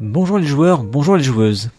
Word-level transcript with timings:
Bonjour 0.00 0.38
les 0.38 0.46
joueurs, 0.46 0.84
bonjour 0.84 1.16
les 1.16 1.24
joueuses. 1.24 1.70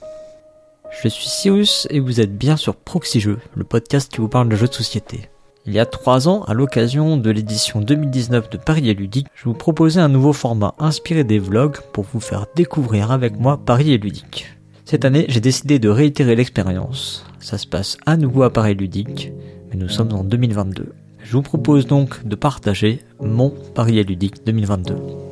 Je 1.02 1.07
suis 1.07 1.29
Cyrus 1.29 1.88
et 1.89 2.02
vous 2.02 2.20
êtes 2.20 2.38
bien 2.38 2.57
sur 2.57 2.75
Proxy 2.75 3.21
Jeux, 3.21 3.39
le 3.55 3.63
podcast 3.63 4.11
qui 4.11 4.20
vous 4.20 4.27
parle 4.27 4.49
de 4.49 4.57
jeux 4.57 4.68
de 4.68 4.73
société. 4.73 5.29
Il 5.65 5.71
y 5.71 5.79
a 5.79 5.86
trois 5.86 6.27
ans, 6.27 6.43
à 6.43 6.54
l'occasion 6.54 7.16
de 7.16 7.29
l'édition 7.29 7.79
2019 7.79 8.50
de 8.50 8.57
Paris 8.57 8.89
et 8.89 8.93
Ludique, 8.93 9.27
je 9.36 9.45
vous 9.45 9.54
proposais 9.54 10.02
un 10.02 10.09
nouveau 10.09 10.34
format 10.34 10.75
inspiré 10.79 11.23
des 11.23 11.39
vlogs 11.39 11.79
pour 11.93 12.04
vous 12.11 12.20
faire 12.20 12.47
découvrir 12.57 13.11
avec 13.11 13.39
moi 13.39 13.57
Paris 13.57 13.93
et 13.93 13.97
Ludique. 13.97 14.47
Cette 14.83 15.05
année, 15.05 15.25
j'ai 15.29 15.39
décidé 15.39 15.79
de 15.79 15.88
réitérer 15.88 16.36
l'expérience. 16.36 17.25
Ça 17.39 17.57
se 17.57 17.67
passe 17.67 17.95
à 18.05 18.17
nouveau 18.17 18.43
à 18.43 18.51
Paris 18.51 18.75
Ludique, 18.75 19.31
mais 19.70 19.77
nous 19.77 19.88
sommes 19.88 20.11
en 20.11 20.25
2022. 20.25 20.91
Je 21.23 21.31
vous 21.31 21.41
propose 21.41 21.88
donc 21.88 22.27
de 22.27 22.36
partager 22.36 23.01
mon 23.21 23.54
Paris 23.73 23.97
et 23.97 24.04
Ludique 24.04 24.45
2022. 24.45 25.28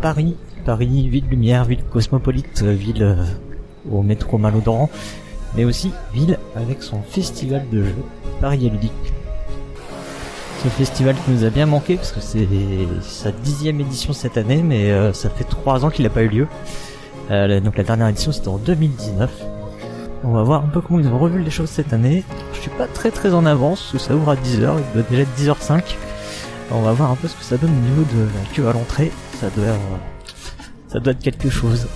Paris. 0.00 0.36
Paris, 0.64 1.08
ville 1.08 1.24
lumière, 1.28 1.64
ville 1.64 1.82
cosmopolite, 1.90 2.62
euh, 2.62 2.72
ville 2.72 3.02
euh, 3.02 3.24
au 3.90 4.02
métro 4.02 4.38
malodorant, 4.38 4.90
mais 5.56 5.64
aussi 5.64 5.90
ville 6.12 6.38
avec 6.54 6.82
son 6.82 7.02
festival 7.02 7.64
de 7.70 7.82
jeux, 7.82 8.04
Paris 8.40 8.66
et 8.66 8.70
ludique. 8.70 8.92
Ce 10.62 10.68
festival 10.68 11.14
qui 11.24 11.30
nous 11.30 11.44
a 11.44 11.50
bien 11.50 11.64
manqué 11.64 11.96
parce 11.96 12.12
que 12.12 12.20
c'est 12.20 12.46
sa 13.00 13.32
dixième 13.32 13.80
édition 13.80 14.12
cette 14.12 14.36
année, 14.36 14.62
mais 14.62 14.90
euh, 14.90 15.12
ça 15.14 15.30
fait 15.30 15.44
trois 15.44 15.84
ans 15.84 15.90
qu'il 15.90 16.04
n'a 16.04 16.10
pas 16.10 16.22
eu 16.22 16.28
lieu. 16.28 16.46
Donc 17.30 17.76
la 17.76 17.84
dernière 17.84 18.08
édition 18.08 18.32
c'était 18.32 18.48
en 18.48 18.58
2019. 18.58 19.30
On 20.24 20.32
va 20.32 20.42
voir 20.42 20.64
un 20.64 20.68
peu 20.68 20.80
comment 20.80 20.98
ils 20.98 21.06
ont 21.06 21.18
revu 21.18 21.40
les 21.40 21.50
choses 21.50 21.70
cette 21.70 21.92
année. 21.92 22.24
Je 22.52 22.60
suis 22.60 22.70
pas 22.70 22.88
très 22.88 23.12
très 23.12 23.32
en 23.32 23.46
avance, 23.46 23.90
parce 23.92 24.08
ça 24.08 24.14
ouvre 24.14 24.30
à 24.30 24.34
10h, 24.34 24.74
il 24.78 25.00
doit 25.00 25.08
déjà 25.08 25.22
être 25.22 25.38
10h05. 25.38 25.82
On 26.72 26.82
va 26.82 26.92
voir 26.92 27.12
un 27.12 27.14
peu 27.14 27.28
ce 27.28 27.36
que 27.36 27.44
ça 27.44 27.56
donne 27.56 27.70
au 27.70 27.88
niveau 27.88 28.02
de 28.02 28.24
la 28.24 28.54
queue 28.54 28.68
à 28.68 28.72
l'entrée. 28.72 29.12
Ça 29.40 29.48
doit, 29.56 29.74
ça 30.92 31.00
doit 31.00 31.12
être 31.12 31.22
quelque 31.22 31.48
chose. 31.48 31.86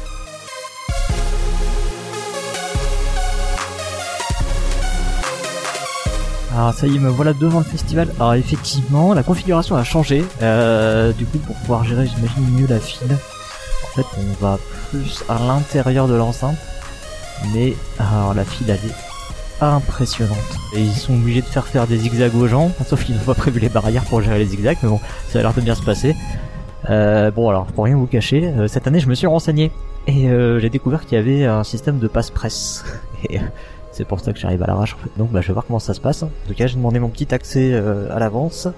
Alors 6.54 6.72
ça 6.72 6.86
y 6.86 6.96
est, 6.96 6.98
me 6.98 7.10
voilà 7.10 7.34
devant 7.34 7.58
le 7.58 7.64
festival. 7.64 8.08
Alors 8.18 8.32
effectivement, 8.34 9.12
la 9.12 9.22
configuration 9.22 9.76
a 9.76 9.84
changé. 9.84 10.24
Euh, 10.40 11.12
du 11.12 11.26
coup, 11.26 11.36
pour 11.38 11.54
pouvoir 11.56 11.84
gérer, 11.84 12.06
j'imagine 12.06 12.48
mieux 12.50 12.66
la 12.66 12.80
file. 12.80 13.12
En 13.12 13.94
fait, 13.94 14.06
on 14.16 14.42
va 14.42 14.58
plus 14.90 15.22
à 15.28 15.38
l'intérieur 15.38 16.08
de 16.08 16.14
l'enceinte. 16.14 16.56
Mais 17.52 17.74
alors 17.98 18.32
la 18.32 18.44
file, 18.44 18.70
elle 18.70 18.76
est 18.76 19.60
impressionnante. 19.60 20.38
Et 20.74 20.80
ils 20.80 20.96
sont 20.96 21.12
obligés 21.12 21.42
de 21.42 21.46
faire 21.46 21.66
faire 21.66 21.86
des 21.86 21.98
zigzags 21.98 22.34
aux 22.36 22.48
gens, 22.48 22.72
sauf 22.88 23.04
qu'ils 23.04 23.16
n'ont 23.16 23.22
pas 23.22 23.34
prévu 23.34 23.60
les 23.60 23.68
barrières 23.68 24.04
pour 24.04 24.22
gérer 24.22 24.38
les 24.38 24.46
zigzags, 24.46 24.78
mais 24.82 24.88
bon, 24.88 25.00
ça 25.30 25.40
a 25.40 25.42
l'air 25.42 25.52
de 25.52 25.60
bien 25.60 25.74
se 25.74 25.82
passer. 25.82 26.16
Euh, 26.90 27.30
bon 27.30 27.48
alors, 27.48 27.66
pour 27.66 27.84
rien 27.84 27.96
vous 27.96 28.06
cacher, 28.06 28.46
euh, 28.46 28.68
cette 28.68 28.86
année 28.86 29.00
je 29.00 29.08
me 29.08 29.14
suis 29.14 29.26
renseigné, 29.26 29.70
et 30.06 30.28
euh, 30.28 30.58
j'ai 30.58 30.70
découvert 30.70 31.04
qu'il 31.06 31.16
y 31.16 31.20
avait 31.20 31.44
un 31.44 31.64
système 31.64 31.98
de 31.98 32.08
passe-presse. 32.08 32.84
Et 33.30 33.38
euh, 33.38 33.42
c'est 33.90 34.06
pour 34.06 34.20
ça 34.20 34.32
que 34.32 34.38
j'arrive 34.38 34.62
à 34.62 34.66
l'arrache 34.66 34.94
en 34.94 34.98
fait. 34.98 35.10
Donc 35.16 35.30
bah, 35.30 35.40
je 35.40 35.48
vais 35.48 35.54
voir 35.54 35.64
comment 35.66 35.78
ça 35.78 35.94
se 35.94 36.00
passe. 36.00 36.22
En 36.22 36.30
tout 36.46 36.54
cas, 36.54 36.66
j'ai 36.66 36.76
demandé 36.76 36.98
mon 36.98 37.08
petit 37.08 37.32
accès 37.34 37.74
à 37.74 38.18
l'avance. 38.18 38.68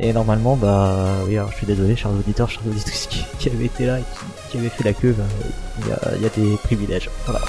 Et 0.00 0.12
normalement, 0.12 0.54
bah 0.54 0.94
oui, 1.26 1.36
alors 1.36 1.50
je 1.50 1.56
suis 1.56 1.66
désolé, 1.66 1.96
chers 1.96 2.12
auditeurs, 2.12 2.48
chers 2.48 2.64
auditrices 2.66 3.06
qui, 3.10 3.24
qui 3.38 3.50
avaient 3.50 3.66
été 3.66 3.84
là 3.84 3.98
et 3.98 4.02
qui, 4.02 4.50
qui 4.50 4.58
avaient 4.58 4.68
fait 4.68 4.84
la 4.84 4.92
queue, 4.92 5.14
bah, 5.18 5.24
il 5.80 5.88
y, 5.88 5.92
a, 5.92 6.16
il 6.16 6.22
y 6.22 6.26
a 6.26 6.28
des 6.28 6.56
privilèges. 6.62 7.10
Voilà. 7.26 7.40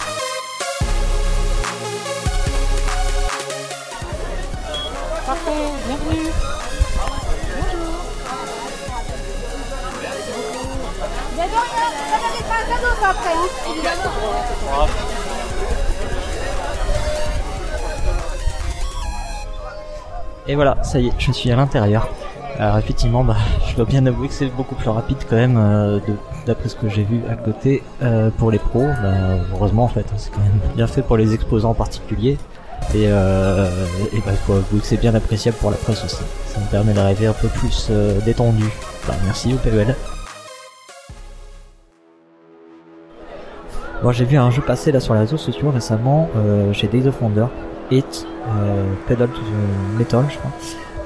Et 20.48 20.56
voilà, 20.56 20.84
ça 20.84 21.00
y 21.00 21.08
est, 21.08 21.14
je 21.20 21.32
suis 21.32 21.52
à 21.52 21.56
l'intérieur. 21.56 22.10
Alors 22.58 22.78
effectivement, 22.78 23.24
bah, 23.24 23.38
je 23.70 23.76
dois 23.76 23.86
bien 23.86 24.06
avouer 24.06 24.28
que 24.28 24.34
c'est 24.34 24.48
beaucoup 24.48 24.76
plus 24.76 24.90
rapide 24.90 25.18
quand 25.30 25.36
même, 25.36 25.58
euh, 25.58 26.00
d'après 26.46 26.70
ce 26.70 26.76
que 26.76 26.90
j'ai 26.90 27.04
vu 27.04 27.22
à 27.30 27.36
côté 27.36 27.84
euh, 28.02 28.30
pour 28.32 28.52
les 28.52 28.60
pros. 28.60 28.86
Bah, 29.02 29.14
heureusement 29.54 29.84
en 29.84 29.88
fait, 29.88 30.02
hein, 30.02 30.18
c'est 30.18 30.31
quand 30.31 30.42
même 30.42 30.60
bien 30.76 30.88
fait 30.88 31.02
pour 31.02 31.18
les 31.18 31.34
exposants 31.34 31.72
en 31.72 31.76
particulier. 31.76 32.38
Et, 32.96 33.06
euh, 33.08 33.70
bah, 34.26 34.31
faut 34.46 34.54
avouer 34.54 34.80
que 34.80 34.86
c'est 34.86 35.00
bien 35.00 35.14
appréciable 35.14 35.58
pour 35.58 35.70
la 35.72 35.78
presse 35.78 36.04
aussi. 36.04 36.24
Ça 36.48 36.60
me 36.60 36.66
permet 36.66 36.94
d'arriver 36.94 37.28
un 37.28 37.34
peu 37.34 37.48
plus 37.48 37.88
euh, 37.92 38.20
détendu. 38.22 38.66
Bah, 39.08 39.14
merci 39.26 39.54
au 39.54 39.58
PEL. 39.58 39.96
Bon, 44.02 44.14
j'ai 44.14 44.24
vu 44.24 44.38
un 44.38 44.50
jeu 44.50 44.62
passer 44.62 44.94
là 44.94 45.02
sur 45.02 45.14
les 45.14 45.20
réseaux 45.20 45.38
sociaux 45.38 45.72
récemment 45.72 46.30
euh, 46.38 46.72
chez 46.72 46.88
Days 46.88 47.06
of 47.08 47.22
Wonder, 47.22 47.48
Hit, 47.92 48.26
euh, 48.48 48.86
Pedal 49.08 49.28
to 49.28 49.42
Metal, 49.98 50.24
je 50.30 50.38
crois. 50.38 50.52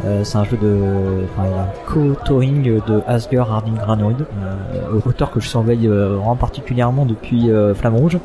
Euh, 0.05 0.23
c'est 0.23 0.37
un 0.37 0.43
jeu 0.43 0.57
de, 0.57 1.25
enfin, 1.31 1.47
un 1.47 1.91
co-touring 1.91 2.81
de 2.85 3.01
Asger 3.07 3.37
Harding 3.37 3.75
Granoid, 3.75 4.21
euh, 4.21 4.99
auteur 5.05 5.31
que 5.31 5.39
je 5.39 5.47
surveille 5.47 5.87
euh, 5.87 6.17
vraiment 6.17 6.35
particulièrement 6.35 7.05
depuis 7.05 7.49
euh, 7.49 7.73
Flamme 7.73 7.95
Rouge. 7.95 8.19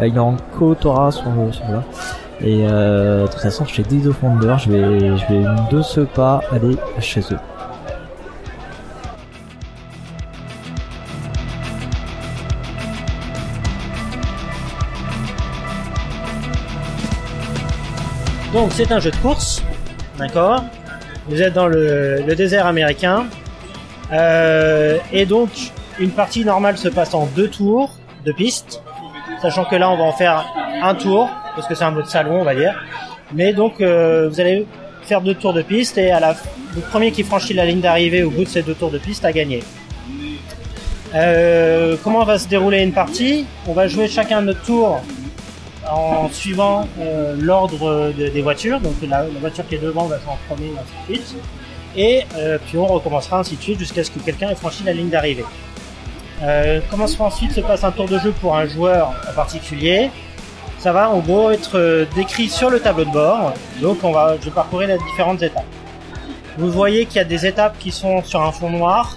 Il 0.00 0.16
est 0.16 0.18
en 0.18 0.36
co-autorat 0.58 1.12
sur 1.12 1.26
sur 1.52 1.64
là. 1.68 1.84
Et 2.40 2.62
de 2.62 3.26
toute 3.26 3.40
façon, 3.40 3.64
chez 3.64 3.82
Days 3.82 4.06
of 4.06 4.22
Wonder, 4.22 4.54
je 4.58 4.70
vais, 4.70 5.16
je 5.16 5.26
vais 5.26 5.44
de 5.72 5.82
ce 5.82 6.00
pas 6.02 6.40
aller 6.52 6.76
chez 7.00 7.20
eux. 7.32 7.57
Donc 18.58 18.72
c'est 18.72 18.90
un 18.90 18.98
jeu 18.98 19.12
de 19.12 19.16
course, 19.18 19.62
d'accord 20.18 20.64
Vous 21.28 21.40
êtes 21.40 21.52
dans 21.52 21.68
le, 21.68 22.24
désert 22.36 22.66
américain. 22.66 23.26
Euh, 24.12 24.98
et 25.12 25.26
donc 25.26 25.50
une 26.00 26.10
partie 26.10 26.44
normale 26.44 26.76
se 26.76 26.88
passe 26.88 27.14
en 27.14 27.26
deux 27.26 27.46
tours 27.46 27.94
de 28.24 28.32
piste, 28.32 28.82
sachant 29.40 29.64
que 29.64 29.76
là 29.76 29.88
on 29.88 29.96
va 29.96 30.02
en 30.02 30.12
faire 30.12 30.44
un 30.82 30.96
tour, 30.96 31.30
parce 31.54 31.68
que 31.68 31.76
c'est 31.76 31.84
un 31.84 31.92
mode 31.92 32.08
salon 32.08 32.40
on 32.40 32.42
va 32.42 32.56
dire. 32.56 32.74
Mais 33.32 33.52
donc 33.52 33.80
euh, 33.80 34.28
vous 34.28 34.40
allez 34.40 34.66
faire 35.02 35.20
deux 35.20 35.34
tours 35.34 35.52
de 35.52 35.62
piste 35.62 35.96
et 35.96 36.10
à 36.10 36.18
la, 36.18 36.34
le 36.74 36.80
premier 36.80 37.12
qui 37.12 37.22
franchit 37.22 37.54
la 37.54 37.64
ligne 37.64 37.80
d'arrivée 37.80 38.24
au 38.24 38.30
bout 38.30 38.42
de 38.42 38.48
ces 38.48 38.62
deux 38.62 38.74
tours 38.74 38.90
de 38.90 38.98
piste 38.98 39.24
a 39.24 39.30
gagné. 39.30 39.62
Euh, 41.14 41.94
comment 42.02 42.24
va 42.24 42.40
se 42.40 42.48
dérouler 42.48 42.82
une 42.82 42.92
partie? 42.92 43.46
On 43.68 43.72
va 43.72 43.86
jouer 43.86 44.08
chacun 44.08 44.40
notre 44.40 44.62
tour 44.62 45.00
en 45.90 46.28
suivant 46.30 46.86
euh, 47.00 47.34
l'ordre 47.38 48.12
de- 48.16 48.28
des 48.28 48.42
voitures. 48.42 48.80
Donc 48.80 48.94
la, 49.02 49.24
voiture 49.40 49.66
qui 49.68 49.76
est 49.76 49.82
devant 49.82 50.04
va 50.06 50.18
faire 50.18 50.32
en 50.32 50.38
premier, 50.48 50.66
et 50.68 50.72
ainsi 50.78 51.10
de 51.10 51.14
suite. 51.26 51.36
Et 51.96 52.22
euh, 52.36 52.58
puis 52.66 52.76
on 52.78 52.86
recommencera 52.86 53.38
ainsi 53.40 53.56
de 53.56 53.62
suite 53.62 53.78
jusqu'à 53.78 54.04
ce 54.04 54.10
que 54.10 54.18
quelqu'un 54.20 54.50
ait 54.50 54.54
franchi 54.54 54.82
la 54.84 54.92
ligne 54.92 55.08
d'arrivée. 55.08 55.44
Euh, 56.42 56.80
comment 56.90 57.06
se- 57.06 57.20
ensuite 57.20 57.52
se 57.52 57.60
passe 57.60 57.82
un 57.84 57.90
tour 57.90 58.06
de 58.06 58.18
jeu 58.18 58.32
pour 58.40 58.56
un 58.56 58.66
joueur 58.66 59.12
en 59.28 59.32
particulier? 59.34 60.10
Ça 60.78 60.92
va 60.92 61.10
en 61.10 61.18
gros 61.18 61.50
être 61.50 61.76
euh, 61.76 62.04
décrit 62.14 62.48
sur 62.48 62.70
le 62.70 62.78
tableau 62.78 63.04
de 63.04 63.10
bord. 63.10 63.52
Donc 63.82 64.04
on 64.04 64.12
va, 64.12 64.36
je 64.40 64.48
parcourir 64.50 64.88
les 64.88 64.98
différentes 64.98 65.42
étapes. 65.42 65.64
Vous 66.56 66.70
voyez 66.70 67.06
qu'il 67.06 67.16
y 67.16 67.20
a 67.20 67.24
des 67.24 67.46
étapes 67.46 67.76
qui 67.78 67.90
sont 67.90 68.22
sur 68.22 68.42
un 68.42 68.52
fond 68.52 68.70
noir 68.70 69.16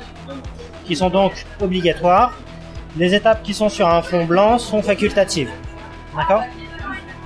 qui 0.87 0.95
sont 0.95 1.09
donc 1.09 1.45
obligatoires. 1.61 2.33
Les 2.97 3.13
étapes 3.13 3.43
qui 3.43 3.53
sont 3.53 3.69
sur 3.69 3.87
un 3.87 4.01
fond 4.01 4.25
blanc 4.25 4.57
sont 4.57 4.81
facultatives. 4.81 5.49
D'accord? 6.17 6.41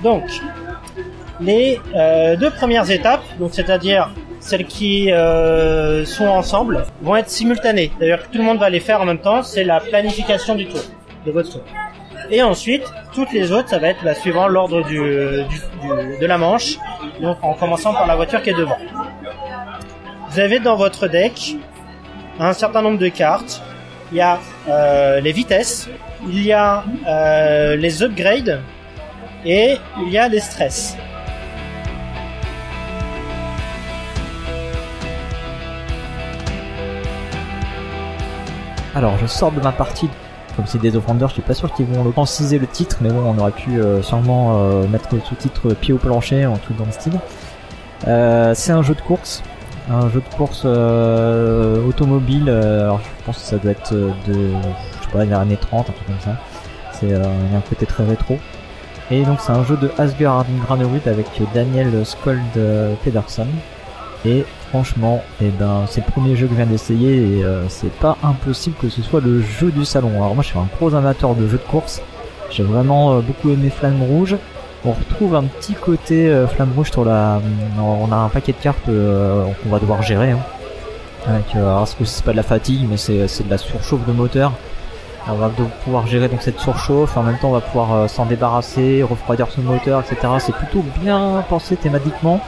Donc, 0.02 0.24
les 1.40 1.80
euh, 1.94 2.36
deux 2.36 2.50
premières 2.50 2.90
étapes, 2.90 3.22
donc 3.38 3.50
c'est-à-dire 3.52 4.10
celles 4.40 4.66
qui 4.66 5.10
euh, 5.10 6.04
sont 6.04 6.26
ensemble, 6.26 6.84
vont 7.02 7.16
être 7.16 7.30
simultanées. 7.30 7.90
D'ailleurs, 7.98 8.22
tout 8.30 8.38
le 8.38 8.44
monde 8.44 8.58
va 8.58 8.70
les 8.70 8.80
faire 8.80 9.00
en 9.00 9.04
même 9.04 9.18
temps. 9.18 9.42
C'est 9.42 9.64
la 9.64 9.80
planification 9.80 10.54
du 10.54 10.66
tour, 10.66 10.80
de 11.24 11.32
votre 11.32 11.50
tour. 11.50 11.62
Et 12.30 12.42
ensuite, 12.42 12.84
toutes 13.12 13.32
les 13.32 13.52
autres, 13.52 13.68
ça 13.68 13.78
va 13.78 13.88
être 13.88 14.04
bah, 14.04 14.14
suivant 14.14 14.48
l'ordre 14.48 14.82
du, 14.84 14.98
de 14.98 16.26
la 16.26 16.38
manche. 16.38 16.76
Donc, 17.20 17.38
en 17.42 17.54
commençant 17.54 17.92
par 17.92 18.06
la 18.06 18.16
voiture 18.16 18.42
qui 18.42 18.50
est 18.50 18.54
devant. 18.54 18.78
Vous 20.30 20.40
avez 20.40 20.58
dans 20.58 20.76
votre 20.76 21.08
deck 21.08 21.56
un 22.38 22.52
certain 22.52 22.82
nombre 22.82 22.98
de 22.98 23.08
cartes. 23.08 23.62
Il 24.12 24.18
y 24.18 24.20
a 24.20 24.38
euh, 24.68 25.20
les 25.20 25.32
vitesses, 25.32 25.88
il 26.28 26.44
y 26.44 26.52
a 26.52 26.84
les 27.76 28.02
upgrades 28.02 28.60
et 29.44 29.76
il 30.04 30.12
y 30.12 30.18
a 30.18 30.28
les 30.28 30.40
stress. 30.40 30.96
Alors, 38.96 39.18
je 39.18 39.26
sors 39.26 39.52
de 39.52 39.60
ma 39.60 39.72
partie. 39.72 40.08
Comme 40.56 40.64
c'est 40.66 40.80
des 40.80 40.96
offenders, 40.96 41.28
je 41.28 41.34
suis 41.34 41.42
pas 41.42 41.52
sûr 41.52 41.70
qu'ils 41.74 41.84
vont 41.84 42.10
conciser 42.12 42.58
le 42.58 42.66
titre, 42.66 42.96
mais 43.02 43.10
bon, 43.10 43.20
on 43.26 43.38
aurait 43.38 43.50
pu 43.50 43.78
euh, 43.78 44.00
sûrement 44.00 44.56
euh, 44.56 44.86
mettre 44.88 45.14
le 45.14 45.20
sous-titre 45.20 45.74
pied 45.74 45.92
au 45.92 45.98
plancher, 45.98 46.46
en 46.46 46.56
tout 46.56 46.72
dans 46.72 46.86
le 46.86 46.92
style. 46.92 47.12
Euh, 48.08 48.54
c'est 48.54 48.72
un 48.72 48.80
jeu 48.80 48.94
de 48.94 49.02
course, 49.02 49.42
un 49.90 50.08
jeu 50.08 50.22
de 50.22 50.34
course 50.34 50.64
automobile. 50.64 52.48
alors, 52.48 53.00
je 53.00 53.24
pense 53.26 53.36
que 53.36 53.42
ça 53.42 53.58
doit 53.58 53.72
être 53.72 53.92
de, 53.92 54.12
je 54.28 55.04
sais 55.04 55.12
pas, 55.12 55.26
les 55.26 55.32
années 55.34 55.58
30, 55.60 55.90
un 55.90 55.92
truc 55.92 56.06
comme 56.06 56.20
ça. 56.20 56.40
C'est 56.92 57.12
un 57.12 57.60
côté 57.68 57.84
très 57.84 58.06
rétro. 58.06 58.38
Et 59.10 59.22
donc, 59.22 59.38
c'est 59.40 59.52
un 59.52 59.64
jeu 59.64 59.76
de 59.76 59.90
Asgard 59.98 60.46
Granerud 60.64 61.06
avec 61.06 61.26
Daniel 61.54 62.04
Skold 62.04 62.40
euh, 62.56 62.94
Pedersen. 63.04 63.46
Et 64.24 64.44
franchement, 64.70 65.22
eh 65.40 65.50
ben, 65.50 65.84
c'est 65.88 66.04
le 66.04 66.10
premier 66.10 66.34
jeu 66.34 66.46
que 66.46 66.52
je 66.52 66.56
viens 66.56 66.66
d'essayer 66.66 67.38
et 67.38 67.44
euh, 67.44 67.68
c'est 67.68 67.92
pas 67.92 68.16
impossible 68.24 68.74
que 68.80 68.88
ce 68.88 69.02
soit 69.02 69.20
le 69.20 69.40
jeu 69.40 69.70
du 69.70 69.84
salon. 69.84 70.10
Alors 70.16 70.34
moi, 70.34 70.42
je 70.42 70.48
suis 70.48 70.58
un 70.58 70.68
gros 70.76 70.94
amateur 70.94 71.34
de 71.34 71.46
jeux 71.46 71.58
de 71.58 71.70
course. 71.70 72.02
J'ai 72.50 72.64
vraiment 72.64 73.12
euh, 73.12 73.20
beaucoup 73.20 73.50
aimé 73.50 73.70
Flamme 73.70 74.02
Rouge. 74.02 74.36
On 74.84 74.92
retrouve 74.92 75.34
un 75.34 75.44
petit 75.44 75.74
côté 75.74 76.28
euh, 76.28 76.46
Flamme 76.46 76.72
Rouge 76.76 76.90
sur 76.90 77.04
la. 77.04 77.40
On 77.78 78.10
a 78.12 78.16
un 78.16 78.28
paquet 78.28 78.52
de 78.52 78.58
cartes 78.58 78.88
euh, 78.88 79.44
qu'on 79.62 79.70
va 79.70 79.78
devoir 79.78 80.02
gérer. 80.02 80.32
Hein. 80.32 80.38
Avec, 81.26 81.56
euh, 81.56 81.58
alors, 81.58 81.88
ce 81.88 81.96
que 81.96 82.04
c'est 82.04 82.24
pas 82.24 82.30
de 82.32 82.36
la 82.36 82.44
fatigue, 82.44 82.86
mais 82.88 82.96
c'est 82.96 83.26
c'est 83.26 83.44
de 83.44 83.50
la 83.50 83.58
surchauffe 83.58 84.06
de 84.06 84.12
moteur. 84.12 84.52
On 85.28 85.34
va 85.34 85.50
pouvoir 85.84 86.06
gérer 86.06 86.28
donc 86.28 86.42
cette 86.42 86.60
surchauffe. 86.60 87.16
En 87.16 87.22
même 87.22 87.38
temps, 87.38 87.48
on 87.48 87.52
va 87.52 87.60
pouvoir 87.60 87.92
euh, 87.92 88.08
s'en 88.08 88.26
débarrasser, 88.26 89.02
refroidir 89.02 89.48
son 89.50 89.62
moteur, 89.62 90.00
etc. 90.00 90.34
C'est 90.38 90.54
plutôt 90.54 90.84
bien 91.00 91.44
pensé 91.48 91.76
thématiquement. 91.76 92.40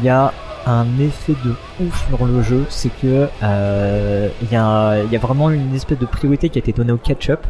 Il 0.00 0.06
y 0.06 0.08
a 0.08 0.32
un 0.66 0.86
effet 0.98 1.34
de 1.44 1.54
ouf 1.84 2.06
dans 2.16 2.24
le 2.24 2.42
jeu, 2.42 2.64
c'est 2.70 2.88
que 2.88 3.28
euh, 3.42 4.28
il 4.42 4.50
y, 4.52 4.56
a, 4.56 5.02
il 5.04 5.12
y 5.12 5.16
a 5.16 5.18
vraiment 5.18 5.50
une 5.50 5.74
espèce 5.74 5.98
de 5.98 6.06
priorité 6.06 6.48
qui 6.48 6.58
a 6.58 6.60
été 6.60 6.72
donnée 6.72 6.92
au 6.92 6.96
catch-up. 6.96 7.40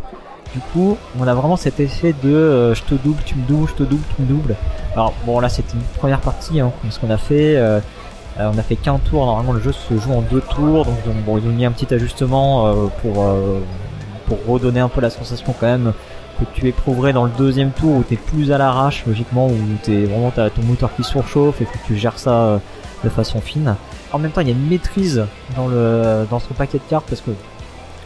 Du 0.52 0.60
coup, 0.72 0.96
on 1.20 1.26
a 1.26 1.34
vraiment 1.34 1.56
cet 1.56 1.78
effet 1.80 2.14
de 2.22 2.28
euh, 2.34 2.74
je 2.74 2.82
te 2.82 2.94
double, 2.94 3.22
tu 3.24 3.34
me 3.36 3.42
doubles, 3.46 3.68
je 3.68 3.74
te 3.74 3.82
double, 3.82 4.02
tu 4.16 4.22
me 4.22 4.26
doubles. 4.26 4.56
Alors 4.94 5.12
bon, 5.26 5.40
là 5.40 5.48
c'était 5.48 5.74
une 5.74 5.82
première 5.98 6.20
partie, 6.20 6.60
hein, 6.60 6.72
ce 6.90 6.98
qu'on 6.98 7.10
a 7.10 7.16
fait. 7.16 7.56
euh, 7.56 7.80
euh, 8.40 8.50
on 8.52 8.58
a 8.58 8.62
fait 8.62 8.76
qu'un 8.76 8.98
tour. 8.98 9.26
Normalement, 9.26 9.52
le 9.52 9.60
jeu 9.60 9.70
se 9.72 9.96
joue 9.96 10.12
en 10.12 10.20
deux 10.22 10.40
tours, 10.40 10.84
donc 10.84 11.04
donc, 11.04 11.14
bon, 11.24 11.38
ils 11.38 11.46
ont 11.48 11.52
mis 11.52 11.64
un 11.64 11.70
petit 11.70 11.92
ajustement 11.94 12.66
euh, 12.66 12.74
pour 13.02 13.22
euh, 13.22 13.60
pour 14.26 14.38
redonner 14.46 14.80
un 14.80 14.88
peu 14.88 15.00
la 15.00 15.10
sensation 15.10 15.54
quand 15.58 15.66
même 15.66 15.92
que 16.38 16.44
tu 16.54 16.68
éprouverais 16.68 17.12
dans 17.12 17.24
le 17.24 17.30
deuxième 17.36 17.70
tour 17.70 17.96
où 17.96 18.02
t'es 18.02 18.16
plus 18.16 18.50
à 18.52 18.58
l'arrache 18.58 19.04
logiquement 19.06 19.46
où 19.46 19.56
t'es 19.82 20.04
vraiment 20.04 20.30
ton 20.30 20.62
moteur 20.62 20.94
qui 20.94 21.04
surchauffe 21.04 21.60
et 21.60 21.64
que 21.64 21.78
tu 21.86 21.96
gères 21.96 22.18
ça 22.18 22.32
euh, 22.32 22.58
de 23.04 23.08
façon 23.08 23.40
fine. 23.40 23.76
En 24.12 24.18
même 24.18 24.30
temps, 24.30 24.40
il 24.40 24.48
y 24.48 24.50
a 24.50 24.54
une 24.54 24.68
maîtrise 24.68 25.26
dans 25.56 25.68
le 25.68 26.26
dans 26.30 26.38
son 26.38 26.54
paquet 26.54 26.78
de 26.78 26.90
cartes 26.90 27.06
parce 27.08 27.20
que 27.20 27.30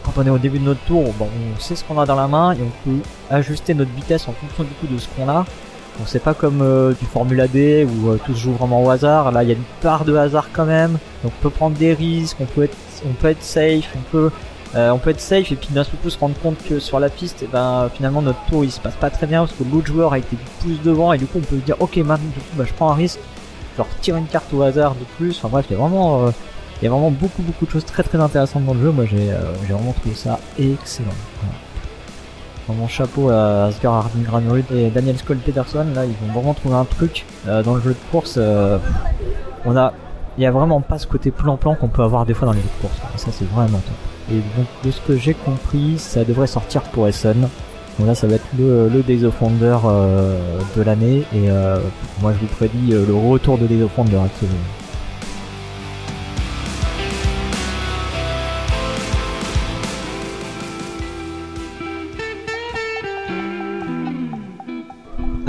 quand 0.03 0.13
on 0.17 0.25
est 0.25 0.29
au 0.29 0.37
début 0.37 0.59
de 0.59 0.65
notre 0.65 0.81
tour, 0.81 1.13
bon, 1.17 1.27
on 1.27 1.59
sait 1.59 1.75
ce 1.75 1.83
qu'on 1.83 1.99
a 1.99 2.05
dans 2.05 2.15
la 2.15 2.27
main 2.27 2.53
et 2.53 2.57
on 2.61 2.89
peut 2.89 2.99
ajuster 3.29 3.73
notre 3.73 3.91
vitesse 3.91 4.27
en 4.27 4.33
fonction 4.33 4.63
du 4.63 4.71
coup 4.71 4.87
de 4.93 4.97
ce 4.97 5.07
qu'on 5.09 5.29
a. 5.29 5.45
Donc 5.97 6.07
c'est 6.07 6.23
pas 6.23 6.33
comme 6.33 6.61
euh, 6.61 6.93
du 6.93 7.05
Formula 7.05 7.47
D 7.47 7.85
où 7.85 8.09
euh, 8.09 8.19
tout 8.25 8.33
se 8.33 8.39
joue 8.39 8.53
vraiment 8.53 8.83
au 8.83 8.89
hasard. 8.89 9.31
Là, 9.31 9.43
il 9.43 9.49
y 9.49 9.51
a 9.51 9.55
une 9.55 9.63
part 9.81 10.05
de 10.05 10.15
hasard 10.15 10.49
quand 10.53 10.65
même. 10.65 10.97
Donc 11.23 11.33
on 11.39 11.43
peut 11.43 11.49
prendre 11.49 11.77
des 11.77 11.93
risques, 11.93 12.37
on 12.39 12.45
peut 12.45 12.63
être 12.63 12.77
on 13.05 13.13
peut 13.13 13.29
être 13.29 13.43
safe, 13.43 13.89
on 13.95 14.11
peut 14.11 14.31
euh, 14.75 14.91
on 14.91 14.99
peut 14.99 15.09
être 15.09 15.19
safe 15.19 15.51
et 15.51 15.55
puis 15.55 15.69
d'un 15.71 15.83
seul 15.83 15.95
coup 15.95 16.09
se 16.11 16.19
rendre 16.19 16.35
compte 16.43 16.57
que 16.67 16.79
sur 16.79 16.99
la 16.99 17.09
piste, 17.09 17.39
eh 17.43 17.47
ben 17.47 17.89
finalement 17.93 18.21
notre 18.21 18.43
tour 18.45 18.63
il 18.63 18.71
se 18.71 18.79
passe 18.79 18.93
pas 18.93 19.09
très 19.09 19.25
bien 19.25 19.39
parce 19.39 19.53
que 19.53 19.63
l'autre 19.63 19.87
joueur 19.87 20.13
a 20.13 20.19
été 20.19 20.37
plus 20.59 20.79
devant 20.83 21.11
et 21.11 21.17
du 21.17 21.25
coup 21.25 21.39
on 21.39 21.41
peut 21.41 21.55
se 21.55 21.65
dire 21.65 21.75
ok 21.79 21.97
maintenant 21.97 22.29
du 22.29 22.39
coup 22.39 22.55
bah, 22.55 22.65
je 22.67 22.73
prends 22.73 22.91
un 22.91 22.95
risque, 22.95 23.19
je 23.77 23.81
retire 23.81 24.15
une 24.15 24.27
carte 24.27 24.53
au 24.53 24.61
hasard 24.61 24.93
de 24.93 25.05
plus. 25.17 25.37
Enfin 25.37 25.47
bref, 25.49 25.65
il 25.69 25.73
y 25.73 25.75
a 25.75 25.79
vraiment 25.79 26.25
euh, 26.25 26.31
il 26.81 26.85
y 26.85 26.87
a 26.87 26.91
vraiment 26.91 27.09
beaucoup 27.11 27.41
beaucoup 27.41 27.65
de 27.65 27.71
choses 27.71 27.85
très 27.85 28.03
très 28.03 28.19
intéressantes 28.19 28.65
dans 28.65 28.75
le 28.75 28.81
jeu. 28.81 28.91
Moi 28.91 29.05
j'ai 29.05 29.31
euh, 29.31 29.39
j'ai 29.67 29.73
vraiment 29.73 29.93
trouvé 29.93 30.13
ça 30.15 30.39
excellent. 30.59 31.09
Voilà. 31.41 31.55
Vraiment 32.67 32.87
chapeau 32.87 33.29
à 33.29 33.65
Asger 33.65 33.87
Harding 33.87 34.25
et 34.75 34.91
Daniel 34.91 35.17
Skoll 35.17 35.37
Peterson. 35.37 35.87
Là 35.95 36.05
ils 36.05 36.13
vont 36.27 36.33
vraiment 36.33 36.53
trouver 36.53 36.75
un 36.75 36.85
truc 36.85 37.25
euh, 37.47 37.63
dans 37.63 37.73
le 37.73 37.81
jeu 37.81 37.91
de 37.91 38.11
course. 38.11 38.35
euh, 38.37 38.77
on 39.65 39.75
a 39.75 39.93
il 40.37 40.43
y 40.43 40.45
a 40.45 40.51
vraiment 40.51 40.79
pas 40.79 40.99
ce 40.99 41.07
côté 41.07 41.31
plan-plan 41.31 41.75
qu'on 41.75 41.89
peut 41.89 42.03
avoir 42.03 42.25
des 42.25 42.33
fois 42.33 42.45
dans 42.45 42.53
les 42.53 42.61
jeux 42.61 42.69
de 42.77 42.87
course. 42.87 42.97
Et 43.15 43.17
ça 43.17 43.31
c'est 43.31 43.49
vraiment 43.49 43.79
top. 43.79 44.18
Et 44.31 44.37
donc 44.57 44.67
de 44.83 44.91
ce 44.91 45.01
que 45.01 45.17
j'ai 45.17 45.33
compris, 45.33 45.97
ça 45.97 46.23
devrait 46.23 46.47
sortir 46.47 46.83
pour 46.83 47.07
Essen. 47.07 47.47
Donc 47.97 48.07
là 48.07 48.15
ça 48.15 48.27
va 48.27 48.35
être 48.35 48.47
le, 48.57 48.87
le 48.87 49.01
Days 49.03 49.25
of 49.25 49.35
euh, 49.41 50.59
de 50.77 50.81
l'année 50.81 51.23
et 51.33 51.49
euh, 51.49 51.79
moi 52.21 52.33
je 52.33 52.39
vous 52.39 52.47
prédis 52.47 52.93
euh, 52.93 53.05
le 53.05 53.13
retour 53.13 53.57
de 53.57 53.67
Days 53.67 53.83
of 53.83 53.97
Wonder 53.97 54.17
actuellement. 54.17 54.78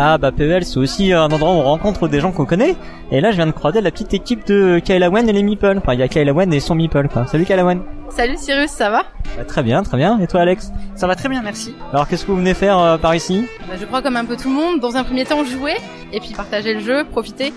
Ah 0.02 0.16
bah 0.16 0.32
PEL 0.32 0.64
c'est 0.64 0.78
aussi 0.78 1.12
un 1.12 1.26
endroit 1.26 1.50
où 1.50 1.56
on 1.56 1.62
rencontre 1.62 2.08
des 2.08 2.20
gens 2.20 2.32
qu'on 2.32 2.46
connaît 2.46 2.74
et 3.12 3.20
là 3.20 3.32
je 3.32 3.36
viens 3.36 3.46
de 3.46 3.50
croiser 3.50 3.82
la 3.82 3.90
petite 3.90 4.14
équipe 4.14 4.46
de 4.46 4.80
Kayla 4.82 5.10
Wen 5.10 5.28
et 5.28 5.32
les 5.34 5.42
Meeple. 5.42 5.76
Enfin 5.76 5.92
il 5.92 6.00
y 6.00 6.02
a 6.02 6.08
Kayla 6.08 6.32
Wen 6.32 6.50
et 6.54 6.60
son 6.60 6.74
Meeple 6.74 7.08
quoi. 7.08 7.26
Salut 7.26 7.44
Kayla 7.44 7.66
Wen. 7.66 7.82
Salut 8.08 8.38
Cyrus, 8.38 8.70
ça 8.70 8.88
va? 8.88 9.04
Bah, 9.36 9.44
très 9.44 9.62
bien, 9.62 9.82
très 9.82 9.98
bien. 9.98 10.18
Et 10.18 10.26
toi 10.26 10.40
Alex? 10.40 10.72
Ça 10.96 11.06
va 11.06 11.16
très 11.16 11.28
bien, 11.28 11.42
merci. 11.42 11.74
Alors 11.92 12.08
qu'est-ce 12.08 12.24
que 12.24 12.30
vous 12.30 12.38
venez 12.38 12.54
faire 12.54 12.78
euh, 12.78 12.96
par 12.96 13.14
ici? 13.14 13.44
Bah, 13.68 13.74
Je 13.78 13.84
crois 13.84 14.00
comme 14.00 14.16
un 14.16 14.24
peu 14.24 14.38
tout 14.38 14.48
le 14.48 14.54
monde, 14.54 14.80
dans 14.80 14.96
un 14.96 15.04
premier 15.04 15.26
temps 15.26 15.44
jouer, 15.44 15.76
et 16.14 16.20
puis 16.20 16.32
partager 16.34 16.72
le 16.72 16.80
jeu, 16.80 17.04
profiter. 17.04 17.52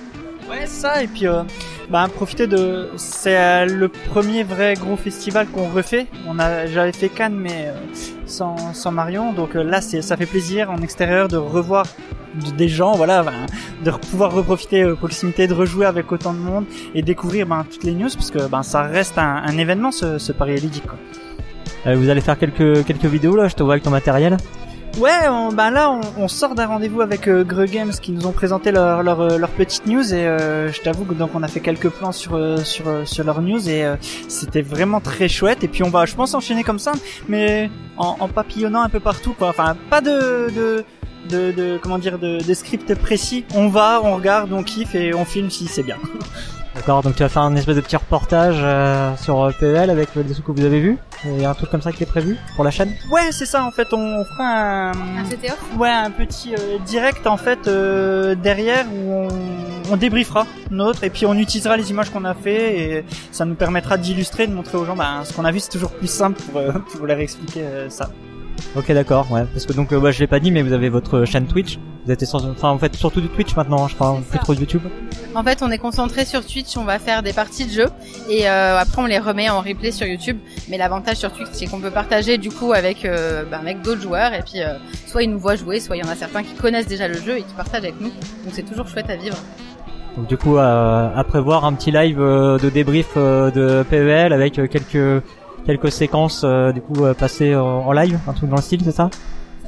Ouais, 0.49 0.65
ça, 0.65 1.01
et 1.01 1.07
puis, 1.07 1.25
euh, 1.25 1.43
bah, 1.89 2.05
profiter 2.13 2.47
de. 2.47 2.89
C'est 2.97 3.37
euh, 3.37 3.65
le 3.65 3.87
premier 3.87 4.43
vrai 4.43 4.73
gros 4.73 4.97
festival 4.97 5.47
qu'on 5.47 5.69
refait. 5.69 6.07
On 6.27 6.37
a, 6.39 6.67
j'avais 6.67 6.91
fait 6.91 7.07
Cannes, 7.07 7.37
mais 7.37 7.67
euh, 7.67 7.73
sans, 8.25 8.73
sans 8.73 8.91
Marion. 8.91 9.31
Donc 9.31 9.55
euh, 9.55 9.63
là, 9.63 9.79
c'est, 9.79 10.01
ça 10.01 10.17
fait 10.17 10.25
plaisir 10.25 10.69
en 10.69 10.77
extérieur 10.81 11.29
de 11.29 11.37
revoir 11.37 11.85
des 12.57 12.67
gens, 12.67 12.93
voilà, 12.93 13.23
ben, 13.23 13.45
de 13.83 13.91
pouvoir 13.91 14.31
reprofiter 14.33 14.83
euh, 14.83 14.95
proximité, 14.95 15.47
de 15.47 15.53
rejouer 15.53 15.85
avec 15.85 16.11
autant 16.11 16.33
de 16.33 16.39
monde 16.39 16.65
et 16.95 17.01
découvrir 17.01 17.47
ben, 17.47 17.65
toutes 17.71 17.83
les 17.83 17.93
news, 17.93 18.09
parce 18.13 18.31
que 18.31 18.47
ben, 18.47 18.63
ça 18.63 18.83
reste 18.83 19.17
un, 19.17 19.43
un 19.45 19.57
événement, 19.57 19.91
ce, 19.91 20.17
ce 20.17 20.31
Paris 20.31 20.59
ludique. 20.59 20.87
Quoi. 20.87 20.97
Euh, 21.87 21.95
Vous 21.95 22.09
allez 22.09 22.21
faire 22.21 22.37
quelques 22.37 22.85
quelques 22.85 23.05
vidéos 23.05 23.35
là. 23.35 23.47
Je 23.47 23.55
te 23.55 23.63
vois 23.63 23.73
avec 23.73 23.83
ton 23.83 23.91
matériel? 23.91 24.37
Ouais, 24.99 25.27
on, 25.27 25.51
bah 25.51 25.71
là, 25.71 25.89
on, 25.89 26.01
on 26.23 26.27
sort 26.27 26.53
d'un 26.53 26.67
rendez-vous 26.67 27.01
avec 27.01 27.27
euh, 27.27 27.43
Games 27.65 27.91
qui 27.91 28.11
nous 28.11 28.27
ont 28.27 28.31
présenté 28.31 28.71
leur, 28.71 29.01
leur, 29.01 29.21
euh, 29.21 29.37
leur 29.39 29.49
petite 29.49 29.87
news 29.87 30.13
et 30.13 30.27
euh, 30.27 30.71
je 30.71 30.81
t'avoue 30.81 31.03
que 31.03 31.15
donc 31.15 31.31
on 31.33 31.41
a 31.41 31.47
fait 31.47 31.61
quelques 31.61 31.89
plans 31.89 32.11
sur 32.11 32.35
euh, 32.35 32.57
sur 32.57 32.87
euh, 32.87 33.03
sur 33.03 33.23
leur 33.25 33.41
news 33.41 33.67
et 33.67 33.83
euh, 33.83 33.95
c'était 34.27 34.61
vraiment 34.61 34.99
très 35.01 35.27
chouette 35.27 35.63
et 35.63 35.67
puis 35.67 35.81
on 35.81 35.89
va, 35.89 36.05
je 36.05 36.13
pense, 36.13 36.35
enchaîner 36.35 36.63
comme 36.63 36.77
ça, 36.77 36.91
mais 37.27 37.71
en, 37.97 38.17
en 38.19 38.27
papillonnant 38.27 38.81
un 38.83 38.89
peu 38.89 38.99
partout, 38.99 39.33
quoi. 39.33 39.49
Enfin, 39.49 39.75
pas 39.89 40.01
de 40.01 40.51
de 40.55 40.85
de, 41.27 41.51
de 41.51 41.79
comment 41.81 41.97
dire 41.97 42.19
de, 42.19 42.43
de 42.45 42.53
script 42.53 42.93
précis. 42.93 43.45
On 43.55 43.69
va, 43.69 43.99
on 44.03 44.15
regarde, 44.15 44.53
on 44.53 44.61
kiffe 44.61 44.93
et 44.93 45.15
on 45.15 45.25
filme 45.25 45.49
si 45.49 45.65
c'est 45.65 45.83
bien. 45.83 45.97
D'accord. 46.75 47.03
Donc 47.03 47.15
tu 47.15 47.23
vas 47.23 47.29
faire 47.29 47.43
un 47.43 47.55
espèce 47.55 47.75
de 47.75 47.81
petit 47.81 47.95
reportage 47.95 48.57
euh, 48.59 49.15
sur 49.17 49.41
euh, 49.43 49.51
PEL 49.59 49.89
avec 49.89 50.09
euh, 50.17 50.23
des 50.23 50.33
trucs 50.33 50.45
que 50.45 50.51
vous 50.51 50.65
avez 50.65 50.79
vus. 50.79 50.97
Il 51.25 51.39
y 51.39 51.45
a 51.45 51.49
un 51.49 51.53
truc 51.53 51.69
comme 51.69 51.81
ça 51.81 51.91
qui 51.91 52.03
est 52.03 52.07
prévu 52.07 52.37
pour 52.55 52.63
la 52.65 52.71
chaîne? 52.71 52.91
Ouais, 53.11 53.31
c'est 53.31 53.45
ça. 53.45 53.63
En 53.63 53.71
fait, 53.71 53.87
on 53.93 54.25
fera 54.25 54.89
un 54.89 54.91
c'était 55.29 55.51
off 55.51 55.59
Ouais, 55.77 55.89
un 55.89 56.11
petit 56.11 56.53
euh, 56.55 56.77
direct 56.85 57.27
en 57.27 57.37
fait 57.37 57.67
euh, 57.67 58.35
derrière 58.35 58.85
où 58.91 59.11
on, 59.11 59.27
on 59.91 59.97
débriefera 59.97 60.45
notre 60.71 61.03
et 61.03 61.09
puis 61.09 61.25
on 61.25 61.35
utilisera 61.35 61.77
les 61.77 61.91
images 61.91 62.09
qu'on 62.09 62.25
a 62.25 62.33
fait 62.33 62.79
et 62.79 63.05
ça 63.31 63.45
nous 63.45 63.55
permettra 63.55 63.97
d'illustrer, 63.97 64.47
de 64.47 64.53
montrer 64.53 64.77
aux 64.77 64.85
gens 64.85 64.95
bah, 64.95 65.21
ce 65.23 65.33
qu'on 65.33 65.45
a 65.45 65.51
vu. 65.51 65.59
C'est 65.59 65.69
toujours 65.69 65.91
plus 65.91 66.07
simple 66.09 66.41
pour, 66.41 66.59
euh, 66.59 66.71
pour 66.97 67.05
leur 67.05 67.19
expliquer 67.19 67.61
euh, 67.61 67.89
ça. 67.89 68.09
Ok, 68.75 68.91
d'accord, 68.91 69.31
ouais. 69.31 69.45
Parce 69.51 69.65
que 69.65 69.73
donc, 69.73 69.91
euh, 69.91 69.99
bah, 69.99 70.11
je 70.11 70.19
l'ai 70.19 70.27
pas 70.27 70.39
dit, 70.39 70.51
mais 70.51 70.61
vous 70.61 70.73
avez 70.73 70.89
votre 70.89 71.25
chaîne 71.25 71.45
Twitch. 71.45 71.77
Vous 72.05 72.11
êtes 72.11 72.23
enfin, 72.33 72.69
en 72.69 72.77
fait, 72.77 72.95
surtout 72.95 73.21
du 73.21 73.29
Twitch 73.29 73.55
maintenant, 73.55 73.85
hein, 73.85 73.87
je 73.87 73.95
crois, 73.95 74.19
plus 74.29 74.39
trop 74.39 74.53
de 74.53 74.59
YouTube. 74.59 74.81
En 75.35 75.43
fait, 75.43 75.63
on 75.63 75.71
est 75.71 75.77
concentré 75.77 76.25
sur 76.25 76.45
Twitch, 76.45 76.77
on 76.77 76.83
va 76.83 76.99
faire 76.99 77.23
des 77.23 77.33
parties 77.33 77.65
de 77.65 77.71
jeu 77.71 77.85
et 78.29 78.47
euh, 78.47 78.77
après 78.77 79.01
on 79.01 79.05
les 79.05 79.17
remet 79.17 79.49
en 79.49 79.61
replay 79.61 79.91
sur 79.91 80.05
YouTube. 80.05 80.37
Mais 80.69 80.77
l'avantage 80.77 81.17
sur 81.17 81.31
Twitch, 81.31 81.49
c'est 81.53 81.65
qu'on 81.65 81.79
peut 81.79 81.89
partager 81.89 82.37
du 82.37 82.51
coup 82.51 82.71
avec 82.73 83.03
euh, 83.03 83.43
bah, 83.49 83.57
avec 83.59 83.81
d'autres 83.81 84.01
joueurs 84.01 84.33
et 84.33 84.41
puis 84.41 84.61
euh, 84.61 84.73
soit 85.07 85.23
ils 85.23 85.31
nous 85.31 85.39
voient 85.39 85.55
jouer, 85.55 85.79
soit 85.79 85.95
il 85.95 86.03
y 86.03 86.07
en 86.07 86.11
a 86.11 86.15
certains 86.15 86.43
qui 86.43 86.53
connaissent 86.53 86.87
déjà 86.87 87.07
le 87.07 87.15
jeu 87.15 87.37
et 87.37 87.41
qui 87.41 87.53
partagent 87.55 87.83
avec 87.83 87.99
nous. 87.99 88.09
Donc 88.09 88.51
c'est 88.51 88.63
toujours 88.63 88.87
chouette 88.87 89.09
à 89.09 89.15
vivre. 89.15 89.37
Donc 90.17 90.27
du 90.27 90.37
coup, 90.37 90.57
à 90.57 91.23
prévoir 91.27 91.65
un 91.65 91.73
petit 91.73 91.89
live 91.89 92.19
de 92.19 92.69
débrief 92.69 93.15
de 93.15 93.83
PEL 93.89 94.31
avec 94.31 94.53
quelques 94.69 95.23
quelques 95.65 95.91
séquences 95.91 96.41
euh, 96.43 96.71
du 96.71 96.81
coup 96.81 97.05
euh, 97.05 97.13
passées 97.13 97.55
en, 97.55 97.61
en 97.87 97.91
live, 97.91 98.17
un 98.27 98.33
truc 98.33 98.49
dans 98.49 98.57
le 98.57 98.61
style, 98.61 98.81
c'est 98.83 98.91
ça? 98.91 99.09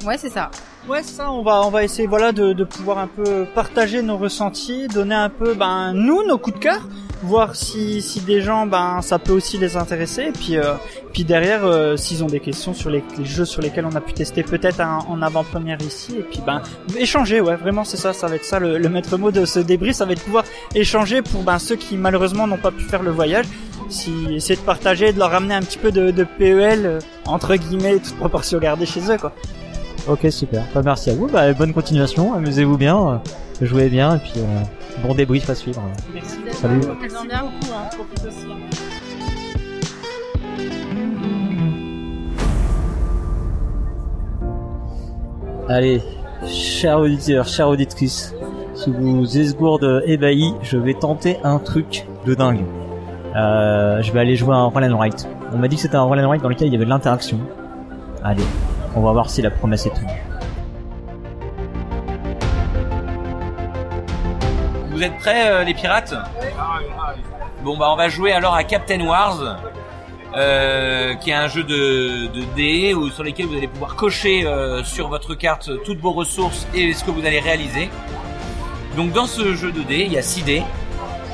Ouais, 0.06 0.18
c'est 0.18 0.30
ça. 0.30 0.52
Ouais, 0.88 1.02
c'est 1.02 1.16
ça. 1.16 1.32
On 1.32 1.42
va, 1.42 1.62
on 1.66 1.72
va 1.72 1.84
essayer, 1.84 2.08
voilà, 2.08 2.32
de, 2.32 2.54
de 2.54 2.64
pouvoir 2.64 3.00
un 3.00 3.08
peu 3.08 3.46
partager 3.56 4.04
nos 4.04 4.18
ressentis, 4.18 4.88
donner 4.88 5.16
un 5.16 5.30
peu, 5.30 5.56
ben, 5.56 5.94
nous, 5.94 6.28
nos 6.28 6.38
coups 6.38 6.60
de 6.60 6.64
cœur, 6.64 6.88
voir 7.24 7.56
si, 7.56 8.04
si 8.04 8.20
des 8.20 8.42
gens, 8.42 8.68
ben, 8.68 9.02
ça 9.02 9.18
peut 9.18 9.32
aussi 9.32 9.58
les 9.58 9.78
intéresser. 9.78 10.24
Et 10.24 10.32
puis, 10.32 10.58
euh, 10.58 10.74
puis 11.12 11.24
derrière, 11.24 11.66
euh, 11.66 11.98
s'ils 11.98 12.24
ont 12.24 12.28
des 12.28 12.40
questions 12.40 12.76
sur 12.76 12.92
les, 12.92 13.04
les 13.18 13.26
jeux 13.26 13.46
sur 13.46 13.64
lesquels 13.64 13.86
on 13.86 13.96
a 13.96 14.02
pu 14.02 14.14
tester 14.14 14.44
peut-être 14.44 14.82
en 14.82 15.22
avant-première 15.24 15.82
ici, 15.82 16.18
et 16.20 16.24
puis, 16.24 16.42
ben, 16.46 16.62
échanger. 17.00 17.42
Ouais, 17.42 17.56
vraiment, 17.56 17.84
c'est 17.84 17.98
ça. 17.98 18.14
Ça 18.14 18.28
va 18.28 18.36
être 18.36 18.46
ça 18.46 18.60
le, 18.60 18.78
le 18.78 18.90
maître 18.90 19.18
mot 19.18 19.32
de 19.32 19.46
ce 19.46 19.60
débrief. 19.60 19.96
Ça 19.96 20.06
va 20.06 20.12
être 20.12 20.24
pouvoir 20.24 20.44
échanger 20.76 21.24
pour, 21.24 21.42
ben, 21.42 21.58
ceux 21.58 21.78
qui 21.78 21.98
malheureusement 21.98 22.46
n'ont 22.46 22.58
pas 22.58 22.72
pu 22.72 22.84
faire 22.84 23.02
le 23.02 23.12
voyage. 23.12 23.46
Si 23.90 24.12
essayer 24.34 24.56
de 24.56 24.66
partager, 24.66 25.14
de 25.14 25.20
leur 25.20 25.32
ramener 25.32 25.54
un 25.54 25.62
petit 25.62 25.78
peu 25.78 25.92
de, 25.92 26.12
de 26.12 26.24
PEL 26.24 26.86
euh, 26.86 27.00
entre 27.26 27.56
guillemets, 27.56 28.00
toute 28.00 28.16
proportion 28.16 28.60
gardée 28.60 28.86
chez 28.86 29.12
eux, 29.12 29.18
quoi. 29.18 29.34
Ok, 30.08 30.28
super. 30.30 30.64
Bah, 30.74 30.82
merci 30.84 31.10
à 31.10 31.16
vous. 31.16 31.28
Bah, 31.28 31.52
bonne 31.54 31.74
continuation. 31.74 32.34
Amusez-vous 32.34 32.78
bien, 32.78 33.22
euh, 33.62 33.66
jouez 33.66 33.90
bien, 33.90 34.16
et 34.16 34.20
puis 34.20 34.34
euh, 34.38 35.04
bon 35.04 35.16
débrief 35.16 35.50
à 35.50 35.56
suivre. 35.56 35.82
Merci. 36.14 36.38
Salut. 36.52 36.80
Bien. 36.80 36.90
beaucoup, 36.90 37.74
hein. 37.74 37.90
Profite 37.96 38.26
aussi. 38.28 38.46
Allez, 45.68 46.04
chers 46.48 47.00
auditeurs, 47.00 47.48
chères 47.48 47.70
auditrices, 47.70 48.36
si 48.76 48.92
vous 48.92 49.38
esgourde 49.38 50.04
ébahi, 50.06 50.54
je 50.62 50.78
vais 50.78 50.94
tenter 50.94 51.38
un 51.44 51.58
truc 51.58 52.06
de 52.28 52.36
dingue. 52.36 52.64
Euh, 53.36 54.02
je 54.02 54.12
vais 54.14 54.22
aller 54.22 54.36
jouer 54.38 54.54
à 54.54 54.60
un 54.60 54.66
roll 54.66 54.86
and 54.86 54.98
write. 54.98 55.28
On 55.52 55.58
m'a 55.58 55.68
dit 55.68 55.76
que 55.76 55.82
c'était 55.82 55.98
un 55.98 56.04
roll 56.04 56.20
and 56.20 56.28
write 56.28 56.42
dans 56.42 56.50
lequel 56.50 56.68
il 56.68 56.74
y 56.74 56.76
avait 56.76 56.86
de 56.86 56.90
l'interaction. 56.90 57.38
Allez, 58.24 58.44
on 58.96 59.02
va 59.02 59.12
voir 59.12 59.30
si 59.30 59.42
la 59.42 59.52
promesse 59.52 59.86
est 59.86 59.90
tenue. 59.90 60.08
Vous 64.92 65.04
êtes 65.04 65.18
prêts, 65.18 65.50
euh, 65.50 65.64
les 65.66 65.74
pirates? 65.74 66.14
Bon, 67.64 67.78
bah, 67.78 67.88
on 67.92 67.98
va 67.98 68.08
jouer 68.08 68.32
alors 68.32 68.54
à 68.54 68.64
Captain 68.64 69.06
Wars, 69.06 69.58
euh, 70.38 71.16
qui 71.16 71.32
est 71.32 71.34
un 71.34 71.50
jeu 71.50 71.64
de, 71.64 72.28
de 72.28 72.46
dés 72.56 72.94
où, 72.94 73.10
sur 73.10 73.24
lesquels 73.24 73.48
vous 73.48 73.58
allez 73.58 73.68
pouvoir 73.68 73.98
cocher 73.98 74.48
sur 74.86 75.10
votre 75.10 75.36
carte 75.36 75.72
toutes 75.84 76.00
vos 76.00 76.12
ressources 76.12 76.68
et 76.74 76.94
ce 76.94 77.04
que 77.04 77.12
vous 77.12 77.26
allez 77.26 77.40
réaliser. 77.40 77.90
Donc, 78.96 79.12
dans 79.12 79.26
ce 79.26 79.56
jeu 79.56 79.74
de 79.74 79.82
dés, 79.82 80.04
il 80.06 80.14
y 80.14 80.18
a 80.18 80.22
6 80.22 80.44
dés. 80.44 80.64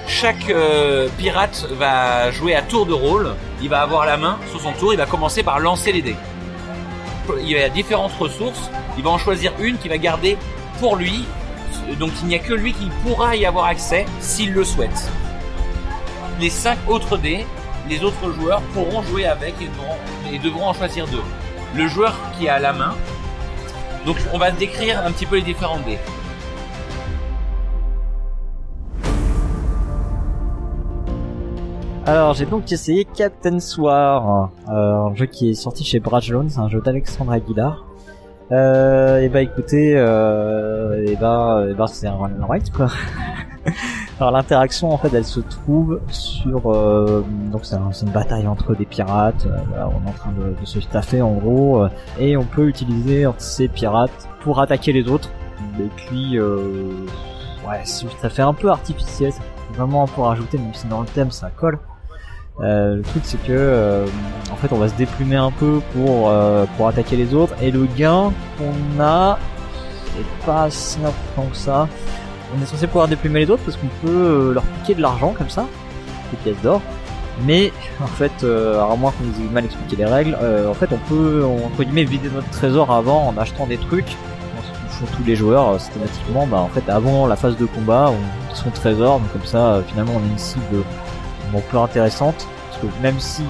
Chaque 0.08 0.50
euh, 0.50 1.08
pirate 1.18 1.68
va 1.72 2.32
jouer 2.32 2.56
à 2.56 2.62
tour 2.62 2.86
de 2.86 2.94
rôle. 2.94 3.36
Il 3.62 3.70
va 3.70 3.82
avoir 3.82 4.06
la 4.06 4.18
main 4.18 4.38
sur 4.50 4.60
son 4.60 4.74
tour. 4.74 4.94
Il 4.94 4.98
va 4.98 5.06
commencer 5.06 5.44
par 5.44 5.60
lancer 5.60 5.92
les 5.92 6.02
dés. 6.02 6.16
Il 7.42 7.50
y 7.50 7.58
a 7.58 7.70
différentes 7.70 8.14
ressources. 8.20 8.70
Il 8.98 9.04
va 9.04 9.12
en 9.12 9.18
choisir 9.18 9.54
une 9.60 9.78
qui 9.78 9.88
va 9.88 9.98
garder 9.98 10.38
pour 10.80 10.96
lui 10.96 11.26
donc 12.00 12.12
il 12.22 12.28
n'y 12.28 12.36
a 12.36 12.40
que 12.40 12.54
lui 12.54 12.74
qui 12.74 12.90
pourra 13.04 13.36
y 13.36 13.46
avoir 13.46 13.66
accès 13.66 14.06
s'il 14.20 14.54
le 14.54 14.64
souhaite. 14.64 15.10
Les 16.40 16.50
cinq 16.50 16.78
autres 16.88 17.18
dés, 17.18 17.46
les 17.90 18.04
autres 18.04 18.32
joueurs 18.32 18.62
pourront 18.74 19.02
jouer 19.04 19.26
avec 19.26 19.56
et 19.62 19.68
devront, 19.68 19.98
et 20.32 20.40
devront 20.40 20.68
en 20.68 20.74
choisir 20.74 21.08
deux. 21.08 21.22
Le 21.76 21.88
joueur 21.88 22.16
qui 22.38 22.50
a 22.50 22.60
la 22.60 22.74
main, 22.74 22.96
donc 24.06 24.18
on 24.34 24.38
va 24.38 24.52
décrire 24.52 25.00
un 25.06 25.12
petit 25.12 25.26
peu 25.26 25.36
les 25.36 25.42
différents 25.42 25.80
dés. 25.80 26.00
Alors, 32.06 32.34
j'ai 32.34 32.46
donc 32.46 32.72
essayé 32.72 33.06
Captain 33.06 33.60
Soir, 33.60 34.50
euh, 34.70 34.72
un 34.96 35.14
jeu 35.16 35.28
qui 35.28 35.52
est 35.52 35.54
sorti 35.54 35.84
chez 35.84 36.00
Bradlone, 36.00 36.50
c'est 36.50 36.60
un 36.60 36.68
jeu 36.70 36.82
d'Alexandre 36.82 37.32
Aguilar. 37.32 37.86
Euh, 38.52 39.20
et 39.22 39.30
bah 39.30 39.42
écoutez, 39.42 39.94
euh, 39.96 41.06
et 41.08 41.16
bah, 41.16 41.64
et 41.70 41.74
bah 41.74 41.86
c'est 41.88 42.08
un 42.08 42.16
run 42.16 42.32
and 42.42 42.46
write 42.48 42.70
quoi. 42.74 42.88
Alors 44.20 44.32
l'interaction 44.32 44.92
en 44.92 44.98
fait, 44.98 45.14
elle 45.14 45.24
se 45.24 45.40
trouve 45.40 46.02
sur 46.10 46.70
euh, 46.70 47.24
donc 47.50 47.64
c'est 47.64 47.76
un- 47.76 47.94
c'est 47.94 48.06
une 48.06 48.12
bataille 48.12 48.48
entre 48.48 48.76
des 48.76 48.86
pirates. 48.86 49.46
euh, 49.46 49.56
voilà, 49.70 49.88
on 49.88 50.06
est 50.06 50.10
en 50.10 50.14
train 50.14 50.32
de, 50.32 50.54
se 50.66 50.82
staffer 50.82 51.22
en 51.22 51.32
gros, 51.36 51.84
euh, 51.84 51.90
et 52.20 52.36
on 52.36 52.44
peut 52.44 52.68
utiliser 52.68 53.26
ces 53.38 53.70
pirates 53.70 54.28
pour 54.42 54.60
attaquer 54.60 54.92
les 54.92 55.08
autres. 55.08 55.30
Et 55.80 55.88
puis 55.96 56.38
ouais, 56.40 57.82
ça 57.86 58.30
fait 58.30 58.42
un 58.42 58.54
peu 58.54 58.70
artificiel, 58.70 59.32
ça 59.32 59.40
fait 59.40 59.78
vraiment 59.78 60.06
peu 60.08 60.22
rajouter, 60.24 60.58
même 60.58 60.74
si 60.74 60.88
dans 60.88 61.00
le 61.02 61.08
thème 61.08 61.32
ça 61.32 61.50
colle. 61.56 61.80
Euh, 62.60 62.98
le 62.98 63.02
truc 63.02 63.24
c'est 63.26 63.42
que 63.42 63.54
euh, 63.54 64.06
en 64.52 64.56
fait 64.56 64.72
on 64.74 64.78
va 64.78 64.90
se 64.90 64.94
déplumer 64.96 65.38
un 65.38 65.52
peu 65.52 65.80
pour 65.94 66.30
euh, 66.30 66.66
pour 66.76 66.88
attaquer 66.88 67.16
les 67.16 67.34
autres 67.34 67.56
et 67.62 67.72
le 67.72 67.88
gain 67.98 68.32
qu'on 68.58 69.02
a 69.02 69.40
est 70.20 70.46
pas 70.46 70.70
si 70.70 71.00
important 71.00 71.50
que 71.50 71.58
ça. 71.58 71.88
On 72.56 72.62
est 72.62 72.66
censé 72.66 72.88
pouvoir 72.88 73.08
déplumer 73.08 73.42
les 73.42 73.50
autres 73.50 73.64
parce 73.64 73.78
qu'on 73.78 73.88
peut 74.06 74.10
euh, 74.10 74.54
leur 74.54 74.64
piquer 74.64 74.96
de 74.96 75.02
l'argent 75.02 75.34
comme 75.38 75.50
ça, 75.50 75.66
des 76.32 76.38
pièces 76.38 76.62
d'or. 76.62 76.82
Mais 77.46 77.72
en 78.04 78.08
fait, 78.08 78.32
euh, 78.44 78.82
à 78.82 78.96
moins 78.96 79.12
qu'on 79.12 79.24
nous 79.24 79.48
ait 79.48 79.52
mal 79.52 79.66
expliqué 79.66 79.96
les 79.96 80.06
règles, 80.06 80.38
euh, 80.42 80.70
en 80.70 80.74
fait 80.74 80.90
on 80.92 81.10
peut 81.10 81.46
entre 81.66 81.84
guillemets 81.84 82.04
vider 82.04 82.30
notre 82.34 82.50
trésor 82.50 82.92
avant 82.92 83.28
en 83.28 83.38
achetant 83.38 83.68
des 83.68 83.78
trucs. 83.78 84.18
Font 84.90 85.06
tous 85.18 85.24
les 85.26 85.36
joueurs 85.36 85.80
systématiquement. 85.80 86.46
Bah 86.46 86.58
en 86.58 86.68
fait 86.68 86.88
avant 86.90 87.26
la 87.26 87.36
phase 87.36 87.58
de 87.58 87.66
combat, 87.66 88.12
on 88.12 88.56
son 88.56 88.70
trésor, 88.70 89.20
donc 89.20 89.32
comme 89.32 89.46
ça 89.46 89.82
finalement 89.88 90.14
on 90.16 90.20
a 90.20 90.32
une 90.32 90.38
cible 90.38 90.84
bon, 91.52 91.84
intéressante 91.84 92.48
parce 92.70 92.82
que 92.82 93.02
même 93.02 93.20
si 93.20 93.44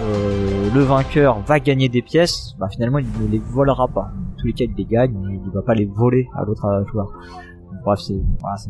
euh, 0.00 0.70
le 0.72 0.80
vainqueur 0.80 1.40
va 1.40 1.60
gagner 1.60 1.88
des 1.88 2.02
pièces, 2.02 2.54
bah, 2.58 2.68
finalement 2.68 2.98
il 2.98 3.06
ne 3.20 3.28
les 3.28 3.38
volera 3.38 3.88
pas. 3.88 4.12
Dans 4.14 4.36
tous 4.38 4.46
les 4.46 4.52
cas 4.52 4.64
il 4.64 4.74
les 4.76 4.84
gagne, 4.84 5.14
mais 5.20 5.34
il 5.34 5.42
ne 5.42 5.50
va 5.50 5.62
pas 5.62 5.74
les 5.74 5.86
voler 5.86 6.28
à 6.36 6.44
l'autre 6.44 6.64
euh, 6.66 6.84
joueur. 6.86 7.12
Bref, 7.84 8.00
c'est 8.00 8.20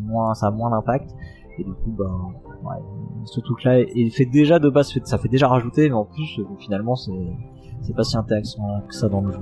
moins, 0.00 0.34
ça 0.34 0.46
a 0.46 0.50
moins 0.50 0.70
d'impact. 0.70 1.10
Et 1.58 1.64
du 1.64 1.72
coup, 1.72 1.90
ben, 1.98 2.32
ouais, 2.62 2.76
ce 3.24 3.40
truc-là, 3.40 3.80
il 3.80 4.10
fait 4.12 4.26
déjà 4.26 4.58
de 4.58 4.68
base, 4.68 4.96
ça 5.04 5.18
fait 5.18 5.28
déjà 5.28 5.48
rajouter, 5.48 5.88
mais 5.88 5.94
en 5.94 6.04
plus, 6.04 6.38
euh, 6.38 6.44
finalement, 6.58 6.94
c'est 6.94 7.94
pas 7.96 8.04
si 8.04 8.16
intéressant 8.16 8.80
que 8.86 8.94
ça 8.94 9.08
dans 9.08 9.20
le 9.20 9.32
jeu. 9.32 9.40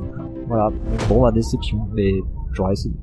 Voilà. 0.48 0.70
Bon, 1.08 1.22
bah, 1.22 1.30
déception, 1.30 1.86
mais 1.92 2.10
j'aurais 2.52 2.72
essayé. 2.72 2.94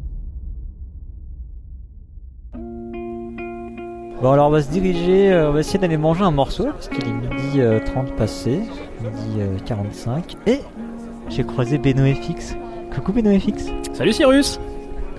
Bon 4.23 4.31
alors 4.31 4.47
on 4.47 4.51
va 4.51 4.61
se 4.61 4.69
diriger, 4.69 5.33
euh, 5.33 5.49
on 5.49 5.51
va 5.51 5.59
essayer 5.59 5.79
d'aller 5.79 5.97
manger 5.97 6.23
un 6.23 6.31
morceau 6.31 6.67
parce 6.67 6.87
qu'il 6.87 7.05
est 7.05 7.11
midi 7.11 7.59
euh, 7.59 7.81
30 7.85 8.15
passé, 8.15 8.61
midi 9.01 9.39
euh, 9.41 9.57
45 9.65 10.37
et 10.47 10.61
j'ai 11.27 11.43
croisé 11.43 11.77
Beno 11.77 12.05
FX. 12.05 12.55
Coucou 12.95 13.11
Beno 13.11 13.37
FX, 13.37 13.65
Salut 13.91 14.13
Cyrus. 14.13 14.61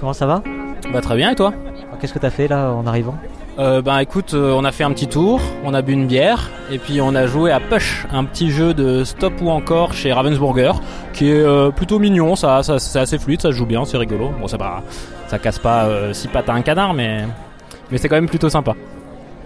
Comment 0.01 0.15
ça 0.15 0.25
va? 0.25 0.43
Bah 0.91 1.03
très 1.03 1.17
bien 1.17 1.33
et 1.33 1.35
toi? 1.35 1.53
Qu'est-ce 2.01 2.15
que 2.15 2.19
t'as 2.19 2.31
fait 2.31 2.49
là 2.49 2.71
en 2.73 2.87
arrivant? 2.87 3.15
Euh, 3.59 3.83
Bah 3.83 4.03
écoute, 4.03 4.33
euh, 4.33 4.55
on 4.57 4.65
a 4.65 4.73
fait 4.73 4.85
un 4.85 4.93
petit 4.93 5.07
tour, 5.07 5.39
on 5.67 5.75
a 5.75 5.83
bu 5.83 5.93
une 5.93 6.07
bière 6.07 6.51
et 6.73 6.79
puis 6.79 7.03
on 7.03 7.15
a 7.15 7.27
joué 7.27 7.51
à 7.53 7.61
Push, 7.61 8.07
un 8.11 8.25
petit 8.25 8.51
jeu 8.51 8.73
de 8.73 9.05
stop 9.05 9.35
ou 9.43 9.51
encore 9.51 9.93
chez 9.93 10.15
Ravensburger 10.15 10.73
qui 11.13 11.29
est 11.29 11.43
euh, 11.43 11.71
plutôt 11.71 11.99
mignon, 11.99 12.37
ça, 12.37 12.63
ça 12.63 12.79
c'est 12.79 13.01
assez 13.01 13.19
fluide, 13.19 13.43
ça 13.43 13.49
se 13.51 13.57
joue 13.57 13.67
bien, 13.67 13.85
c'est 13.85 13.99
rigolo. 13.99 14.31
Bon 14.41 14.49
ça 14.49 14.57
pas, 14.57 14.83
ça 15.29 15.39
casse 15.39 15.59
pas 15.59 15.85
euh, 15.85 16.15
six 16.15 16.29
pattes 16.29 16.49
à 16.49 16.55
un 16.55 16.63
canard 16.63 16.95
mais 16.95 17.25
mais 17.91 17.99
c'est 17.99 18.09
quand 18.09 18.17
même 18.17 18.29
plutôt 18.29 18.49
sympa. 18.49 18.75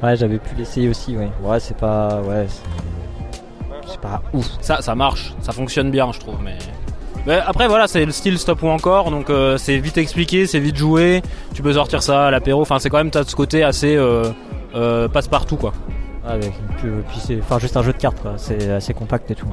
Ouais 0.02 0.16
j'avais 0.16 0.38
pu 0.38 0.54
l'essayer 0.56 0.88
aussi, 0.88 1.16
ouais. 1.16 1.28
Ouais 1.42 1.58
c'est 1.60 1.76
pas... 1.76 2.20
Ouais 2.22 2.46
c'est- 2.48 2.62
pas 4.00 4.22
ouf. 4.32 4.46
Ça 4.60 4.80
ça 4.80 4.94
marche, 4.94 5.34
ça 5.40 5.50
fonctionne 5.52 5.90
bien 5.90 6.12
je 6.12 6.20
trouve 6.20 6.36
mais 6.44 6.56
mais 7.26 7.40
après 7.44 7.66
voilà 7.66 7.88
c'est 7.88 8.04
le 8.04 8.12
style 8.12 8.38
stop 8.38 8.62
ou 8.62 8.68
encore 8.68 9.10
donc 9.10 9.28
euh, 9.28 9.56
c'est 9.58 9.76
vite 9.78 9.98
expliqué, 9.98 10.46
c'est 10.46 10.60
vite 10.60 10.76
joué, 10.76 11.20
tu 11.52 11.62
peux 11.62 11.72
sortir 11.72 12.00
ça 12.02 12.26
à 12.26 12.30
l'apéro, 12.30 12.60
enfin 12.62 12.78
c'est 12.78 12.90
quand 12.90 12.98
même 12.98 13.10
t'as 13.10 13.24
ce 13.24 13.34
côté 13.34 13.64
assez 13.64 13.96
euh, 13.96 14.24
euh, 14.76 15.08
passe 15.08 15.26
partout 15.26 15.56
quoi. 15.56 15.72
Ouais, 16.24 16.32
avec 16.32 16.52
une 16.60 16.76
pu- 16.76 17.02
puis 17.08 17.18
c'est 17.18 17.38
enfin 17.40 17.58
juste 17.58 17.76
un 17.76 17.82
jeu 17.82 17.92
de 17.92 17.98
cartes 17.98 18.20
quoi, 18.20 18.34
c'est 18.36 18.70
assez 18.70 18.94
compact 18.94 19.30
et 19.32 19.34
tout. 19.34 19.48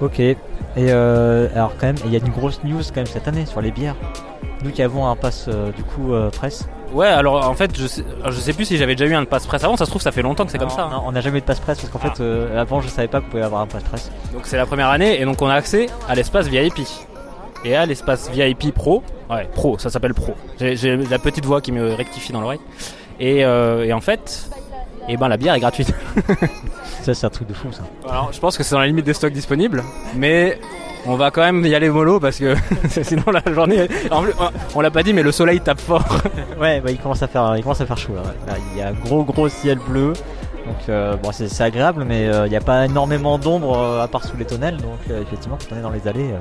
Ok. 0.00 0.18
Et 0.20 0.36
euh, 0.76 1.48
alors 1.54 1.72
quand 1.78 1.86
même, 1.86 1.96
il 2.04 2.12
y 2.12 2.16
a 2.16 2.18
une 2.18 2.30
grosse 2.32 2.62
news 2.64 2.80
quand 2.88 2.96
même 2.96 3.06
cette 3.06 3.28
année 3.28 3.46
sur 3.46 3.60
les 3.60 3.70
bières. 3.70 3.96
Nous 4.64 4.70
qui 4.70 4.82
avons 4.82 5.06
un 5.06 5.14
pass 5.16 5.46
euh, 5.48 5.70
du 5.72 5.82
coup 5.84 6.14
euh, 6.14 6.30
presse. 6.30 6.68
Ouais, 6.92 7.06
alors 7.06 7.46
en 7.48 7.54
fait, 7.54 7.76
je 7.78 7.86
sais, 7.86 8.04
je 8.26 8.40
sais 8.40 8.52
plus 8.52 8.64
si 8.64 8.76
j'avais 8.78 8.94
déjà 8.94 9.10
eu 9.10 9.14
un 9.14 9.24
passe 9.24 9.46
presse 9.46 9.62
avant. 9.64 9.76
Ça 9.76 9.84
se 9.84 9.90
trouve, 9.90 10.00
ça 10.02 10.10
fait 10.12 10.22
longtemps 10.22 10.44
que 10.46 10.50
c'est 10.52 10.58
comme 10.58 10.70
ça. 10.70 10.84
hein. 10.84 10.90
non, 10.92 11.02
on 11.06 11.12
n'a 11.12 11.20
jamais 11.20 11.38
eu 11.38 11.40
de 11.40 11.46
passe 11.46 11.60
presse 11.60 11.80
parce 11.80 11.92
qu'en 11.92 11.98
fait, 11.98 12.20
euh, 12.22 12.60
avant, 12.60 12.80
je 12.80 12.88
savais 12.88 13.08
pas 13.08 13.18
que 13.20 13.24
vous 13.24 13.30
pouvez 13.30 13.42
avoir 13.42 13.60
un 13.62 13.66
passe 13.66 13.82
presse. 13.84 14.10
Donc 14.32 14.42
c'est 14.44 14.56
la 14.56 14.66
première 14.66 14.88
année 14.88 15.20
et 15.20 15.24
donc 15.24 15.40
on 15.42 15.48
a 15.48 15.54
accès 15.54 15.86
à 16.08 16.14
l'espace 16.14 16.48
VIP. 16.48 16.80
Et 17.64 17.74
à 17.76 17.84
l'espace 17.86 18.30
VIP 18.30 18.72
Pro, 18.72 19.02
ouais, 19.28 19.48
Pro, 19.52 19.78
ça 19.78 19.90
s'appelle 19.90 20.14
Pro. 20.14 20.34
J'ai 20.60 20.76
j'ai 20.76 20.96
la 20.96 21.18
petite 21.18 21.44
voix 21.44 21.60
qui 21.60 21.72
me 21.72 21.92
rectifie 21.92 22.32
dans 22.32 22.40
l'oreille. 22.40 22.60
Et, 23.20 23.44
euh, 23.44 23.84
et 23.84 23.92
en 23.92 24.00
fait, 24.00 24.48
eh 25.08 25.16
ben 25.16 25.26
la 25.28 25.36
bière 25.36 25.54
est 25.54 25.60
gratuite. 25.60 25.92
Ça, 27.02 27.14
c'est 27.14 27.26
un 27.26 27.30
truc 27.30 27.48
de 27.48 27.54
fou, 27.54 27.68
ça. 27.72 27.82
Alors, 28.08 28.32
je 28.32 28.38
pense 28.40 28.58
que 28.58 28.62
c'est 28.62 28.74
dans 28.74 28.80
la 28.80 28.86
limite 28.86 29.06
des 29.06 29.14
stocks 29.14 29.32
disponibles, 29.32 29.82
mais 30.14 30.58
on 31.06 31.16
va 31.16 31.30
quand 31.30 31.42
même 31.42 31.64
y 31.64 31.74
aller 31.74 31.88
mollo 31.88 32.20
parce 32.20 32.38
que 32.38 32.54
sinon 33.02 33.24
la 33.32 33.52
journée. 33.52 33.88
On 34.74 34.80
l'a 34.80 34.90
pas 34.90 35.02
dit, 35.02 35.12
mais 35.12 35.22
le 35.22 35.32
soleil 35.32 35.60
tape 35.60 35.80
fort. 35.80 36.04
Ouais, 36.60 36.80
bah, 36.80 36.90
il 36.90 36.98
commence 36.98 37.22
à 37.22 37.28
faire, 37.28 37.54
il 37.56 37.62
commence 37.62 37.80
à 37.80 37.86
faire 37.86 37.96
chaud 37.96 38.14
là. 38.14 38.54
il 38.72 38.78
y 38.78 38.82
a 38.82 38.88
un 38.88 38.92
gros 38.92 39.22
gros 39.22 39.48
ciel 39.48 39.78
bleu. 39.78 40.12
Donc 40.66 40.88
euh, 40.88 41.16
bon, 41.16 41.30
c'est 41.32 41.62
agréable, 41.62 42.04
mais 42.06 42.28
euh, 42.28 42.46
il 42.46 42.50
n'y 42.50 42.56
a 42.56 42.60
pas 42.60 42.84
énormément 42.84 43.38
d'ombre 43.38 43.78
euh, 43.78 44.02
à 44.02 44.08
part 44.08 44.24
sous 44.24 44.36
les 44.36 44.44
tonnelles. 44.44 44.76
Donc 44.76 44.98
euh, 45.10 45.22
effectivement, 45.22 45.56
quand 45.56 45.74
on 45.74 45.78
est 45.78 45.82
dans 45.82 45.90
les 45.90 46.06
allées, 46.06 46.34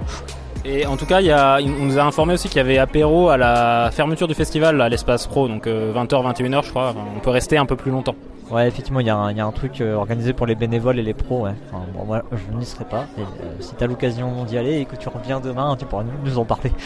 Et 0.65 0.85
en 0.85 0.97
tout 0.97 1.05
cas, 1.05 1.21
il 1.21 1.27
y 1.27 1.31
a, 1.31 1.59
on 1.61 1.85
nous 1.85 1.97
a 1.97 2.03
informé 2.03 2.33
aussi 2.33 2.49
qu'il 2.49 2.57
y 2.57 2.61
avait 2.61 2.77
apéro 2.77 3.29
à 3.29 3.37
la 3.37 3.89
fermeture 3.93 4.27
du 4.27 4.33
festival 4.33 4.81
à 4.81 4.89
l'espace 4.89 5.27
pro, 5.27 5.47
donc 5.47 5.67
20h, 5.67 6.33
21h, 6.33 6.65
je 6.65 6.69
crois. 6.71 6.89
Enfin, 6.89 7.05
on 7.15 7.19
peut 7.19 7.29
rester 7.29 7.57
un 7.57 7.65
peu 7.65 7.75
plus 7.75 7.91
longtemps. 7.91 8.15
Ouais, 8.51 8.67
effectivement, 8.67 8.99
il 8.99 9.07
y, 9.07 9.09
a 9.09 9.15
un- 9.15 9.31
il 9.31 9.37
y 9.37 9.39
a 9.39 9.45
un 9.45 9.51
truc 9.51 9.81
euh, 9.81 9.95
organisé 9.95 10.33
pour 10.33 10.45
les 10.45 10.55
bénévoles 10.55 10.99
et 10.99 11.03
les 11.03 11.13
pros. 11.13 11.41
Ouais. 11.45 11.51
Enfin, 11.71 11.83
bon, 11.93 12.05
moi, 12.05 12.23
je 12.31 12.57
n'y 12.57 12.65
serai 12.65 12.85
pas. 12.85 13.05
Et, 13.17 13.21
euh, 13.21 13.25
si 13.59 13.73
t'as 13.75 13.87
l'occasion 13.87 14.43
d'y 14.45 14.57
aller 14.57 14.79
et 14.79 14.85
que 14.85 14.95
tu 14.95 15.09
reviens 15.09 15.39
demain, 15.39 15.75
tu 15.77 15.85
pourras 15.85 16.03
nous, 16.23 16.37
en 16.37 16.45
parler. 16.45 16.71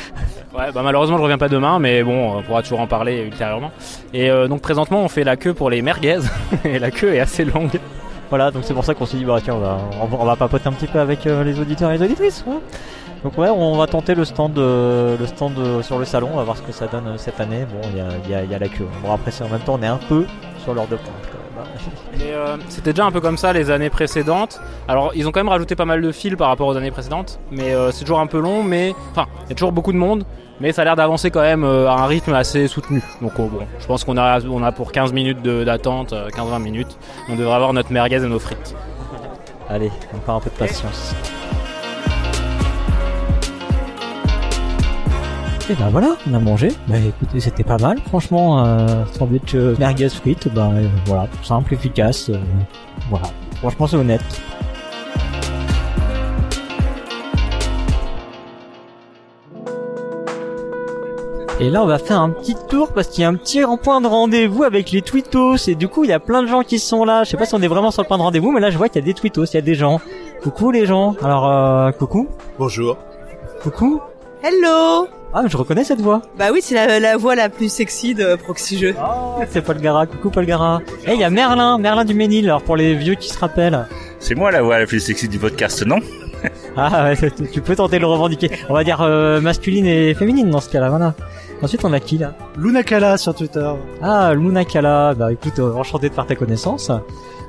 Ouais, 0.57 0.69
bah 0.73 0.81
malheureusement, 0.83 1.17
je 1.17 1.21
reviens 1.23 1.37
pas 1.37 1.47
demain, 1.47 1.79
mais 1.79 2.03
bon, 2.03 2.37
on 2.37 2.43
pourra 2.43 2.61
toujours 2.61 2.81
en 2.81 2.87
parler 2.87 3.21
ultérieurement. 3.21 3.71
Et 4.13 4.29
euh, 4.29 4.49
donc 4.49 4.59
présentement, 4.61 4.99
on 5.01 5.07
fait 5.07 5.23
la 5.23 5.37
queue 5.37 5.53
pour 5.53 5.69
les 5.69 5.81
merguez, 5.81 6.19
et 6.65 6.77
la 6.77 6.91
queue 6.91 7.13
est 7.13 7.21
assez 7.21 7.45
longue. 7.45 7.79
Voilà, 8.29 8.51
donc 8.51 8.63
c'est 8.65 8.73
pour 8.73 8.83
ça 8.83 8.93
qu'on 8.93 9.05
s'est 9.05 9.15
dit, 9.17 9.23
bah 9.25 9.37
tiens, 9.41 9.55
on 9.55 9.59
va, 9.59 9.77
on 10.19 10.25
va, 10.25 10.35
papoter 10.35 10.67
un 10.67 10.73
petit 10.73 10.87
peu 10.87 10.99
avec 10.99 11.23
les 11.25 11.59
auditeurs 11.59 11.89
et 11.91 11.97
les 11.97 12.03
auditrices. 12.03 12.43
ouais. 12.47 12.57
Donc 13.23 13.37
ouais, 13.37 13.49
on 13.49 13.77
va 13.77 13.85
tenter 13.85 14.15
le 14.15 14.25
stand, 14.25 14.57
euh, 14.57 15.15
le 15.17 15.27
stand 15.27 15.53
euh, 15.59 15.81
sur 15.83 15.99
le 15.99 16.05
salon, 16.05 16.29
on 16.33 16.37
va 16.37 16.43
voir 16.43 16.57
ce 16.57 16.63
que 16.63 16.71
ça 16.71 16.87
donne 16.87 17.07
euh, 17.07 17.17
cette 17.17 17.39
année. 17.39 17.65
Bon, 17.71 17.87
il 17.91 17.97
y 17.97 18.01
a, 18.01 18.07
il 18.25 18.31
y, 18.31 18.33
a, 18.33 18.43
il 18.43 18.49
y 18.51 18.55
a 18.55 18.59
la 18.59 18.67
queue. 18.67 18.87
Bon, 19.03 19.13
après, 19.13 19.31
en 19.43 19.49
même 19.49 19.59
temps, 19.59 19.77
on 19.79 19.83
est 19.83 19.87
un 19.87 19.99
peu 20.09 20.25
sur 20.63 20.73
l'heure 20.73 20.87
de 20.87 20.95
pointe. 20.95 21.40
Euh, 22.21 22.57
c'était 22.69 22.93
déjà 22.93 23.05
un 23.05 23.11
peu 23.11 23.21
comme 23.21 23.37
ça 23.37 23.53
les 23.53 23.71
années 23.71 23.89
précédentes. 23.89 24.59
Alors 24.87 25.11
ils 25.15 25.27
ont 25.27 25.31
quand 25.31 25.39
même 25.39 25.49
rajouté 25.49 25.75
pas 25.75 25.85
mal 25.85 26.01
de 26.01 26.11
fils 26.11 26.35
par 26.35 26.49
rapport 26.49 26.67
aux 26.67 26.77
années 26.77 26.91
précédentes, 26.91 27.39
mais 27.51 27.73
euh, 27.73 27.91
c'est 27.91 28.01
toujours 28.01 28.19
un 28.19 28.27
peu 28.27 28.39
long. 28.39 28.63
Mais 28.63 28.93
enfin, 29.11 29.27
il 29.45 29.49
y 29.49 29.51
a 29.51 29.55
toujours 29.55 29.71
beaucoup 29.71 29.91
de 29.91 29.97
monde, 29.97 30.23
mais 30.59 30.71
ça 30.71 30.83
a 30.83 30.85
l'air 30.85 30.95
d'avancer 30.95 31.31
quand 31.31 31.41
même 31.41 31.63
euh, 31.63 31.89
à 31.89 31.93
un 31.93 32.05
rythme 32.05 32.33
assez 32.33 32.67
soutenu. 32.67 33.01
Donc 33.21 33.33
oh, 33.39 33.45
bon, 33.45 33.65
je 33.79 33.85
pense 33.87 34.03
qu'on 34.03 34.17
a 34.17 34.71
pour 34.71 34.91
15 34.91 35.13
minutes 35.13 35.41
d'attente, 35.41 36.13
euh, 36.13 36.29
15-20 36.29 36.61
minutes. 36.61 36.97
On 37.29 37.35
devrait 37.35 37.55
avoir 37.55 37.73
notre 37.73 37.91
merguez 37.91 38.23
et 38.23 38.27
nos 38.27 38.39
frites. 38.39 38.75
Allez, 39.69 39.91
encore 40.15 40.35
un 40.35 40.39
peu 40.39 40.49
de 40.49 40.55
patience. 40.55 41.15
Et 45.71 45.75
ben 45.75 45.87
voilà, 45.89 46.17
on 46.29 46.33
a 46.33 46.39
mangé. 46.39 46.67
Bah 46.89 46.97
écoutez, 46.97 47.39
c'était 47.39 47.63
pas 47.63 47.77
mal, 47.77 47.97
franchement. 48.09 48.65
Euh, 48.65 49.05
sandwich 49.17 49.55
euh, 49.55 49.73
merguez 49.79 50.09
frites, 50.09 50.53
bah 50.53 50.69
euh, 50.73 50.85
voilà, 51.05 51.27
simple, 51.43 51.73
efficace. 51.73 52.29
euh, 52.29 52.35
voilà, 53.09 53.27
franchement 53.59 53.87
c'est 53.87 53.95
honnête. 53.95 54.21
Et 61.61 61.69
là, 61.69 61.83
on 61.83 61.85
va 61.85 61.99
faire 61.99 62.19
un 62.19 62.31
petit 62.31 62.55
tour 62.67 62.91
parce 62.91 63.07
qu'il 63.07 63.21
y 63.21 63.23
a 63.23 63.29
un 63.29 63.35
petit 63.35 63.61
point 63.81 64.01
de 64.01 64.07
rendez-vous 64.07 64.63
avec 64.63 64.91
les 64.91 65.01
twittos. 65.01 65.69
Et 65.69 65.75
du 65.75 65.87
coup, 65.87 66.03
il 66.03 66.09
y 66.09 66.13
a 66.13 66.19
plein 66.19 66.41
de 66.41 66.47
gens 66.47 66.63
qui 66.63 66.79
sont 66.79 67.05
là. 67.05 67.23
Je 67.23 67.29
sais 67.29 67.37
pas 67.37 67.45
si 67.45 67.55
on 67.55 67.61
est 67.61 67.69
vraiment 67.69 67.91
sur 67.91 68.01
le 68.01 68.09
point 68.09 68.17
de 68.17 68.23
rendez-vous, 68.23 68.51
mais 68.51 68.59
là, 68.59 68.71
je 68.71 68.77
vois 68.77 68.89
qu'il 68.89 68.99
y 68.99 69.03
a 69.03 69.05
des 69.05 69.13
twittos, 69.13 69.45
il 69.45 69.53
y 69.53 69.57
a 69.57 69.61
des 69.61 69.75
gens. 69.75 70.01
Coucou 70.43 70.71
les 70.71 70.85
gens. 70.85 71.15
Alors, 71.23 71.47
euh, 71.47 71.91
coucou. 71.91 72.27
Bonjour. 72.59 72.97
Coucou. 73.63 74.01
Hello 74.43 75.07
Ah, 75.33 75.43
je 75.47 75.55
reconnais 75.55 75.85
cette 75.85 76.01
voix. 76.01 76.21
Bah 76.37 76.47
oui, 76.51 76.59
c'est 76.61 76.75
la, 76.75 76.99
la 76.99 77.15
voix 77.15 77.35
la 77.35 77.47
plus 77.47 77.71
sexy 77.71 78.13
de 78.13 78.35
Proxy 78.35 78.77
Jeux. 78.77 78.95
Oh, 78.99 79.39
c'est 79.49 79.61
Paul 79.61 79.77
Gara. 79.79 80.05
Coucou 80.05 80.29
Paul 80.29 80.45
Gara. 80.45 80.81
Eh, 81.07 81.13
il 81.13 81.19
y 81.19 81.23
a 81.23 81.29
Merlin, 81.29 81.77
Merlin 81.77 82.03
du 82.03 82.13
Ménil. 82.13 82.45
Alors 82.45 82.61
pour 82.61 82.75
les 82.75 82.95
vieux 82.95 83.15
qui 83.15 83.29
se 83.29 83.39
rappellent. 83.39 83.87
C'est 84.19 84.35
moi 84.35 84.51
la 84.51 84.61
voix 84.61 84.77
la 84.77 84.85
plus 84.85 84.99
sexy 84.99 85.29
du 85.29 85.39
podcast, 85.39 85.85
non? 85.85 85.99
Ah, 86.75 87.03
ouais, 87.05 87.31
tu- 87.53 87.61
peux 87.61 87.75
tenter 87.75 87.95
de 87.97 88.01
le 88.01 88.07
revendiquer. 88.07 88.51
On 88.67 88.73
va 88.73 88.83
dire 88.83 88.99
euh, 89.01 89.39
masculine 89.39 89.85
et 89.85 90.13
féminine 90.15 90.49
dans 90.49 90.59
ce 90.59 90.69
cas-là. 90.69 90.89
Voilà. 90.89 91.13
Ensuite, 91.61 91.85
on 91.85 91.93
a 91.93 91.99
qui 91.99 92.17
là? 92.17 92.33
Luna 92.57 92.83
Kala 92.83 93.17
sur 93.17 93.33
Twitter. 93.35 93.71
Ah, 94.01 94.33
Luna 94.33 94.65
Kala. 94.65 95.13
Bah 95.13 95.31
écoute, 95.31 95.59
euh, 95.59 95.73
enchanté 95.75 96.09
de 96.09 96.13
faire 96.13 96.25
ta 96.25 96.35
connaissance. 96.35 96.91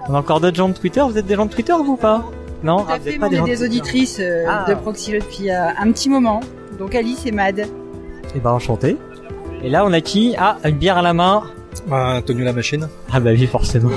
On 0.08 0.14
a 0.14 0.18
encore 0.18 0.38
d'autres 0.40 0.56
gens 0.56 0.68
de 0.68 0.74
Twitter. 0.74 1.00
Vous 1.00 1.18
êtes 1.18 1.26
des 1.26 1.34
gens 1.34 1.46
de 1.46 1.50
Twitter 1.52 1.72
vous 1.84 1.94
ou 1.94 1.96
pas? 1.96 2.22
Non, 2.62 2.78
Tout 2.80 2.86
Ah, 2.90 2.92
à 2.94 2.98
vous 2.98 3.04
fait, 3.04 3.10
êtes 3.10 3.14
mais 3.16 3.20
pas 3.20 3.26
on 3.26 3.30
des 3.30 3.36
est 3.36 3.38
gens 3.38 3.44
de 3.44 3.48
des 3.50 3.56
Twitter. 3.56 3.64
auditrices 3.80 4.18
euh, 4.20 4.44
Ah. 4.48 4.66
de 4.68 4.74
Proxy 4.74 5.12
depuis 5.12 5.50
euh, 5.50 5.68
un 5.76 5.90
petit 5.90 6.08
moment. 6.10 6.40
Donc 6.78 6.94
Alice 6.94 7.24
et 7.26 7.32
Mad. 7.32 7.66
Eh 8.34 8.40
ben 8.40 8.50
enchanté. 8.50 8.96
Et 9.62 9.68
là, 9.70 9.84
on 9.86 9.92
a 9.92 10.00
qui? 10.00 10.34
Ah, 10.38 10.56
une 10.64 10.76
bière 10.76 10.98
à 10.98 11.02
la 11.02 11.12
main. 11.12 11.42
Antonio 11.90 12.44
la 12.44 12.52
machine. 12.52 12.86
Ah 13.10 13.18
bah 13.18 13.30
oui, 13.32 13.46
forcément. 13.46 13.88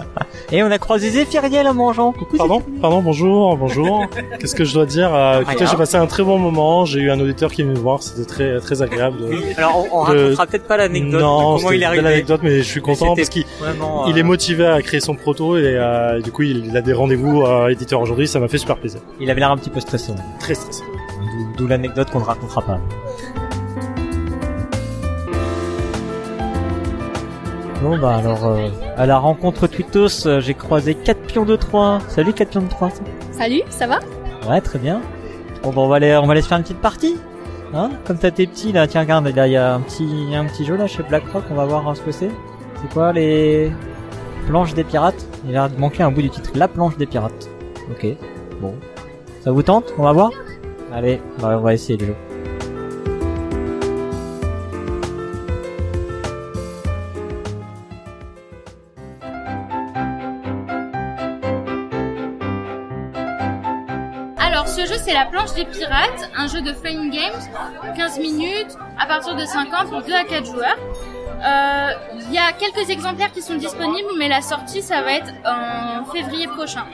Et 0.52 0.64
on 0.64 0.70
a 0.70 0.78
croisé 0.78 1.10
Zéphiriel 1.10 1.68
en 1.68 1.74
mangeant. 1.74 2.10
Coucou 2.12 2.36
Pardon, 2.36 2.60
pardon, 2.82 3.02
bonjour, 3.02 3.56
bonjour. 3.56 4.04
Qu'est-ce 4.40 4.56
que 4.56 4.64
je 4.64 4.74
dois 4.74 4.84
dire? 4.84 5.14
Euh, 5.14 5.42
Écoutez, 5.42 5.64
j'ai 5.66 5.76
passé 5.76 5.96
un 5.96 6.06
très 6.06 6.24
bon 6.24 6.38
moment. 6.38 6.84
J'ai 6.86 7.00
eu 7.00 7.10
un 7.10 7.20
auditeur 7.20 7.52
qui 7.52 7.60
est 7.60 7.64
venu 7.64 7.76
me 7.76 7.80
voir. 7.80 8.02
C'était 8.02 8.24
très 8.26 8.58
très 8.58 8.82
agréable. 8.82 9.18
de- 9.18 9.56
alors 9.58 9.86
on, 9.92 10.00
on 10.00 10.12
de- 10.12 10.18
racontera 10.18 10.46
peut-être 10.48 10.66
pas 10.66 10.76
l'anecdote 10.76 11.20
Non, 11.20 11.56
comment 11.56 11.70
il 11.70 11.82
est 11.82 11.86
arrivé. 11.86 12.04
anecdote, 12.06 12.40
mais 12.42 12.58
je 12.58 12.62
suis 12.68 12.80
content 12.80 13.14
parce 13.14 13.28
qu'il 13.28 13.44
Vraiment, 13.60 14.06
il 14.08 14.16
euh, 14.16 14.18
est 14.20 14.24
motivé 14.24 14.66
à 14.66 14.82
créer 14.82 15.00
son 15.00 15.14
proto 15.14 15.56
et 15.56 15.62
euh, 15.76 16.20
du 16.20 16.32
coup 16.32 16.42
il, 16.42 16.76
a 16.76 16.80
des 16.80 16.92
rendez-vous 16.92 17.44
éditeurs 17.68 18.00
aujourd'hui. 18.00 18.26
Ça 18.26 18.40
m'a 18.40 18.48
fait 18.48 18.58
super 18.58 18.76
plaisir. 18.76 19.00
il 19.20 19.30
avait 19.30 19.38
l'air 19.40 19.52
un 19.52 19.56
petit 19.56 19.70
peu 19.70 19.78
stressé. 19.80 20.12
Très 20.40 20.54
stressé. 20.54 20.82
D'où 21.56 21.68
l'anecdote 21.68 22.10
qu'on 22.10 22.20
ne 22.20 22.24
racontera 22.24 22.62
pas. 22.62 22.80
Bon 27.82 27.96
bah 27.96 28.16
alors 28.16 28.44
euh, 28.44 28.68
à 28.98 29.06
la 29.06 29.18
rencontre 29.18 29.66
Twittos, 29.66 30.26
euh, 30.26 30.40
j'ai 30.40 30.52
croisé 30.52 30.94
4 30.94 31.20
pions 31.22 31.44
de 31.46 31.56
3. 31.56 32.00
Salut 32.08 32.34
4 32.34 32.50
pions 32.50 32.62
de 32.62 32.68
3. 32.68 32.90
Salut, 33.32 33.62
ça 33.70 33.86
va? 33.86 34.00
Ouais, 34.46 34.60
très 34.60 34.78
bien. 34.78 35.00
Bon 35.62 35.70
bah 35.70 35.80
on 35.80 35.88
va 35.88 35.96
aller 35.96 36.14
on 36.16 36.26
va 36.26 36.32
aller 36.32 36.42
se 36.42 36.48
faire 36.48 36.58
une 36.58 36.64
petite 36.64 36.80
partie. 36.82 37.16
Hein? 37.72 37.90
Comme 38.04 38.18
t'as 38.18 38.30
tes 38.32 38.46
petits 38.46 38.72
là, 38.72 38.86
tiens 38.86 39.00
regarde, 39.00 39.26
là 39.28 39.46
il 39.46 39.52
y 39.52 39.56
a 39.56 39.74
un 39.74 39.80
petit 39.80 40.34
un 40.34 40.44
petit 40.44 40.66
jeu 40.66 40.76
là 40.76 40.86
chez 40.86 41.02
BlackRock, 41.04 41.44
on 41.50 41.54
va 41.54 41.64
voir 41.64 41.88
hein, 41.88 41.94
ce 41.94 42.02
que 42.02 42.12
c'est. 42.12 42.30
C'est 42.82 42.92
quoi 42.92 43.14
les 43.14 43.72
planches 44.46 44.74
des 44.74 44.84
pirates? 44.84 45.26
Il 45.48 45.56
a 45.56 45.70
manquer 45.78 46.02
un 46.02 46.10
bout 46.10 46.22
du 46.22 46.28
titre. 46.28 46.50
La 46.54 46.68
planche 46.68 46.98
des 46.98 47.06
pirates. 47.06 47.48
OK. 47.90 48.06
Bon. 48.60 48.74
Ça 49.42 49.52
vous 49.52 49.62
tente? 49.62 49.94
On 49.96 50.02
va 50.02 50.12
voir? 50.12 50.30
Allez, 50.92 51.18
bah, 51.40 51.56
on 51.58 51.62
va 51.62 51.72
essayer 51.72 51.98
le 51.98 52.08
jeu. 52.08 52.14
Alors, 64.50 64.66
ce 64.66 64.84
jeu, 64.84 64.96
c'est 64.98 65.12
la 65.12 65.26
planche 65.26 65.52
des 65.54 65.64
pirates, 65.64 66.28
un 66.36 66.48
jeu 66.48 66.60
de 66.60 66.72
Flying 66.72 67.08
Games, 67.12 67.40
15 67.96 68.18
minutes, 68.18 68.76
à 68.98 69.06
partir 69.06 69.36
de 69.36 69.44
50 69.44 69.90
pour 69.90 70.02
2 70.02 70.12
à 70.12 70.24
4 70.24 70.44
joueurs. 70.44 70.76
Euh, 71.44 71.90
Il 72.26 72.34
y 72.34 72.38
a 72.38 72.50
quelques 72.52 72.90
exemplaires 72.90 73.30
qui 73.30 73.42
sont 73.42 73.54
disponibles, 73.54 74.08
mais 74.18 74.26
la 74.28 74.42
sortie, 74.42 74.82
ça 74.82 75.02
va 75.02 75.12
être 75.12 75.32
en 75.46 76.04
février 76.06 76.48
prochain. 76.48 76.84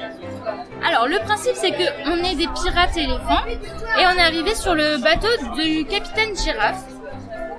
Alors, 0.86 1.08
le 1.08 1.18
principe, 1.20 1.54
c'est 1.54 1.70
que 1.70 2.10
on 2.10 2.22
est 2.24 2.34
des 2.34 2.46
pirates 2.48 2.94
éléphants, 2.98 3.46
et 3.48 4.04
on 4.04 4.18
est 4.18 4.22
arrivé 4.22 4.54
sur 4.54 4.74
le 4.74 4.98
bateau 4.98 5.28
du 5.54 5.86
capitaine 5.86 6.36
girafe. 6.36 6.84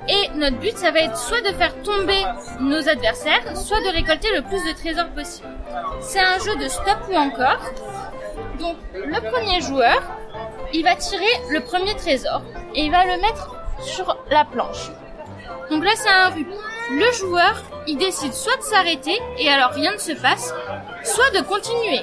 Et 0.09 0.29
notre 0.35 0.57
but, 0.57 0.77
ça 0.77 0.91
va 0.91 0.99
être 0.99 1.17
soit 1.17 1.41
de 1.41 1.53
faire 1.55 1.73
tomber 1.81 2.23
nos 2.61 2.87
adversaires, 2.87 3.57
soit 3.57 3.81
de 3.81 3.93
récolter 3.93 4.29
le 4.33 4.41
plus 4.43 4.63
de 4.63 4.77
trésors 4.77 5.09
possible. 5.09 5.49
C'est 6.01 6.19
un 6.19 6.37
jeu 6.39 6.55
de 6.55 6.67
stop 6.69 6.99
ou 7.11 7.15
encore. 7.15 7.59
Donc, 8.59 8.75
le 8.93 9.31
premier 9.31 9.61
joueur, 9.61 10.01
il 10.73 10.83
va 10.83 10.95
tirer 10.95 11.25
le 11.49 11.61
premier 11.61 11.95
trésor 11.95 12.41
et 12.73 12.85
il 12.85 12.91
va 12.91 13.03
le 13.05 13.21
mettre 13.21 13.55
sur 13.81 14.17
la 14.29 14.45
planche. 14.45 14.89
Donc 15.69 15.83
là, 15.83 15.91
c'est 15.95 16.09
un 16.09 16.29
rubis. 16.29 16.53
Le 16.91 17.11
joueur, 17.11 17.63
il 17.85 17.97
décide 17.97 18.33
soit 18.33 18.55
de 18.57 18.61
s'arrêter 18.61 19.19
et 19.37 19.49
alors 19.49 19.71
rien 19.71 19.91
ne 19.91 19.97
se 19.97 20.13
passe, 20.13 20.53
soit 21.03 21.29
de 21.31 21.41
continuer. 21.41 22.01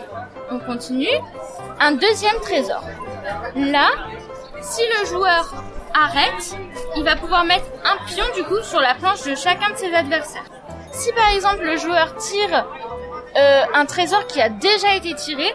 On 0.50 0.58
continue. 0.58 1.08
Un 1.80 1.92
deuxième 1.92 2.38
trésor. 2.40 2.84
Là, 3.56 3.88
si 4.60 4.82
le 4.98 5.06
joueur 5.06 5.54
arrête, 5.94 6.56
il 6.96 7.04
va 7.04 7.16
pouvoir 7.16 7.44
mettre 7.44 7.66
un 7.84 7.96
pion 8.06 8.24
du 8.36 8.44
coup 8.44 8.62
sur 8.62 8.80
la 8.80 8.94
planche 8.94 9.22
de 9.24 9.34
chacun 9.34 9.70
de 9.70 9.76
ses 9.76 9.94
adversaires. 9.94 10.44
Si 10.92 11.12
par 11.12 11.30
exemple 11.30 11.64
le 11.64 11.76
joueur 11.76 12.14
tire 12.16 12.66
euh, 13.36 13.62
un 13.74 13.86
trésor 13.86 14.26
qui 14.26 14.40
a 14.40 14.48
déjà 14.48 14.94
été 14.94 15.14
tiré, 15.14 15.52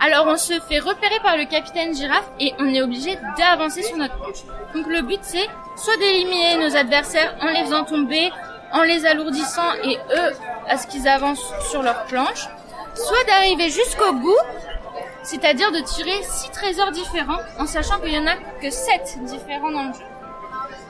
alors 0.00 0.26
on 0.26 0.36
se 0.36 0.54
fait 0.60 0.78
repérer 0.78 1.18
par 1.22 1.36
le 1.36 1.44
capitaine 1.44 1.94
girafe 1.94 2.28
et 2.38 2.52
on 2.58 2.72
est 2.72 2.82
obligé 2.82 3.18
d'avancer 3.38 3.82
sur 3.82 3.96
notre 3.96 4.16
planche. 4.16 4.44
Donc 4.74 4.86
le 4.86 5.02
but 5.02 5.20
c'est 5.22 5.48
soit 5.76 5.96
d'éliminer 5.96 6.58
nos 6.58 6.76
adversaires 6.76 7.34
en 7.40 7.46
les 7.46 7.64
faisant 7.64 7.84
tomber 7.84 8.30
en 8.72 8.82
les 8.82 9.06
alourdissant 9.06 9.74
et 9.84 9.96
eux 9.96 10.32
à 10.68 10.76
ce 10.76 10.86
qu'ils 10.86 11.08
avancent 11.08 11.52
sur 11.70 11.82
leur 11.82 12.04
planche, 12.04 12.46
soit 12.94 13.24
d'arriver 13.26 13.70
jusqu'au 13.70 14.12
bout, 14.12 14.38
c'est-à-dire 15.22 15.72
de 15.72 15.80
tirer 15.80 16.22
six 16.22 16.50
trésors 16.50 16.90
différents 16.90 17.40
en 17.58 17.66
sachant 17.66 17.98
qu'il 18.00 18.12
y 18.12 18.18
en 18.18 18.26
a 18.26 18.34
que 18.60 18.70
sept 18.70 19.18
différents 19.22 19.70
dans 19.70 19.84
le 19.84 19.92
jeu. 19.92 20.04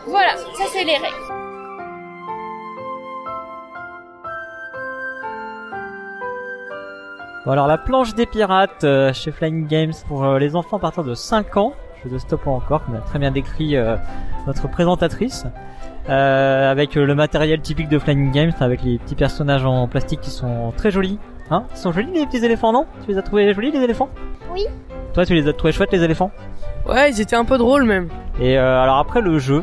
Voilà, 0.06 0.36
ça 0.36 0.64
c'est 0.72 0.84
les 0.84 0.96
règles. 0.96 1.45
Bon 7.46 7.52
alors 7.52 7.68
la 7.68 7.78
planche 7.78 8.12
des 8.16 8.26
pirates 8.26 8.82
euh, 8.82 9.12
chez 9.12 9.30
Flying 9.30 9.68
Games 9.68 9.92
pour 10.08 10.24
euh, 10.24 10.36
les 10.40 10.56
enfants 10.56 10.78
à 10.78 10.80
partir 10.80 11.04
de 11.04 11.14
5 11.14 11.56
ans, 11.58 11.74
jeu 12.02 12.10
de 12.10 12.18
stop 12.18 12.44
encore, 12.48 12.84
comme 12.84 12.94
l'a 12.94 13.00
très 13.02 13.20
bien 13.20 13.30
décrit 13.30 13.76
euh, 13.76 13.94
notre 14.48 14.68
présentatrice, 14.68 15.46
euh, 16.08 16.68
avec 16.68 16.96
euh, 16.96 17.06
le 17.06 17.14
matériel 17.14 17.60
typique 17.60 17.88
de 17.88 18.00
Flying 18.00 18.32
Games, 18.32 18.52
avec 18.58 18.82
les 18.82 18.98
petits 18.98 19.14
personnages 19.14 19.64
en 19.64 19.86
plastique 19.86 20.22
qui 20.22 20.30
sont 20.30 20.72
très 20.76 20.90
jolis. 20.90 21.20
Hein? 21.52 21.62
Ils 21.70 21.78
sont 21.78 21.92
jolis 21.92 22.10
les 22.12 22.26
petits 22.26 22.44
éléphants, 22.44 22.72
non? 22.72 22.84
Tu 23.04 23.12
les 23.12 23.18
as 23.18 23.22
trouvés 23.22 23.54
jolis 23.54 23.70
les 23.70 23.80
éléphants? 23.80 24.08
Oui. 24.52 24.64
Toi 25.14 25.24
tu 25.24 25.34
les 25.34 25.46
as 25.46 25.52
trouvés 25.52 25.72
chouettes 25.72 25.92
les 25.92 26.02
éléphants? 26.02 26.32
Ouais, 26.88 27.12
ils 27.12 27.20
étaient 27.20 27.36
un 27.36 27.44
peu 27.44 27.58
drôles 27.58 27.84
même. 27.84 28.08
Et 28.40 28.58
euh, 28.58 28.82
alors 28.82 28.96
après 28.96 29.20
le 29.20 29.38
jeu, 29.38 29.62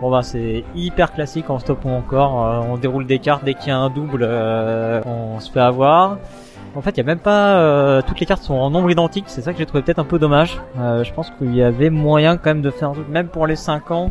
bon 0.00 0.10
bah 0.10 0.24
c'est 0.24 0.64
hyper 0.74 1.12
classique 1.12 1.48
en 1.48 1.60
stop 1.60 1.84
ou 1.84 1.90
encore, 1.90 2.44
euh, 2.44 2.60
on 2.68 2.76
déroule 2.76 3.06
des 3.06 3.20
cartes 3.20 3.44
dès 3.44 3.54
qu'il 3.54 3.68
y 3.68 3.70
a 3.70 3.78
un 3.78 3.88
double, 3.88 4.24
euh, 4.24 5.00
on 5.06 5.38
se 5.38 5.48
fait 5.52 5.60
avoir. 5.60 6.18
En 6.74 6.82
fait, 6.82 6.90
il 6.90 6.96
y 6.98 7.00
a 7.00 7.04
même 7.04 7.18
pas 7.18 7.56
euh, 7.56 8.02
toutes 8.06 8.20
les 8.20 8.26
cartes 8.26 8.42
sont 8.42 8.54
en 8.54 8.70
nombre 8.70 8.90
identique, 8.90 9.24
c'est 9.26 9.42
ça 9.42 9.52
que 9.52 9.58
j'ai 9.58 9.66
trouvé 9.66 9.82
peut-être 9.82 9.98
un 9.98 10.04
peu 10.04 10.18
dommage. 10.18 10.60
Euh, 10.78 11.02
je 11.02 11.12
pense 11.12 11.30
qu'il 11.30 11.54
y 11.54 11.62
avait 11.62 11.90
moyen 11.90 12.36
quand 12.36 12.50
même 12.50 12.62
de 12.62 12.70
faire 12.70 12.90
un 12.90 12.92
truc 12.92 13.08
même 13.08 13.28
pour 13.28 13.46
les 13.46 13.56
5 13.56 13.90
ans 13.90 14.10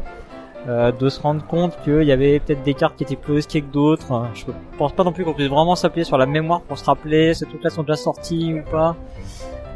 euh, 0.67 0.91
de 0.91 1.07
se 1.07 1.21
rendre 1.21 1.45
compte 1.45 1.79
qu'il 1.85 2.03
y 2.03 2.11
avait 2.11 2.39
peut-être 2.39 2.63
des 2.63 2.73
cartes 2.73 2.97
qui 2.97 3.03
étaient 3.03 3.15
plus 3.15 3.33
risquées 3.33 3.61
que 3.61 3.71
d'autres. 3.71 4.25
Je 4.33 4.43
pense 4.77 4.91
pas 4.91 5.05
non 5.05 5.13
plus 5.13 5.23
qu'on 5.23 5.33
puisse 5.33 5.47
vraiment 5.47 5.75
s'appuyer 5.75 6.03
sur 6.03 6.17
la 6.17 6.25
mémoire 6.25 6.59
pour 6.61 6.77
se 6.77 6.83
rappeler 6.83 7.33
ces 7.33 7.45
trucs-là 7.45 7.69
sont 7.69 7.83
déjà 7.83 7.95
sortis 7.95 8.53
ou 8.53 8.69
pas. 8.69 8.95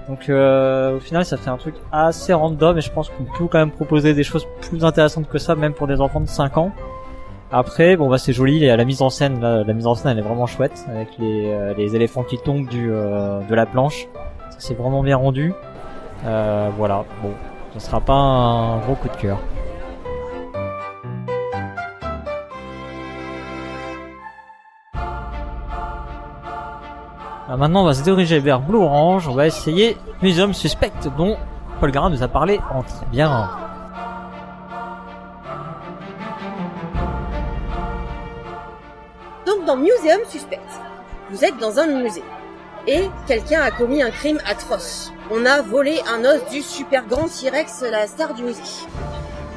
Donc 0.09 0.27
euh, 0.27 0.97
au 0.97 0.99
final 0.99 1.23
ça 1.23 1.37
fait 1.37 1.49
un 1.49 1.55
truc 1.55 1.75
assez 1.93 2.33
random 2.33 2.77
et 2.77 2.81
je 2.81 2.91
pense 2.91 3.09
qu'on 3.09 3.23
peut 3.23 3.47
quand 3.49 3.59
même 3.59 3.71
proposer 3.71 4.13
des 4.13 4.23
choses 4.23 4.45
plus 4.59 4.83
intéressantes 4.83 5.29
que 5.29 5.37
ça 5.37 5.55
même 5.55 5.73
pour 5.73 5.87
des 5.87 6.01
enfants 6.01 6.19
de 6.19 6.27
5 6.27 6.57
ans. 6.57 6.73
Après 7.55 7.95
bon 7.97 8.09
bah 8.09 8.17
c'est 8.17 8.33
joli 8.33 8.61
la 8.61 8.83
mise 8.83 9.03
en 9.03 9.11
scène 9.11 9.39
la 9.39 9.73
mise 9.73 9.85
en 9.85 9.93
scène 9.93 10.13
elle 10.13 10.17
est 10.17 10.27
vraiment 10.27 10.47
chouette 10.47 10.87
avec 10.89 11.09
les, 11.19 11.51
euh, 11.51 11.75
les 11.77 11.95
éléphants 11.95 12.23
qui 12.23 12.39
tombent 12.39 12.67
du 12.67 12.89
euh, 12.91 13.41
de 13.41 13.53
la 13.53 13.67
planche. 13.67 14.07
Ça 14.49 14.57
c'est 14.57 14.73
vraiment 14.73 15.03
bien 15.03 15.17
rendu. 15.17 15.53
Euh, 16.25 16.71
voilà 16.75 17.05
bon 17.21 17.29
ce 17.75 17.79
sera 17.79 18.01
pas 18.01 18.13
un 18.15 18.79
gros 18.79 18.95
coup 18.95 19.07
de 19.07 19.15
cœur. 19.17 19.37
Alors 27.45 27.59
maintenant, 27.59 27.81
on 27.81 27.85
va 27.85 27.93
se 27.93 28.01
diriger 28.01 28.39
vers 28.39 28.61
Blue 28.61 28.79
Orange. 28.79 29.27
On 29.27 29.35
va 29.35 29.45
essayer 29.45 29.95
Museum 30.23 30.53
Suspect, 30.53 30.91
dont 31.17 31.35
Paul 31.79 31.91
Garin 31.91 32.09
nous 32.09 32.23
a 32.23 32.27
parlé 32.27 32.59
en 32.73 32.81
très 32.81 33.05
bien. 33.11 33.49
Donc 39.45 39.65
dans 39.65 39.75
Museum 39.75 40.21
Suspect, 40.29 40.59
vous 41.29 41.43
êtes 41.43 41.57
dans 41.57 41.79
un 41.79 41.87
musée 41.87 42.23
et 42.87 43.09
quelqu'un 43.27 43.61
a 43.61 43.71
commis 43.71 44.01
un 44.01 44.11
crime 44.11 44.39
atroce. 44.45 45.11
On 45.31 45.45
a 45.45 45.61
volé 45.61 46.01
un 46.07 46.23
os 46.25 46.45
du 46.49 46.61
super 46.61 47.05
grand 47.05 47.27
T-Rex, 47.27 47.81
la 47.81 48.07
star 48.07 48.33
du 48.33 48.43
whisky. 48.43 48.87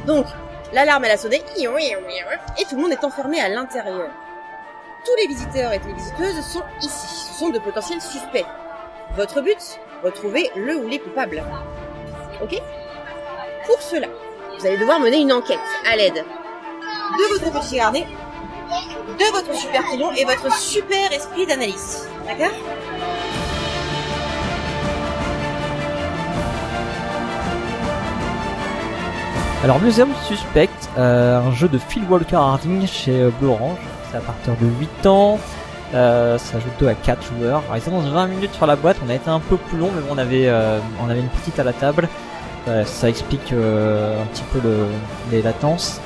Donc, 0.06 0.26
l'alarme 0.72 1.04
elle 1.04 1.12
a 1.12 1.16
sonné 1.16 1.42
et 1.56 2.64
tout 2.64 2.76
le 2.76 2.82
monde 2.82 2.92
est 2.92 3.04
enfermé 3.04 3.40
à 3.40 3.48
l'intérieur. 3.48 4.08
Tous 5.04 5.14
les 5.22 5.28
visiteurs 5.28 5.72
et 5.72 5.80
les 5.86 5.92
visiteuses 5.92 6.40
sont 6.52 6.62
ici. 6.80 7.06
Ce 7.28 7.38
sont 7.38 7.50
de 7.50 7.58
potentiels 7.58 8.00
suspects. 8.00 8.46
Votre 9.16 9.40
but 9.40 9.80
Retrouver 10.02 10.50
le 10.54 10.76
ou 10.76 10.88
les 10.88 10.98
coupables. 10.98 11.42
Ok? 12.42 12.60
Pour 13.66 13.80
cela, 13.80 14.08
vous 14.58 14.66
allez 14.66 14.78
devoir 14.78 15.00
mener 15.00 15.18
une 15.18 15.32
enquête 15.32 15.58
à 15.90 15.96
l'aide 15.96 16.24
de 17.18 17.34
votre 17.34 17.60
petit 17.60 17.76
carnet, 17.76 18.06
de 19.18 19.32
votre 19.32 19.54
super 19.54 19.82
crayon 19.84 20.12
et 20.12 20.24
votre 20.24 20.52
super 20.58 21.12
esprit 21.12 21.46
d'analyse. 21.46 22.08
D'accord? 22.26 22.52
Alors 29.64 29.80
Museum 29.80 30.10
Suspect, 30.22 30.68
euh, 30.98 31.40
un 31.40 31.52
jeu 31.52 31.66
de 31.66 31.78
Phil 31.78 32.04
Walker 32.08 32.36
Harding 32.36 32.86
chez 32.86 33.22
euh, 33.22 33.30
Blue 33.40 33.48
Orange. 33.48 33.78
C'est 34.10 34.18
à 34.18 34.20
partir 34.20 34.54
de 34.60 34.66
8 34.66 35.06
ans. 35.06 35.40
Euh, 35.94 36.38
ça 36.38 36.60
joue 36.60 36.68
2 36.78 36.88
à 36.88 36.94
4 36.94 37.22
joueurs. 37.24 37.62
Alors, 37.64 37.76
il 37.76 37.82
s'annonce 37.82 38.04
20 38.04 38.26
minutes 38.26 38.54
sur 38.54 38.66
la 38.66 38.76
boîte. 38.76 38.98
On 39.04 39.10
a 39.10 39.14
été 39.14 39.28
un 39.28 39.40
peu 39.40 39.56
plus 39.56 39.78
long, 39.78 39.90
mais 39.94 40.02
on 40.10 40.18
avait, 40.18 40.48
on 41.04 41.10
avait 41.10 41.20
une 41.20 41.28
petite 41.28 41.58
à 41.58 41.64
la 41.64 41.72
table. 41.72 42.08
Ça 42.84 43.08
explique 43.08 43.52
un 43.52 44.26
petit 44.32 44.44
peu 44.52 44.60
le, 44.62 44.86
les 45.30 45.42
latences. 45.42 46.00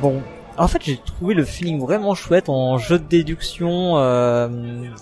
Bon, 0.00 0.22
en 0.56 0.68
fait, 0.68 0.82
j'ai 0.84 0.98
trouvé 0.98 1.34
le 1.34 1.44
feeling 1.44 1.80
vraiment 1.80 2.14
chouette 2.14 2.48
en 2.48 2.78
jeu 2.78 2.98
de 2.98 3.04
déduction 3.04 3.98
euh, 3.98 4.48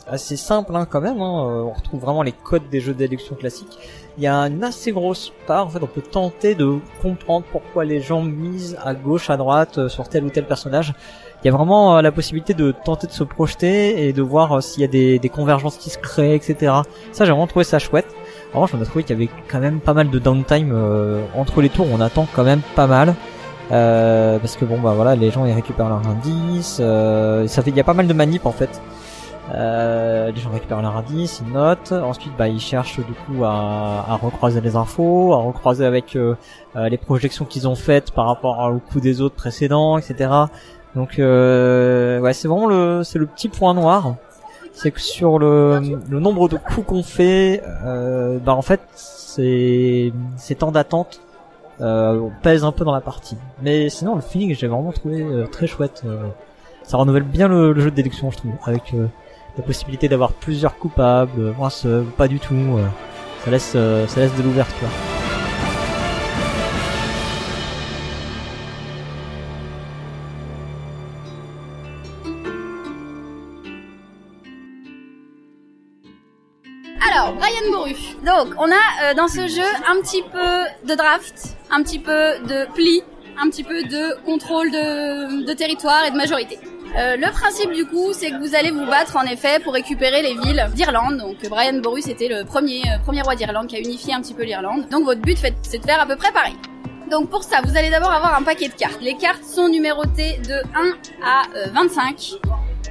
assez 0.06 0.36
simple 0.36 0.74
hein, 0.74 0.86
quand 0.88 1.00
même. 1.00 1.20
Hein. 1.20 1.46
Euh, 1.46 1.62
On 1.62 1.72
retrouve 1.72 2.00
vraiment 2.00 2.22
les 2.22 2.32
codes 2.32 2.68
des 2.70 2.80
jeux 2.80 2.94
de 2.94 2.98
déduction 2.98 3.34
classiques. 3.34 3.78
Il 4.18 4.24
y 4.24 4.26
a 4.26 4.36
une 4.36 4.62
assez 4.62 4.92
grosse 4.92 5.32
part. 5.46 5.66
En 5.66 5.70
fait, 5.70 5.82
on 5.82 5.86
peut 5.86 6.02
tenter 6.02 6.54
de 6.54 6.78
comprendre 7.00 7.44
pourquoi 7.50 7.84
les 7.84 8.00
gens 8.00 8.22
misent 8.22 8.76
à 8.82 8.94
gauche, 8.94 9.30
à 9.30 9.36
droite 9.36 9.78
euh, 9.78 9.88
sur 9.88 10.08
tel 10.08 10.24
ou 10.24 10.30
tel 10.30 10.46
personnage. 10.46 10.94
Il 11.42 11.48
y 11.48 11.50
a 11.50 11.56
vraiment 11.56 11.96
euh, 11.96 12.02
la 12.02 12.12
possibilité 12.12 12.54
de 12.54 12.72
tenter 12.84 13.06
de 13.06 13.12
se 13.12 13.24
projeter 13.24 14.06
et 14.06 14.12
de 14.12 14.22
voir 14.22 14.62
s'il 14.62 14.82
y 14.82 14.84
a 14.84 14.88
des, 14.88 15.18
des 15.18 15.28
convergences 15.28 15.76
qui 15.76 15.90
se 15.90 15.98
créent, 15.98 16.34
etc. 16.34 16.72
Ça, 17.12 17.24
j'ai 17.24 17.30
vraiment 17.30 17.46
trouvé 17.46 17.64
ça 17.64 17.78
chouette. 17.78 18.06
En 18.54 18.60
revanche, 18.60 18.74
on 18.78 18.82
a 18.82 18.84
trouvé 18.84 19.02
qu'il 19.02 19.18
y 19.18 19.22
avait 19.22 19.32
quand 19.48 19.60
même 19.60 19.80
pas 19.80 19.94
mal 19.94 20.10
de 20.10 20.18
downtime 20.18 20.70
euh, 20.72 21.24
entre 21.34 21.62
les 21.62 21.70
tours. 21.70 21.86
On 21.90 22.00
attend 22.00 22.26
quand 22.34 22.44
même 22.44 22.60
pas 22.76 22.86
mal. 22.86 23.14
Euh, 23.70 24.38
parce 24.38 24.56
que 24.56 24.64
bon 24.64 24.80
bah 24.80 24.92
voilà 24.94 25.14
les 25.14 25.30
gens 25.30 25.46
ils 25.46 25.52
récupèrent 25.52 25.88
leur 25.88 26.06
indice 26.06 26.78
euh, 26.80 27.46
ça 27.46 27.62
fait 27.62 27.70
il 27.70 27.76
y 27.76 27.80
a 27.80 27.84
pas 27.84 27.94
mal 27.94 28.06
de 28.06 28.12
manip 28.12 28.44
en 28.44 28.52
fait. 28.52 28.80
Euh, 29.54 30.30
les 30.30 30.40
gens 30.40 30.50
récupèrent 30.50 30.82
leur 30.82 30.96
indice 30.96 31.42
ils 31.46 31.52
notent. 31.52 31.92
Ensuite 31.92 32.32
bah 32.36 32.48
ils 32.48 32.60
cherchent 32.60 32.98
du 32.98 33.12
coup 33.12 33.44
à, 33.44 34.04
à 34.08 34.16
recroiser 34.16 34.60
les 34.60 34.76
infos 34.76 35.32
à 35.32 35.36
recroiser 35.38 35.84
avec 35.86 36.16
euh, 36.16 36.34
euh, 36.76 36.88
les 36.88 36.98
projections 36.98 37.44
qu'ils 37.44 37.68
ont 37.68 37.74
faites 37.74 38.10
par 38.10 38.26
rapport 38.26 38.58
au 38.72 38.78
coup 38.78 39.00
des 39.00 39.20
autres 39.20 39.36
précédents 39.36 39.96
etc 39.96 40.30
donc 40.94 41.14
ouais 41.18 42.32
c'est 42.32 42.48
vraiment 42.48 42.66
le 42.66 43.02
c'est 43.04 43.18
le 43.18 43.26
petit 43.26 43.48
point 43.48 43.74
noir. 43.74 44.16
C'est 44.74 44.90
que 44.90 45.00
sur 45.00 45.38
le, 45.38 45.80
le 46.08 46.18
nombre 46.18 46.48
de 46.48 46.56
coups 46.56 46.86
qu'on 46.86 47.02
fait 47.02 47.62
bah 48.44 48.54
en 48.54 48.62
fait 48.62 48.80
c'est 48.94 50.12
c'est 50.36 50.56
temps 50.56 50.72
d'attente 50.72 51.20
euh, 51.80 52.18
on 52.20 52.30
pèse 52.42 52.64
un 52.64 52.72
peu 52.72 52.84
dans 52.84 52.92
la 52.94 53.00
partie. 53.00 53.36
Mais 53.62 53.88
sinon, 53.88 54.14
le 54.14 54.20
feeling, 54.20 54.54
j'ai 54.54 54.66
vraiment 54.66 54.92
trouvé 54.92 55.22
euh, 55.22 55.46
très 55.46 55.66
chouette. 55.66 56.02
euh. 56.04 56.28
ça 56.82 56.96
renouvelle 56.96 57.22
bien 57.24 57.48
le, 57.48 57.72
le 57.72 57.80
jeu 57.80 57.90
de 57.90 57.96
déduction, 57.96 58.30
je 58.30 58.36
trouve, 58.38 58.52
avec 58.64 58.92
euh, 58.94 59.06
la 59.56 59.62
possibilité 59.64 60.08
d'avoir 60.08 60.32
plusieurs 60.32 60.76
coupables, 60.78 61.30
euh, 61.38 61.52
un 61.60 61.70
seul, 61.70 62.04
pas 62.04 62.28
du 62.28 62.38
tout. 62.40 62.54
euh. 62.54 62.84
ça 63.44 63.50
laisse, 63.50 63.72
ça 63.72 64.20
laisse 64.20 64.36
de 64.36 64.42
l'ouverture. 64.42 64.88
Donc, 77.70 78.54
on 78.58 78.70
a 78.70 79.10
euh, 79.10 79.14
dans 79.14 79.28
ce 79.28 79.46
jeu 79.46 79.68
un 79.88 80.00
petit 80.00 80.22
peu 80.22 80.88
de 80.88 80.94
draft, 80.94 81.56
un 81.70 81.82
petit 81.82 81.98
peu 81.98 82.38
de 82.46 82.72
pli, 82.74 83.02
un 83.40 83.48
petit 83.50 83.64
peu 83.64 83.82
de 83.84 84.22
contrôle 84.24 84.70
de, 84.70 85.52
territoire 85.52 86.04
et 86.06 86.10
de 86.10 86.16
majorité. 86.16 86.58
Euh, 86.96 87.16
le 87.16 87.30
principe 87.30 87.72
du 87.72 87.86
coup, 87.86 88.12
c'est 88.12 88.30
que 88.30 88.38
vous 88.38 88.54
allez 88.54 88.70
vous 88.70 88.84
battre 88.84 89.16
en 89.16 89.22
effet 89.22 89.60
pour 89.60 89.72
récupérer 89.72 90.22
les 90.22 90.34
villes 90.34 90.66
d'Irlande. 90.74 91.16
Donc 91.16 91.36
Brian 91.48 91.78
Boru, 91.80 92.02
c'était 92.02 92.28
le 92.28 92.44
premier 92.44 92.82
euh, 92.82 92.98
premier 93.02 93.22
roi 93.22 93.34
d'Irlande 93.34 93.66
qui 93.66 93.76
a 93.76 93.80
unifié 93.80 94.12
un 94.12 94.20
petit 94.20 94.34
peu 94.34 94.42
l'Irlande. 94.42 94.88
Donc 94.90 95.04
votre 95.04 95.22
but, 95.22 95.38
c'est 95.62 95.78
de 95.78 95.84
faire 95.84 96.00
à 96.00 96.06
peu 96.06 96.16
près 96.16 96.32
pareil. 96.32 96.56
Donc 97.10 97.30
pour 97.30 97.44
ça, 97.44 97.60
vous 97.64 97.76
allez 97.76 97.90
d'abord 97.90 98.12
avoir 98.12 98.34
un 98.34 98.42
paquet 98.42 98.68
de 98.68 98.74
cartes. 98.74 99.00
Les 99.00 99.16
cartes 99.16 99.44
sont 99.44 99.68
numérotées 99.68 100.38
de 100.46 100.54
1 100.54 100.92
à 101.24 101.42
euh, 101.56 101.70
25 101.72 102.34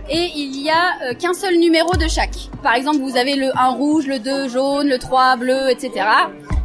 et 0.09 0.31
il 0.35 0.61
y 0.61 0.69
a 0.69 1.09
euh, 1.09 1.13
qu'un 1.13 1.33
seul 1.33 1.57
numéro 1.57 1.95
de 1.95 2.07
chaque. 2.07 2.35
Par 2.63 2.73
exemple, 2.73 2.99
vous 2.99 3.17
avez 3.17 3.35
le 3.35 3.51
1 3.57 3.69
rouge, 3.71 4.07
le 4.07 4.19
2 4.19 4.49
jaune, 4.49 4.87
le 4.87 4.97
3 4.97 5.37
bleu, 5.37 5.69
etc. 5.69 6.05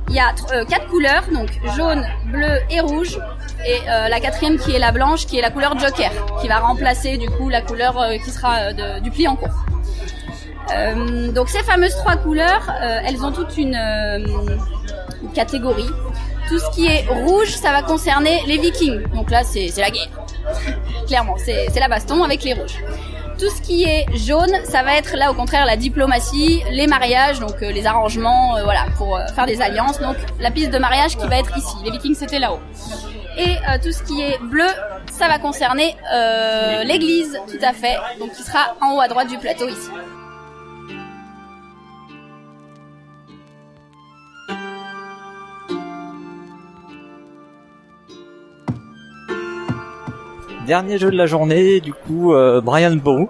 Il 0.09 0.15
y 0.15 0.21
a 0.21 0.33
euh, 0.53 0.65
quatre 0.65 0.87
couleurs, 0.87 1.25
donc 1.33 1.49
jaune, 1.77 2.07
bleu 2.27 2.61
et 2.71 2.81
rouge, 2.81 3.19
et 3.67 3.79
euh, 3.89 4.09
la 4.09 4.21
quatrième 4.21 4.57
qui 4.57 4.73
est 4.73 4.79
la 4.79 4.93
blanche, 4.93 5.27
qui 5.27 5.37
est 5.39 5.43
la 5.43 5.51
couleur 5.51 5.77
joker, 5.79 6.11
qui 6.41 6.47
va 6.47 6.61
remplacer 6.61 7.19
du 7.19 7.29
coup 7.29 7.49
la 7.49 7.61
couleur 7.61 8.01
euh, 8.01 8.17
qui 8.19 8.31
sera 8.31 8.73
du 9.01 9.11
pli 9.11 9.27
en 9.27 9.37
cours. 9.37 9.49
Donc 11.35 11.49
ces 11.49 11.63
fameuses 11.63 11.95
trois 11.97 12.17
couleurs, 12.17 12.73
elles 13.05 13.25
ont 13.25 13.31
toute 13.31 13.57
une, 13.57 13.77
une 13.77 15.33
catégorie. 15.33 15.89
Tout 16.49 16.59
ce 16.59 16.71
qui 16.75 16.87
est 16.87 17.07
rouge, 17.09 17.51
ça 17.51 17.71
va 17.71 17.83
concerner 17.83 18.43
les 18.47 18.59
vikings. 18.59 19.07
Donc 19.15 19.31
là, 19.31 19.45
c'est 19.45 19.71
la 19.77 19.91
guerre. 19.91 20.09
clairement. 21.07 21.37
C'est 21.39 21.79
la 21.79 21.89
baston 21.89 22.25
avec 22.25 22.43
les 22.43 22.55
rouges. 22.55 22.83
Tout 23.39 23.51
ce 23.51 23.61
qui 23.61 23.85
est 23.85 24.07
jaune, 24.15 24.53
ça 24.65 24.83
va 24.83 24.97
être 24.97 25.15
là 25.15 25.31
au 25.31 25.35
contraire 25.35 25.67
la 25.67 25.77
diplomatie, 25.77 26.63
les 26.71 26.87
mariages, 26.87 27.39
donc 27.39 27.63
euh, 27.63 27.71
les 27.71 27.87
arrangements, 27.87 28.57
euh, 28.57 28.65
voilà, 28.65 28.87
pour 28.97 29.17
euh, 29.17 29.27
faire 29.35 29.45
des 29.45 29.61
alliances. 29.61 30.01
Donc 30.01 30.17
la 30.41 30.51
piste 30.51 30.71
de 30.71 30.79
mariage 30.79 31.19
qui 31.19 31.27
va 31.27 31.39
être 31.39 31.57
ici. 31.57 31.77
Les 31.85 31.91
Vikings 31.91 32.15
c'était 32.15 32.39
là-haut. 32.39 32.61
Et 33.37 33.51
euh, 33.51 33.79
tout 33.83 33.93
ce 33.93 34.03
qui 34.03 34.23
est 34.23 34.39
bleu, 34.39 34.67
ça 35.13 35.29
va 35.29 35.39
concerner 35.39 35.95
euh, 36.15 36.83
l'église, 36.85 37.39
tout 37.47 37.63
à 37.63 37.75
fait, 37.75 37.97
donc 38.19 38.33
qui 38.33 38.43
sera 38.43 38.75
en 38.81 38.95
haut 38.95 39.01
à 39.01 39.09
droite 39.09 39.29
du 39.29 39.37
plateau 39.37 39.69
ici. 39.69 39.91
Dernier 50.67 50.99
jeu 50.99 51.13
de 51.13 51.17
la 51.17 51.27
journée, 51.27 51.81
du 51.81 51.93
coup, 51.95 52.35
euh, 52.35 52.61
Brian 52.61 52.97
Boru. 52.97 53.29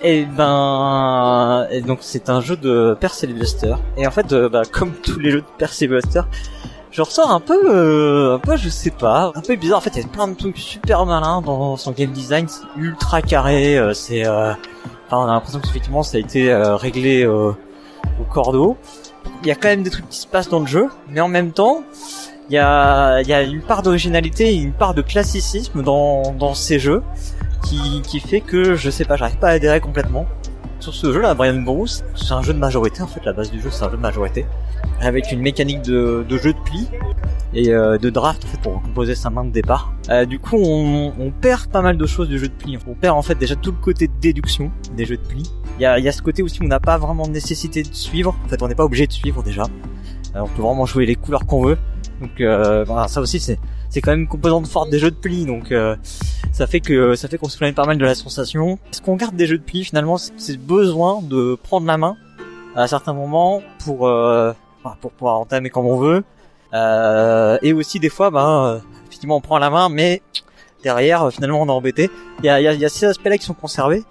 Et 0.00 0.24
ben, 0.24 1.66
et 1.70 1.80
donc 1.80 1.98
c'est 2.02 2.28
un 2.30 2.40
jeu 2.40 2.56
de 2.56 2.96
Percy 3.00 3.26
Buster. 3.26 3.74
Et 3.96 4.06
en 4.06 4.10
fait, 4.10 4.32
euh, 4.32 4.48
bah, 4.48 4.62
comme 4.70 4.92
tous 4.92 5.18
les 5.18 5.30
jeux 5.30 5.40
de 5.40 5.46
Percy 5.58 5.88
Buster, 5.88 6.22
je 6.92 7.02
ressors 7.02 7.30
un 7.30 7.40
peu, 7.40 7.58
euh, 7.68 8.36
un 8.36 8.38
peu, 8.38 8.56
je 8.56 8.68
sais 8.68 8.90
pas, 8.90 9.32
un 9.34 9.40
peu 9.40 9.56
bizarre. 9.56 9.78
En 9.78 9.80
fait, 9.80 9.90
il 9.96 10.02
y 10.02 10.04
a 10.04 10.08
plein 10.08 10.28
de 10.28 10.34
trucs 10.34 10.58
super 10.58 11.04
malins 11.04 11.40
dans 11.40 11.76
son 11.76 11.90
game 11.92 12.10
design, 12.10 12.46
c'est 12.48 12.62
ultra 12.76 13.22
carré. 13.22 13.76
euh, 13.78 13.92
c'est, 13.92 14.24
euh, 14.26 14.52
enfin, 15.06 15.18
on 15.18 15.24
a 15.24 15.32
l'impression 15.34 15.60
qu'effectivement 15.60 16.02
ça 16.02 16.16
a 16.16 16.20
été 16.20 16.52
euh, 16.52 16.76
réglé 16.76 17.26
au 17.26 17.56
cordeau. 18.30 18.76
Il 19.42 19.48
y 19.48 19.50
a 19.50 19.56
quand 19.56 19.68
même 19.68 19.82
des 19.82 19.90
trucs 19.90 20.08
qui 20.08 20.18
se 20.18 20.26
passent 20.28 20.48
dans 20.48 20.60
le 20.60 20.66
jeu, 20.66 20.88
mais 21.08 21.20
en 21.20 21.28
même 21.28 21.52
temps, 21.52 21.82
il 22.52 22.56
y 22.56 22.58
a, 22.58 23.22
y 23.22 23.32
a 23.32 23.40
une 23.40 23.62
part 23.62 23.82
d'originalité, 23.82 24.52
et 24.52 24.56
une 24.56 24.74
part 24.74 24.92
de 24.92 25.00
classicisme 25.00 25.82
dans, 25.82 26.34
dans 26.38 26.52
ces 26.52 26.78
jeux 26.78 27.02
qui, 27.64 28.02
qui 28.02 28.20
fait 28.20 28.42
que 28.42 28.74
je 28.74 28.90
sais 28.90 29.06
pas, 29.06 29.16
j'arrive 29.16 29.38
pas 29.38 29.48
à 29.48 29.52
adhérer 29.52 29.80
complètement. 29.80 30.26
Sur 30.78 30.92
ce 30.92 31.14
jeu 31.14 31.22
là, 31.22 31.32
Brian 31.32 31.62
Bruce, 31.62 32.04
c'est 32.14 32.34
un 32.34 32.42
jeu 32.42 32.52
de 32.52 32.58
majorité 32.58 33.00
en 33.00 33.06
fait, 33.06 33.24
la 33.24 33.32
base 33.32 33.50
du 33.50 33.58
jeu 33.58 33.70
c'est 33.70 33.84
un 33.84 33.90
jeu 33.90 33.96
de 33.96 34.02
majorité, 34.02 34.44
avec 35.00 35.32
une 35.32 35.40
mécanique 35.40 35.80
de, 35.80 36.26
de 36.28 36.36
jeu 36.36 36.52
de 36.52 36.58
pli 36.58 36.90
et 37.54 37.70
euh, 37.70 37.96
de 37.96 38.10
draft 38.10 38.44
en 38.44 38.48
fait 38.48 38.60
pour 38.60 38.82
composer 38.82 39.14
sa 39.14 39.30
main 39.30 39.46
de 39.46 39.50
départ. 39.50 39.94
Euh, 40.10 40.26
du 40.26 40.38
coup, 40.38 40.58
on, 40.58 41.14
on 41.18 41.30
perd 41.30 41.68
pas 41.68 41.80
mal 41.80 41.96
de 41.96 42.06
choses 42.06 42.28
du 42.28 42.38
jeu 42.38 42.48
de 42.48 42.52
pli. 42.52 42.76
On 42.86 42.94
perd 42.94 43.16
en 43.16 43.22
fait 43.22 43.36
déjà 43.36 43.56
tout 43.56 43.70
le 43.70 43.78
côté 43.78 44.08
de 44.08 44.12
déduction 44.20 44.70
des 44.94 45.06
jeux 45.06 45.16
de 45.16 45.22
pli. 45.26 45.44
Il 45.78 45.82
y 45.82 45.86
a, 45.86 45.98
y 45.98 46.08
a 46.08 46.12
ce 46.12 46.20
côté 46.20 46.42
aussi 46.42 46.60
où 46.60 46.64
on 46.64 46.68
n'a 46.68 46.80
pas 46.80 46.98
vraiment 46.98 47.26
de 47.26 47.32
nécessité 47.32 47.82
de 47.82 47.94
suivre. 47.94 48.34
En 48.44 48.48
fait, 48.48 48.62
on 48.62 48.68
n'est 48.68 48.74
pas 48.74 48.84
obligé 48.84 49.06
de 49.06 49.12
suivre 49.12 49.42
déjà. 49.42 49.62
Euh, 50.34 50.40
on 50.40 50.48
peut 50.48 50.62
vraiment 50.62 50.84
jouer 50.84 51.06
les 51.06 51.14
couleurs 51.14 51.46
qu'on 51.46 51.62
veut. 51.62 51.78
Donc 52.22 52.40
euh, 52.40 52.84
voilà, 52.84 53.08
ça 53.08 53.20
aussi 53.20 53.40
c'est 53.40 53.58
c'est 53.90 54.00
quand 54.00 54.12
même 54.12 54.20
une 54.20 54.28
composante 54.28 54.68
forte 54.68 54.90
des 54.90 55.00
jeux 55.00 55.10
de 55.10 55.16
pli. 55.16 55.44
Donc 55.44 55.72
euh, 55.72 55.96
ça 56.52 56.68
fait 56.68 56.78
que 56.80 57.16
ça 57.16 57.26
fait 57.28 57.36
qu'on 57.36 57.48
se 57.48 57.58
plaint 57.58 57.74
pas 57.74 57.84
mal 57.84 57.98
de 57.98 58.04
la 58.04 58.14
sensation. 58.14 58.78
Ce 58.92 59.00
qu'on 59.00 59.16
garde 59.16 59.34
des 59.34 59.46
jeux 59.46 59.58
de 59.58 59.62
pli 59.64 59.84
finalement, 59.84 60.16
c'est 60.16 60.32
c'est 60.36 60.56
besoin 60.56 61.20
de 61.20 61.58
prendre 61.60 61.86
la 61.86 61.98
main 61.98 62.16
à 62.76 62.86
certains 62.86 63.12
moments 63.12 63.60
pour 63.84 64.06
euh, 64.06 64.52
pour 65.00 65.10
pouvoir 65.10 65.40
entamer 65.40 65.68
comme 65.68 65.86
on 65.86 65.98
veut. 65.98 66.22
Euh, 66.74 67.58
et 67.60 67.72
aussi 67.72 67.98
des 67.98 68.08
fois, 68.08 68.30
ben 68.30 68.64
euh, 68.64 68.78
effectivement 69.08 69.36
on 69.36 69.40
prend 69.40 69.58
la 69.58 69.68
main, 69.68 69.88
mais 69.88 70.22
derrière 70.84 71.24
euh, 71.24 71.30
finalement 71.30 71.60
on 71.60 71.66
est 71.66 71.70
embêté. 71.70 72.08
Il 72.38 72.46
y 72.46 72.48
a, 72.48 72.60
y, 72.60 72.68
a, 72.68 72.72
y 72.72 72.84
a 72.84 72.88
ces 72.88 73.06
aspects-là 73.06 73.36
qui 73.36 73.44
sont 73.44 73.54
conservés 73.54 74.04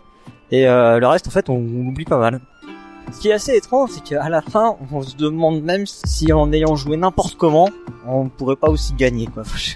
et 0.52 0.66
le 0.66 1.06
reste 1.06 1.28
en 1.28 1.32
fait 1.32 1.50
on, 1.50 1.56
on 1.56 1.88
oublie 1.88 2.04
pas 2.04 2.18
mal. 2.18 2.42
Ce 3.12 3.20
qui 3.20 3.30
est 3.30 3.34
assez 3.34 3.56
étrange, 3.56 3.92
c'est 3.92 4.04
qu'à 4.04 4.30
la 4.30 4.42
fin, 4.42 4.76
on 4.92 5.02
se 5.02 5.16
demande 5.16 5.62
même 5.62 5.86
si 5.86 6.32
en 6.34 6.52
ayant 6.54 6.76
joué 6.76 6.98
n'importe 6.98 7.36
comment, 7.36 7.70
on 8.08 8.30
pourrait 8.30 8.56
pas 8.56 8.70
aussi 8.70 8.94
gagner. 8.94 9.28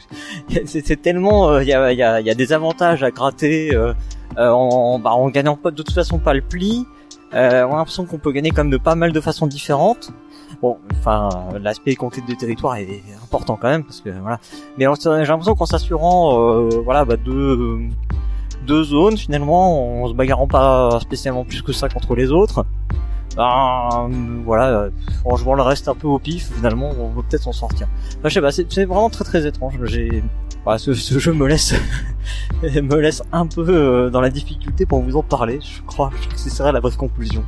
C'est 0.65 1.01
tellement, 1.01 1.49
euh, 1.49 1.63
il 1.63 1.67
y, 1.67 1.73
a, 1.73 1.91
il 1.91 1.97
y, 1.97 2.03
a, 2.03 2.35
des 2.35 2.53
avantages 2.53 3.03
à 3.03 3.11
gratter 3.11 3.75
euh, 3.75 3.93
euh, 4.37 4.49
en, 4.49 4.99
bah, 4.99 5.11
en 5.11 5.29
gagnant 5.29 5.55
pas 5.55 5.71
de 5.71 5.75
toute 5.75 5.91
façon 5.91 6.19
pas 6.19 6.33
le 6.33 6.41
pli. 6.41 6.85
Euh, 7.33 7.65
on 7.65 7.73
a 7.73 7.77
l'impression 7.77 8.05
qu'on 8.05 8.17
peut 8.17 8.31
gagner 8.31 8.51
même 8.51 8.69
de 8.69 8.77
pas 8.77 8.95
mal 8.95 9.11
de 9.11 9.19
façons 9.19 9.47
différentes. 9.47 10.11
Bon, 10.61 10.77
enfin, 10.99 11.29
l'aspect 11.61 11.95
conquête 11.95 12.25
de 12.27 12.33
territoire 12.33 12.77
est 12.77 13.03
important 13.23 13.57
quand 13.59 13.67
même 13.67 13.83
parce 13.83 14.01
que 14.01 14.09
voilà. 14.09 14.39
Mais 14.77 14.85
j'ai 14.85 15.25
l'impression 15.25 15.55
qu'en 15.55 15.65
s'assurant, 15.65 16.39
euh, 16.39 16.69
voilà, 16.83 17.03
bah, 17.03 17.17
deux 17.17 17.79
deux 18.65 18.83
zones 18.83 19.17
finalement, 19.17 20.03
en 20.03 20.07
se 20.07 20.13
bagarrant 20.13 20.47
pas 20.47 20.99
spécialement 21.01 21.43
plus 21.43 21.61
que 21.61 21.73
ça 21.73 21.89
contre 21.89 22.15
les 22.15 22.31
autres. 22.31 22.65
Ben, 23.35 24.09
voilà, 24.45 24.69
euh, 24.69 24.89
en 25.25 25.35
jouant 25.35 25.55
le 25.55 25.61
reste 25.61 25.87
un 25.87 25.95
peu 25.95 26.07
au 26.07 26.19
pif, 26.19 26.51
finalement, 26.55 26.91
on 26.99 27.09
va 27.09 27.21
peut-être 27.27 27.43
s'en 27.43 27.51
sortir. 27.51 27.87
Enfin, 28.19 28.29
je 28.29 28.33
sais 28.33 28.41
pas, 28.41 28.51
c'est 28.51 28.85
vraiment 28.85 29.09
très 29.09 29.25
très 29.25 29.45
étrange. 29.45 29.73
J'ai, 29.83 30.23
voilà, 30.63 30.77
ce, 30.77 30.93
ce 30.93 31.19
jeu 31.19 31.33
me 31.33 31.47
laisse, 31.47 31.73
me 32.63 32.95
laisse 32.95 33.21
un 33.31 33.47
peu 33.47 33.65
euh, 33.67 34.09
dans 34.09 34.21
la 34.21 34.29
difficulté 34.29 34.85
pour 34.85 35.01
vous 35.01 35.17
en 35.17 35.23
parler. 35.23 35.59
Je 35.61 35.81
crois, 35.83 36.11
je 36.15 36.21
crois 36.21 36.33
que 36.33 36.39
ce 36.39 36.49
serait 36.49 36.71
la 36.71 36.79
vraie 36.79 36.95
conclusion. 36.95 37.43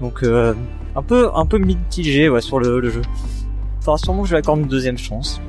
Donc, 0.00 0.22
euh, 0.22 0.54
un 0.96 1.02
peu, 1.02 1.30
un 1.34 1.46
peu 1.46 1.58
mitigé, 1.58 2.28
ouais, 2.28 2.40
sur 2.40 2.58
le, 2.58 2.88
jeu. 2.88 3.02
Faudra 3.80 3.98
sûrement 3.98 4.22
que 4.22 4.28
je 4.28 4.34
lui 4.34 4.38
accorde 4.38 4.60
une 4.60 4.68
deuxième 4.68 4.98
chance. 4.98 5.40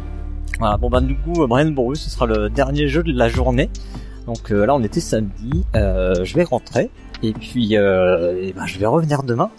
Voilà, 0.60 0.76
bon 0.78 0.90
bah 0.90 1.00
du 1.00 1.16
coup, 1.16 1.48
Brian 1.48 1.72
Boru, 1.72 1.96
ce 1.96 2.10
sera 2.10 2.26
le 2.26 2.50
dernier 2.50 2.90
jeu 2.90 3.02
de 3.02 3.14
la 3.14 3.30
journée. 3.30 3.70
Donc 4.30 4.52
euh, 4.52 4.66
là, 4.66 4.76
on 4.76 4.84
était 4.84 5.00
samedi. 5.00 5.66
Euh, 5.76 6.24
je 6.24 6.36
vais 6.36 6.44
rentrer 6.44 6.92
et 7.24 7.34
puis 7.34 7.76
euh, 7.76 8.52
ben, 8.56 8.66
je 8.66 8.78
vais 8.78 8.86
revenir 8.86 9.24
demain 9.24 9.50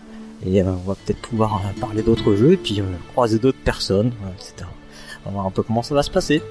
et 0.46 0.62
euh, 0.62 0.66
on 0.66 0.88
va 0.88 0.94
peut-être 0.94 1.20
pouvoir 1.20 1.56
euh, 1.56 1.80
parler 1.80 2.02
d'autres 2.02 2.34
jeux 2.34 2.52
et 2.52 2.56
puis 2.56 2.80
euh, 2.80 2.84
croiser 3.12 3.38
d'autres 3.38 3.58
personnes, 3.58 4.12
etc. 4.34 4.68
On 5.24 5.30
va 5.30 5.34
voir 5.34 5.46
un 5.46 5.50
peu 5.50 5.62
comment 5.62 5.82
ça 5.82 5.94
va 5.94 6.02
se 6.02 6.10
passer. 6.10 6.42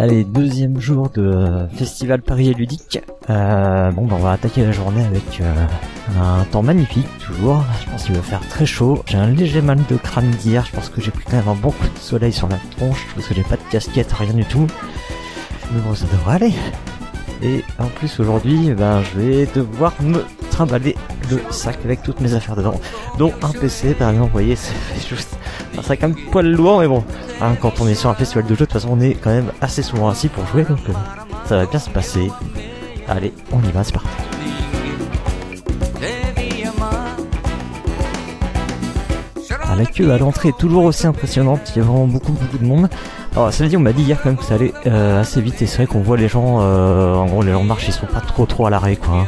Allez, 0.00 0.22
deuxième 0.22 0.80
jour 0.80 1.10
de 1.10 1.22
euh, 1.22 1.66
Festival 1.70 2.22
Paris 2.22 2.50
et 2.50 2.54
Ludique. 2.54 3.00
Euh, 3.30 3.90
bon, 3.90 4.06
bah, 4.06 4.14
on 4.16 4.22
va 4.22 4.30
attaquer 4.30 4.64
la 4.64 4.70
journée 4.70 5.04
avec 5.04 5.40
euh, 5.40 5.66
un 6.20 6.44
temps 6.44 6.62
magnifique, 6.62 7.08
toujours. 7.18 7.64
Je 7.80 7.90
pense 7.90 8.04
qu'il 8.04 8.14
va 8.14 8.22
faire 8.22 8.48
très 8.48 8.64
chaud. 8.64 9.02
J'ai 9.06 9.18
un 9.18 9.26
léger 9.26 9.60
mal 9.60 9.80
de 9.90 9.96
crâne 9.96 10.30
d'hier. 10.30 10.64
Je 10.66 10.76
pense 10.76 10.88
que 10.88 11.00
j'ai 11.00 11.10
pris 11.10 11.24
quand 11.24 11.38
même 11.38 11.48
un 11.48 11.56
bon 11.56 11.70
de 11.70 11.98
soleil 11.98 12.32
sur 12.32 12.46
la 12.46 12.58
tronche 12.76 13.04
parce 13.12 13.26
que 13.26 13.34
j'ai 13.34 13.42
pas 13.42 13.56
de 13.56 13.70
casquette, 13.72 14.12
rien 14.12 14.34
du 14.34 14.44
tout. 14.44 14.68
Mais 15.72 15.80
bon, 15.80 15.92
ça 15.96 16.06
devrait 16.12 16.36
aller. 16.36 16.52
Et 17.42 17.64
en 17.80 17.86
plus, 17.86 18.20
aujourd'hui, 18.20 18.74
ben, 18.74 19.02
je 19.02 19.18
vais 19.18 19.46
devoir 19.46 19.94
me 20.00 20.24
trimballer 20.52 20.94
le 21.28 21.40
sac 21.50 21.76
avec 21.84 22.04
toutes 22.04 22.20
mes 22.20 22.34
affaires 22.34 22.54
dedans, 22.54 22.80
dont 23.18 23.32
un 23.42 23.50
PC, 23.50 23.94
par 23.94 24.10
exemple. 24.10 24.28
Vous 24.28 24.32
voyez, 24.32 24.54
c'est 24.54 25.08
juste 25.08 25.37
un 25.76 25.82
sac 25.82 26.02
un 26.04 26.12
poil 26.30 26.46
lourd, 26.46 26.80
mais 26.80 26.88
bon. 26.88 27.04
Hein, 27.40 27.54
quand 27.60 27.80
on 27.80 27.86
est 27.88 27.94
sur 27.94 28.10
un 28.10 28.14
festival 28.14 28.44
de 28.44 28.48
jeux, 28.50 28.54
de 28.60 28.64
toute 28.64 28.72
façon, 28.72 28.88
on 28.92 29.00
est 29.00 29.14
quand 29.14 29.30
même 29.30 29.52
assez 29.60 29.82
souvent 29.82 30.08
assis 30.08 30.28
pour 30.28 30.46
jouer, 30.46 30.64
donc 30.64 30.78
euh, 30.88 30.92
ça 31.44 31.56
va 31.56 31.66
bien 31.66 31.78
se 31.78 31.90
passer. 31.90 32.30
Allez, 33.08 33.32
on 33.52 33.60
y 33.60 33.70
va, 33.72 33.84
c'est 33.84 33.92
parti. 33.92 34.08
Ah, 39.70 39.74
la 39.76 39.84
queue 39.84 40.10
à 40.12 40.18
l'entrée 40.18 40.48
est 40.50 40.58
toujours 40.58 40.84
aussi 40.84 41.06
impressionnante, 41.06 41.60
il 41.74 41.78
y 41.78 41.80
a 41.82 41.84
vraiment 41.84 42.06
beaucoup 42.06 42.32
beaucoup 42.32 42.58
de 42.58 42.64
monde. 42.64 42.88
Alors 43.32 43.52
ça 43.52 43.62
veut 43.62 43.68
dire 43.70 43.78
on 43.78 43.82
m'a 43.82 43.92
dit 43.92 44.02
hier 44.02 44.18
quand 44.22 44.30
même 44.30 44.38
que 44.38 44.44
ça 44.44 44.54
allait 44.54 44.72
euh, 44.86 45.20
assez 45.20 45.40
vite 45.42 45.60
et 45.60 45.66
c'est 45.66 45.76
vrai 45.78 45.86
qu'on 45.86 46.00
voit 46.00 46.16
les 46.16 46.28
gens, 46.28 46.58
euh, 46.60 47.14
en 47.14 47.26
gros 47.26 47.42
les 47.42 47.52
gens 47.52 47.62
marchent, 47.62 47.86
ils 47.86 47.92
sont 47.92 48.06
pas 48.06 48.20
trop 48.20 48.46
trop 48.46 48.66
à 48.66 48.70
l'arrêt 48.70 48.96
quoi. 48.96 49.26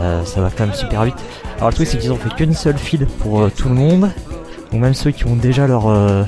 hein. 0.00 0.22
Ça 0.24 0.40
va 0.40 0.50
quand 0.50 0.66
même 0.66 0.74
super 0.74 1.04
vite. 1.04 1.14
Alors 1.58 1.68
le 1.68 1.74
truc 1.74 1.86
c'est 1.86 1.98
qu'ils 1.98 2.12
ont 2.12 2.16
fait 2.16 2.34
qu'une 2.34 2.54
seule 2.54 2.76
file 2.76 3.06
pour 3.20 3.50
tout 3.52 3.68
le 3.68 3.74
monde. 3.74 4.10
Donc 4.72 4.80
même 4.80 4.94
ceux 4.94 5.10
qui 5.10 5.26
ont 5.26 5.36
déjà 5.36 5.66
leur 5.66 5.88
euh, 5.88 6.24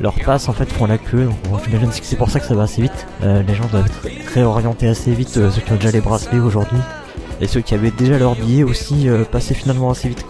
leur 0.00 0.14
passe 0.14 0.48
en 0.48 0.52
fait 0.52 0.70
font 0.72 0.86
la 0.86 0.98
queue. 0.98 1.28
Donc 1.50 1.60
j'imagine 1.64 1.90
que 1.90 1.96
c'est 2.02 2.16
pour 2.16 2.30
ça 2.30 2.40
que 2.40 2.46
ça 2.46 2.54
va 2.54 2.62
assez 2.62 2.82
vite. 2.82 3.06
Euh, 3.22 3.42
les 3.42 3.54
gens 3.54 3.66
doivent 3.66 3.86
être 3.86 4.32
réorientés 4.32 4.88
assez 4.88 5.12
vite, 5.12 5.36
euh, 5.36 5.50
ceux 5.50 5.60
qui 5.60 5.72
ont 5.72 5.76
déjà 5.76 5.90
les 5.90 6.00
bracelets 6.00 6.40
aujourd'hui. 6.40 6.78
Et 7.40 7.46
ceux 7.46 7.60
qui 7.60 7.74
avaient 7.74 7.90
déjà 7.90 8.18
leur 8.18 8.34
billet 8.34 8.62
aussi 8.62 9.08
euh, 9.08 9.24
passaient 9.24 9.54
finalement 9.54 9.90
assez 9.90 10.08
vite. 10.08 10.24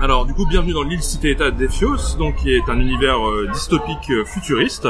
Alors 0.00 0.26
du 0.26 0.32
coup, 0.32 0.46
bienvenue 0.46 0.72
dans 0.72 0.84
l'île 0.84 1.02
cité-état 1.02 1.50
d'Ephios, 1.50 2.16
donc 2.18 2.36
qui 2.36 2.52
est 2.52 2.62
un 2.68 2.78
univers 2.78 3.18
dystopique 3.52 4.10
futuriste, 4.26 4.84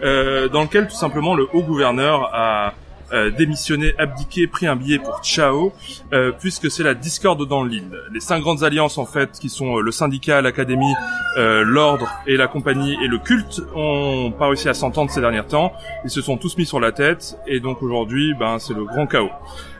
dans 0.00 0.62
lequel 0.62 0.86
tout 0.86 0.94
simplement 0.94 1.34
le 1.34 1.48
haut 1.52 1.62
gouverneur 1.62 2.30
a 2.32 2.72
euh, 3.14 3.30
démissionné, 3.30 3.94
abdiqué, 3.98 4.46
pris 4.46 4.66
un 4.66 4.76
billet 4.76 4.98
pour 4.98 5.22
Chao, 5.22 5.72
euh, 6.12 6.32
puisque 6.38 6.70
c'est 6.70 6.82
la 6.82 6.94
discorde 6.94 7.46
dans 7.48 7.64
l'île. 7.64 7.98
Les 8.12 8.20
cinq 8.20 8.40
grandes 8.40 8.62
alliances 8.64 8.98
en 8.98 9.06
fait, 9.06 9.32
qui 9.32 9.48
sont 9.48 9.78
euh, 9.78 9.80
le 9.80 9.90
syndicat, 9.92 10.42
l'académie, 10.42 10.94
euh, 11.38 11.62
l'ordre 11.64 12.10
et 12.26 12.36
la 12.36 12.48
compagnie 12.48 12.96
et 13.02 13.08
le 13.08 13.18
culte, 13.18 13.62
ont 13.74 14.32
pas 14.36 14.48
réussi 14.48 14.68
à 14.68 14.74
s'entendre 14.74 15.10
ces 15.10 15.20
derniers 15.20 15.44
temps. 15.44 15.72
Ils 16.04 16.10
se 16.10 16.20
sont 16.20 16.36
tous 16.36 16.58
mis 16.58 16.66
sur 16.66 16.80
la 16.80 16.92
tête, 16.92 17.38
et 17.46 17.60
donc 17.60 17.82
aujourd'hui, 17.82 18.34
ben 18.38 18.58
c'est 18.58 18.74
le 18.74 18.84
grand 18.84 19.06
chaos. 19.06 19.30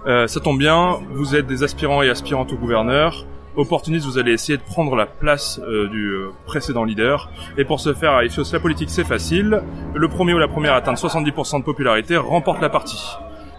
Euh, 0.07 0.27
ça 0.27 0.41
tombe 0.41 0.59
bien, 0.59 0.99
vous 1.13 1.35
êtes 1.35 1.47
des 1.47 1.63
aspirants 1.63 2.03
et 2.03 2.11
aspirantes 2.11 2.53
au 2.53 2.57
gouverneur. 2.57 3.27
Opportuniste, 3.57 4.05
vous 4.05 4.19
allez 4.19 4.33
essayer 4.33 4.59
de 4.59 4.63
prendre 4.63 4.97
la 4.97 5.07
place 5.07 5.61
euh, 5.63 5.89
du 5.89 6.09
euh, 6.09 6.31
précédent 6.45 6.85
leader. 6.85 7.31
Et 7.57 7.65
pour 7.65 7.81
ce 7.81 7.95
faire, 7.95 8.13
à 8.13 8.25
Iphios, 8.25 8.53
la 8.53 8.61
politique 8.61 8.91
c'est 8.91 9.05
facile. 9.05 9.63
Le 9.95 10.09
premier 10.09 10.35
ou 10.35 10.39
la 10.39 10.49
première 10.49 10.75
à 10.75 10.77
atteindre 10.77 10.99
70% 10.99 11.61
de 11.61 11.65
popularité 11.65 12.17
remporte 12.17 12.61
la 12.61 12.69
partie. 12.69 13.01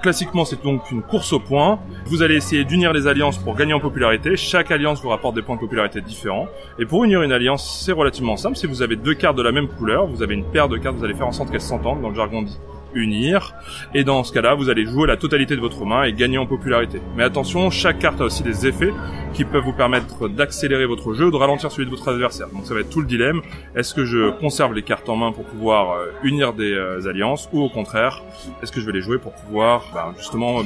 Classiquement, 0.06 0.46
c'est 0.46 0.62
donc 0.62 0.92
une 0.92 1.02
course 1.02 1.34
au 1.34 1.40
point. 1.40 1.80
Vous 2.06 2.22
allez 2.22 2.36
essayer 2.36 2.64
d'unir 2.64 2.94
les 2.94 3.08
alliances 3.08 3.40
pour 3.40 3.56
gagner 3.56 3.74
en 3.74 3.80
popularité. 3.80 4.38
Chaque 4.38 4.70
alliance 4.70 5.02
vous 5.02 5.10
rapporte 5.10 5.34
des 5.34 5.42
points 5.42 5.56
de 5.56 5.60
popularité 5.60 6.00
différents. 6.00 6.48
Et 6.78 6.86
pour 6.86 7.06
unir 7.06 7.24
une 7.24 7.32
alliance, 7.32 7.82
c'est 7.84 7.92
relativement 7.92 8.38
simple. 8.38 8.56
Si 8.56 8.68
vous 8.68 8.84
avez 8.84 8.98
deux 8.98 9.16
cartes 9.16 9.36
de 9.36 9.42
la 9.42 9.52
même 9.52 9.68
couleur, 9.68 10.06
vous 10.06 10.22
avez 10.22 10.36
une 10.36 10.46
paire 10.46 10.70
de 10.70 10.78
cartes, 10.78 10.96
vous 10.96 11.06
allez 11.06 11.16
faire 11.16 11.26
en 11.26 11.32
sorte 11.32 11.50
qu'elles 11.50 11.60
s'entendent. 11.60 12.04
Dans 12.04 12.10
le 12.10 12.16
jargon 12.16 12.44
dit 12.44 12.56
unir. 12.96 13.54
Et 13.94 14.04
dans 14.04 14.24
ce 14.24 14.34
cas-là, 14.34 14.56
vous 14.56 14.70
allez 14.70 14.86
jouer 14.86 15.08
la 15.08 15.18
totalité 15.18 15.56
de 15.56 15.62
votre 15.62 15.86
main 15.86 16.04
et 16.04 16.14
gagner 16.14 16.38
en 16.38 16.46
popularité. 16.46 17.02
Mais 17.16 17.24
attention, 17.24 17.70
chaque 17.70 18.00
carte 18.00 18.22
a 18.22 18.26
aussi 18.26 18.44
des 18.44 18.66
effets 18.66 18.92
qui 19.34 19.44
peuvent 19.44 19.64
vous 19.64 19.74
permettre 19.74 20.28
d'accélérer 20.28 20.86
votre 20.86 21.14
jeu 21.14 21.30
de 21.30 21.36
ralentir 21.36 21.72
celui 21.72 21.86
de 21.86 21.92
votre 21.92 22.08
adversaire. 22.08 22.48
Donc 22.50 22.66
ça 22.66 22.74
va 22.74 22.80
être 22.80 22.90
tout 22.90 23.02
le 23.02 23.08
dilemme. 23.08 23.42
Est-ce 23.76 23.94
que 23.94 24.06
je 24.06 24.32
conserve 24.40 24.74
les 24.74 24.84
cartes 24.84 25.10
en 25.10 25.16
main 25.16 25.32
pour 25.32 25.46
pouvoir 25.46 25.92
euh, 25.92 26.12
unir 26.24 26.54
des 26.54 26.74
euh, 26.74 27.08
alliances 27.08 27.50
ou 27.52 27.62
au 27.62 27.70
contraire, 27.70 28.24
est-ce 28.64 28.72
que 28.72 28.80
je 28.80 28.86
vais 28.86 28.94
les 28.94 29.02
jouer 29.02 29.18
pour 29.18 29.34
pouvoir 29.34 29.86
ben, 29.94 30.14
justement 30.18 30.60
euh, 30.60 30.64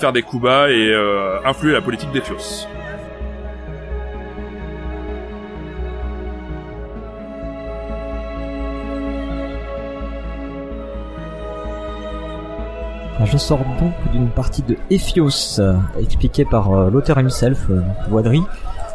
faire 0.00 0.12
des 0.12 0.22
coups 0.22 0.42
bas 0.42 0.70
et 0.70 0.94
influer 1.44 1.72
la 1.72 1.80
politique 1.80 2.10
des 2.12 2.20
Fios? 2.20 2.66
Je 13.24 13.36
sors 13.36 13.58
donc 13.58 13.92
d'une 14.12 14.28
partie 14.28 14.62
de 14.62 14.76
Ephios, 14.90 15.60
euh, 15.60 15.74
expliquée 16.00 16.44
par 16.44 16.72
euh, 16.72 16.90
l'auteur 16.90 17.18
himself, 17.18 17.66
euh, 17.70 17.80
Voidry. 18.10 18.40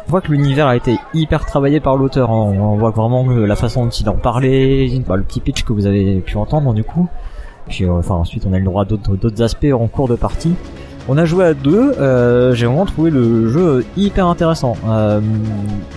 On 0.06 0.10
voit 0.10 0.20
que 0.20 0.30
l'univers 0.32 0.66
a 0.66 0.76
été 0.76 0.98
hyper 1.14 1.46
travaillé 1.46 1.80
par 1.80 1.96
l'auteur. 1.96 2.30
hein. 2.30 2.34
On 2.58 2.76
voit 2.76 2.90
vraiment 2.90 3.26
la 3.26 3.56
façon 3.56 3.84
dont 3.84 3.90
il 3.90 4.08
en 4.08 4.14
parlait, 4.16 4.90
bah, 5.06 5.16
le 5.16 5.22
petit 5.22 5.40
pitch 5.40 5.64
que 5.64 5.72
vous 5.72 5.86
avez 5.86 6.20
pu 6.20 6.36
entendre 6.36 6.72
du 6.74 6.84
coup. 6.84 7.08
Enfin 7.90 8.14
ensuite 8.14 8.46
on 8.48 8.52
a 8.54 8.58
le 8.58 8.64
droit 8.64 8.82
à 8.82 8.84
d'autres 8.86 9.42
aspects 9.42 9.66
en 9.72 9.86
cours 9.86 10.08
de 10.08 10.16
partie. 10.16 10.54
On 11.10 11.18
a 11.18 11.26
joué 11.26 11.44
à 11.44 11.52
deux. 11.54 11.92
J'ai 12.54 12.64
vraiment 12.66 12.86
trouvé 12.86 13.10
le 13.10 13.48
jeu 13.50 13.84
hyper 13.98 14.26
intéressant. 14.26 14.76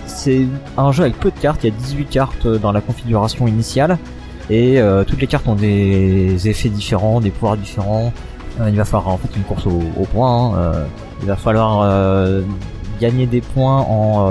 C'est 0.04 0.46
un 0.76 0.92
jeu 0.92 1.04
avec 1.04 1.18
peu 1.18 1.30
de 1.30 1.38
cartes. 1.38 1.64
Il 1.64 1.70
y 1.70 1.72
a 1.72 1.78
18 1.78 2.04
cartes 2.06 2.46
dans 2.46 2.72
la 2.72 2.82
configuration 2.82 3.46
initiale. 3.46 3.96
Et 4.52 4.78
euh, 4.78 5.02
toutes 5.02 5.22
les 5.22 5.26
cartes 5.26 5.48
ont 5.48 5.54
des 5.54 6.46
effets 6.46 6.68
différents, 6.68 7.22
des 7.22 7.30
pouvoirs 7.30 7.56
différents. 7.56 8.12
Euh, 8.60 8.68
il 8.68 8.76
va 8.76 8.84
falloir 8.84 9.08
en 9.08 9.16
fait 9.16 9.34
une 9.34 9.44
course 9.44 9.66
au, 9.66 9.80
au 9.98 10.04
point. 10.04 10.50
hein. 10.50 10.58
Euh, 10.58 10.84
il 11.22 11.26
va 11.26 11.36
falloir 11.36 11.80
euh, 11.80 12.42
gagner 13.00 13.26
des 13.26 13.40
points 13.40 13.78
en, 13.78 14.26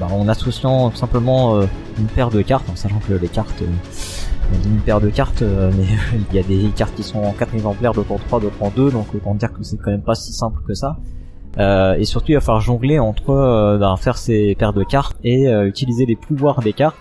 bah, 0.00 0.08
en 0.10 0.26
associant 0.26 0.90
tout 0.90 0.96
simplement 0.96 1.60
une 1.60 2.06
paire 2.06 2.30
de 2.30 2.42
cartes, 2.42 2.68
en 2.72 2.74
sachant 2.74 2.98
que 3.06 3.12
les 3.12 3.28
cartes, 3.28 3.62
on 3.62 4.68
une 4.68 4.80
paire 4.80 5.00
de 5.00 5.10
cartes, 5.10 5.42
mais 5.76 5.84
il 6.30 6.36
y 6.36 6.40
a 6.40 6.42
des 6.42 6.70
cartes 6.74 6.94
qui 6.96 7.04
sont 7.04 7.20
en 7.20 7.32
4 7.32 7.54
exemplaires, 7.54 7.92
d'autres 7.92 8.12
en 8.12 8.18
3, 8.18 8.40
d'autres 8.40 8.60
en 8.60 8.70
2, 8.70 8.90
donc 8.90 9.14
autant 9.14 9.34
dire 9.36 9.52
que 9.52 9.62
c'est 9.62 9.76
quand 9.76 9.92
même 9.92 10.02
pas 10.02 10.16
si 10.16 10.32
simple 10.32 10.60
que 10.66 10.74
ça. 10.74 10.96
Euh, 11.58 11.94
et 11.94 12.04
surtout, 12.04 12.32
il 12.32 12.34
va 12.34 12.40
falloir 12.40 12.60
jongler 12.60 12.98
entre 12.98 13.78
bah, 13.78 13.94
faire 13.96 14.18
ces 14.18 14.56
paires 14.58 14.72
de 14.72 14.82
cartes 14.82 15.16
et 15.22 15.46
euh, 15.48 15.68
utiliser 15.68 16.04
les 16.06 16.16
pouvoirs 16.16 16.60
des 16.60 16.72
cartes. 16.72 16.96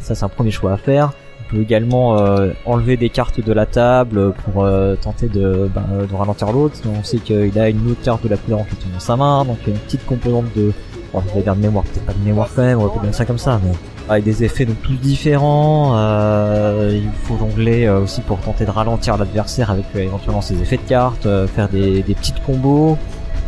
Ça, 0.00 0.14
c'est 0.14 0.24
un 0.24 0.28
premier 0.28 0.50
choix 0.52 0.72
à 0.72 0.76
faire. 0.76 1.12
On 1.48 1.54
peut 1.54 1.62
également 1.62 2.18
euh, 2.18 2.50
enlever 2.64 2.96
des 2.96 3.08
cartes 3.08 3.40
de 3.40 3.52
la 3.52 3.66
table 3.66 4.32
pour 4.32 4.64
euh, 4.64 4.96
tenter 4.96 5.28
de, 5.28 5.70
bah, 5.74 5.84
de 6.08 6.14
ralentir 6.14 6.50
l'autre. 6.52 6.76
On 6.86 7.04
sait 7.04 7.18
qu'il 7.18 7.58
a 7.58 7.68
une 7.68 7.90
autre 7.90 8.02
carte 8.02 8.24
de 8.24 8.28
la 8.28 8.36
couleur 8.36 8.60
en 8.60 8.64
fait 8.64 8.76
dans 8.92 9.00
sa 9.00 9.16
main, 9.16 9.44
donc 9.44 9.58
il 9.62 9.68
y 9.68 9.72
a 9.72 9.74
une 9.74 9.82
petite 9.82 10.04
composante 10.06 10.46
de, 10.56 10.72
bon, 11.12 11.22
je 11.28 11.34
vais 11.34 11.42
dire 11.42 11.54
de 11.54 11.60
mémoire, 11.60 11.84
peut-être 11.84 12.06
pas 12.06 12.12
de 12.12 12.24
mémoire 12.24 12.48
quand 12.54 12.62
même, 12.62 12.80
on 12.80 12.86
va 12.86 13.02
dire 13.02 13.14
ça 13.14 13.24
comme 13.24 13.38
ça, 13.38 13.60
mais 13.64 13.72
avec 14.08 14.24
des 14.24 14.44
effets 14.44 14.64
donc 14.64 14.80
tous 14.82 14.94
différents. 14.94 15.92
Euh, 15.96 17.00
il 17.00 17.10
faut 17.24 17.36
jongler 17.38 17.86
euh, 17.86 18.00
aussi 18.00 18.20
pour 18.22 18.38
tenter 18.40 18.64
de 18.64 18.70
ralentir 18.70 19.16
l'adversaire 19.16 19.70
avec 19.70 19.84
euh, 19.94 20.00
éventuellement 20.00 20.40
ses 20.40 20.60
effets 20.60 20.76
de 20.78 20.88
cartes, 20.88 21.26
euh, 21.26 21.46
faire 21.46 21.68
des, 21.68 22.02
des 22.02 22.14
petites 22.14 22.42
combos. 22.44 22.98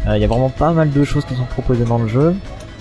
Euh, 0.06 0.16
Il 0.16 0.22
y 0.22 0.24
a 0.24 0.28
vraiment 0.28 0.50
pas 0.50 0.70
mal 0.70 0.90
de 0.90 1.04
choses 1.04 1.24
qui 1.24 1.34
sont 1.34 1.46
proposées 1.50 1.84
dans 1.84 1.98
le 1.98 2.08
jeu. 2.08 2.34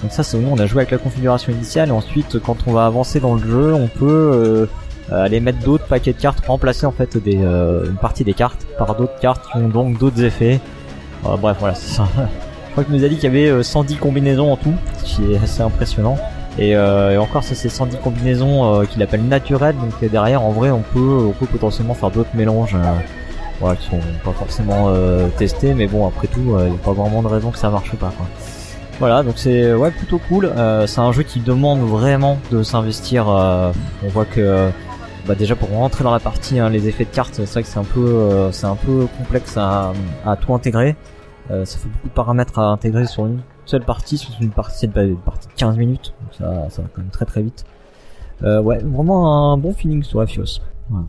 Donc 0.03 0.11
ça 0.11 0.21
c'est 0.21 0.37
nous 0.37 0.49
on 0.51 0.59
a 0.59 0.67
joué 0.67 0.81
avec 0.81 0.91
la 0.91 0.99
configuration 0.99 1.51
initiale 1.51 1.89
et 1.89 1.91
ensuite 1.91 2.37
quand 2.39 2.57
on 2.67 2.71
va 2.71 2.85
avancer 2.85 3.19
dans 3.19 3.33
le 3.33 3.41
jeu 3.41 3.73
on 3.73 3.87
peut 3.87 4.05
euh, 4.07 4.65
aller 5.11 5.39
mettre 5.39 5.59
d'autres 5.59 5.85
paquets 5.85 6.13
de 6.13 6.19
cartes, 6.19 6.45
remplacer 6.45 6.85
en 6.85 6.91
fait 6.91 7.17
des, 7.17 7.37
euh, 7.41 7.85
une 7.85 7.95
partie 7.97 8.23
des 8.23 8.33
cartes 8.33 8.65
par 8.77 8.95
d'autres 8.95 9.19
cartes 9.19 9.43
qui 9.51 9.57
ont 9.57 9.67
donc 9.69 9.97
d'autres 9.97 10.23
effets. 10.23 10.59
Euh, 11.25 11.35
bref 11.37 11.57
voilà 11.59 11.75
c'est 11.75 11.95
ça. 11.95 12.07
Je 12.17 12.71
crois 12.71 12.83
qu'il 12.83 12.93
nous 12.95 13.03
a 13.05 13.07
dit 13.07 13.15
qu'il 13.15 13.23
y 13.23 13.27
avait 13.27 13.49
euh, 13.49 13.63
110 13.63 13.95
combinaisons 13.95 14.51
en 14.51 14.57
tout, 14.57 14.73
ce 14.99 15.03
qui 15.15 15.33
est 15.33 15.37
assez 15.37 15.61
impressionnant. 15.61 16.17
Et, 16.59 16.75
euh, 16.75 17.11
et 17.13 17.17
encore 17.17 17.43
ça 17.43 17.55
c'est 17.55 17.69
110 17.69 17.97
combinaisons 17.97 18.81
euh, 18.81 18.85
qu'il 18.85 19.01
appelle 19.03 19.23
naturelles 19.23 19.75
donc 19.75 19.93
euh, 20.01 20.09
derrière 20.09 20.41
en 20.41 20.49
vrai 20.51 20.71
on 20.71 20.81
peut 20.81 21.27
on 21.27 21.31
peut 21.31 21.45
potentiellement 21.45 21.93
faire 21.93 22.09
d'autres 22.09 22.35
mélanges 22.35 22.73
euh, 22.73 22.93
voilà, 23.59 23.75
qui 23.75 23.87
sont 23.87 23.99
pas 24.25 24.31
forcément 24.31 24.85
euh, 24.89 25.27
testés 25.37 25.75
mais 25.75 25.85
bon 25.85 26.07
après 26.07 26.25
tout 26.27 26.41
il 26.59 26.69
n'y 26.71 26.75
a 26.75 26.79
pas 26.83 26.93
vraiment 26.93 27.21
de 27.21 27.27
raison 27.27 27.51
que 27.51 27.59
ça 27.59 27.69
marche 27.69 27.91
pas 27.95 28.11
quoi. 28.17 28.25
Voilà, 28.99 29.21
donc 29.21 29.33
c'est 29.37 29.73
ouais 29.75 29.91
plutôt 29.91 30.19
cool. 30.27 30.45
Euh, 30.45 30.87
c'est 30.87 31.01
un 31.01 31.11
jeu 31.11 31.21
qui 31.21 31.39
demande 31.39 31.81
vraiment 31.81 32.39
de 32.51 32.63
s'investir. 32.63 33.29
euh, 33.29 33.71
on 34.03 34.07
voit 34.07 34.25
que 34.25 34.69
bah 35.27 35.35
déjà 35.35 35.55
pour 35.55 35.69
rentrer 35.69 36.03
dans 36.05 36.11
la 36.13 36.19
partie, 36.19 36.57
hein, 36.57 36.69
les 36.69 36.87
effets 36.87 37.03
de 37.03 37.09
cartes, 37.09 37.33
c'est 37.33 37.45
vrai 37.45 37.61
que 37.61 37.67
c'est 37.67 37.79
un 37.79 37.83
peu 37.83 38.07
euh, 38.07 38.51
c'est 38.53 38.65
un 38.65 38.75
peu 38.75 39.07
complexe 39.17 39.57
à, 39.57 39.91
à 40.25 40.37
tout 40.37 40.53
intégrer. 40.53 40.95
Euh, 41.51 41.65
ça 41.65 41.77
fait 41.77 41.89
beaucoup 41.89 42.07
de 42.07 42.13
paramètres 42.13 42.57
à 42.59 42.67
intégrer 42.67 43.05
sur 43.05 43.25
une 43.25 43.41
seule 43.65 43.83
partie, 43.83 44.17
sur 44.17 44.31
une 44.41 44.51
partie, 44.51 44.85
une 44.85 45.17
partie 45.17 45.47
de 45.47 45.53
15 45.53 45.77
minutes. 45.77 46.13
Donc 46.21 46.33
ça, 46.33 46.69
ça 46.69 46.81
va 46.81 46.87
quand 46.93 47.01
même 47.01 47.11
très 47.11 47.25
très 47.25 47.41
vite. 47.41 47.65
Euh, 48.43 48.61
ouais, 48.61 48.77
vraiment 48.79 49.51
un 49.53 49.57
bon 49.57 49.73
feeling 49.73 50.03
sur. 50.03 50.23
Voilà. 50.89 51.05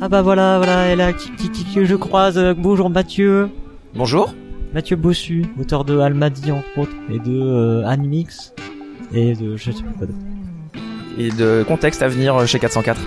Ah 0.00 0.08
bah 0.08 0.22
voilà, 0.22 0.58
voilà, 0.58 0.86
elle 0.86 1.00
a 1.00 1.12
qui, 1.12 1.30
qui, 1.32 1.50
qui- 1.50 1.74
que 1.74 1.84
je 1.84 1.94
croise. 1.94 2.36
Euh, 2.38 2.54
Bonjour 2.56 2.90
Mathieu. 2.90 3.48
Bonjour. 3.94 4.34
Mathieu 4.74 4.96
Bossu, 4.96 5.46
auteur 5.60 5.84
de 5.84 5.98
Almadi 5.98 6.50
entre 6.50 6.66
autres, 6.78 6.90
et 7.08 7.20
de 7.20 7.30
euh, 7.40 7.86
Animix, 7.86 8.52
et 9.12 9.34
de 9.34 9.56
je 9.56 9.70
sais 9.70 9.82
plus 9.82 9.92
quoi 9.96 10.06
d'autre. 10.06 10.18
Et 11.16 11.30
de 11.30 11.64
contexte 11.66 12.02
à 12.02 12.08
venir 12.08 12.44
chez 12.48 12.58
404. 12.58 13.00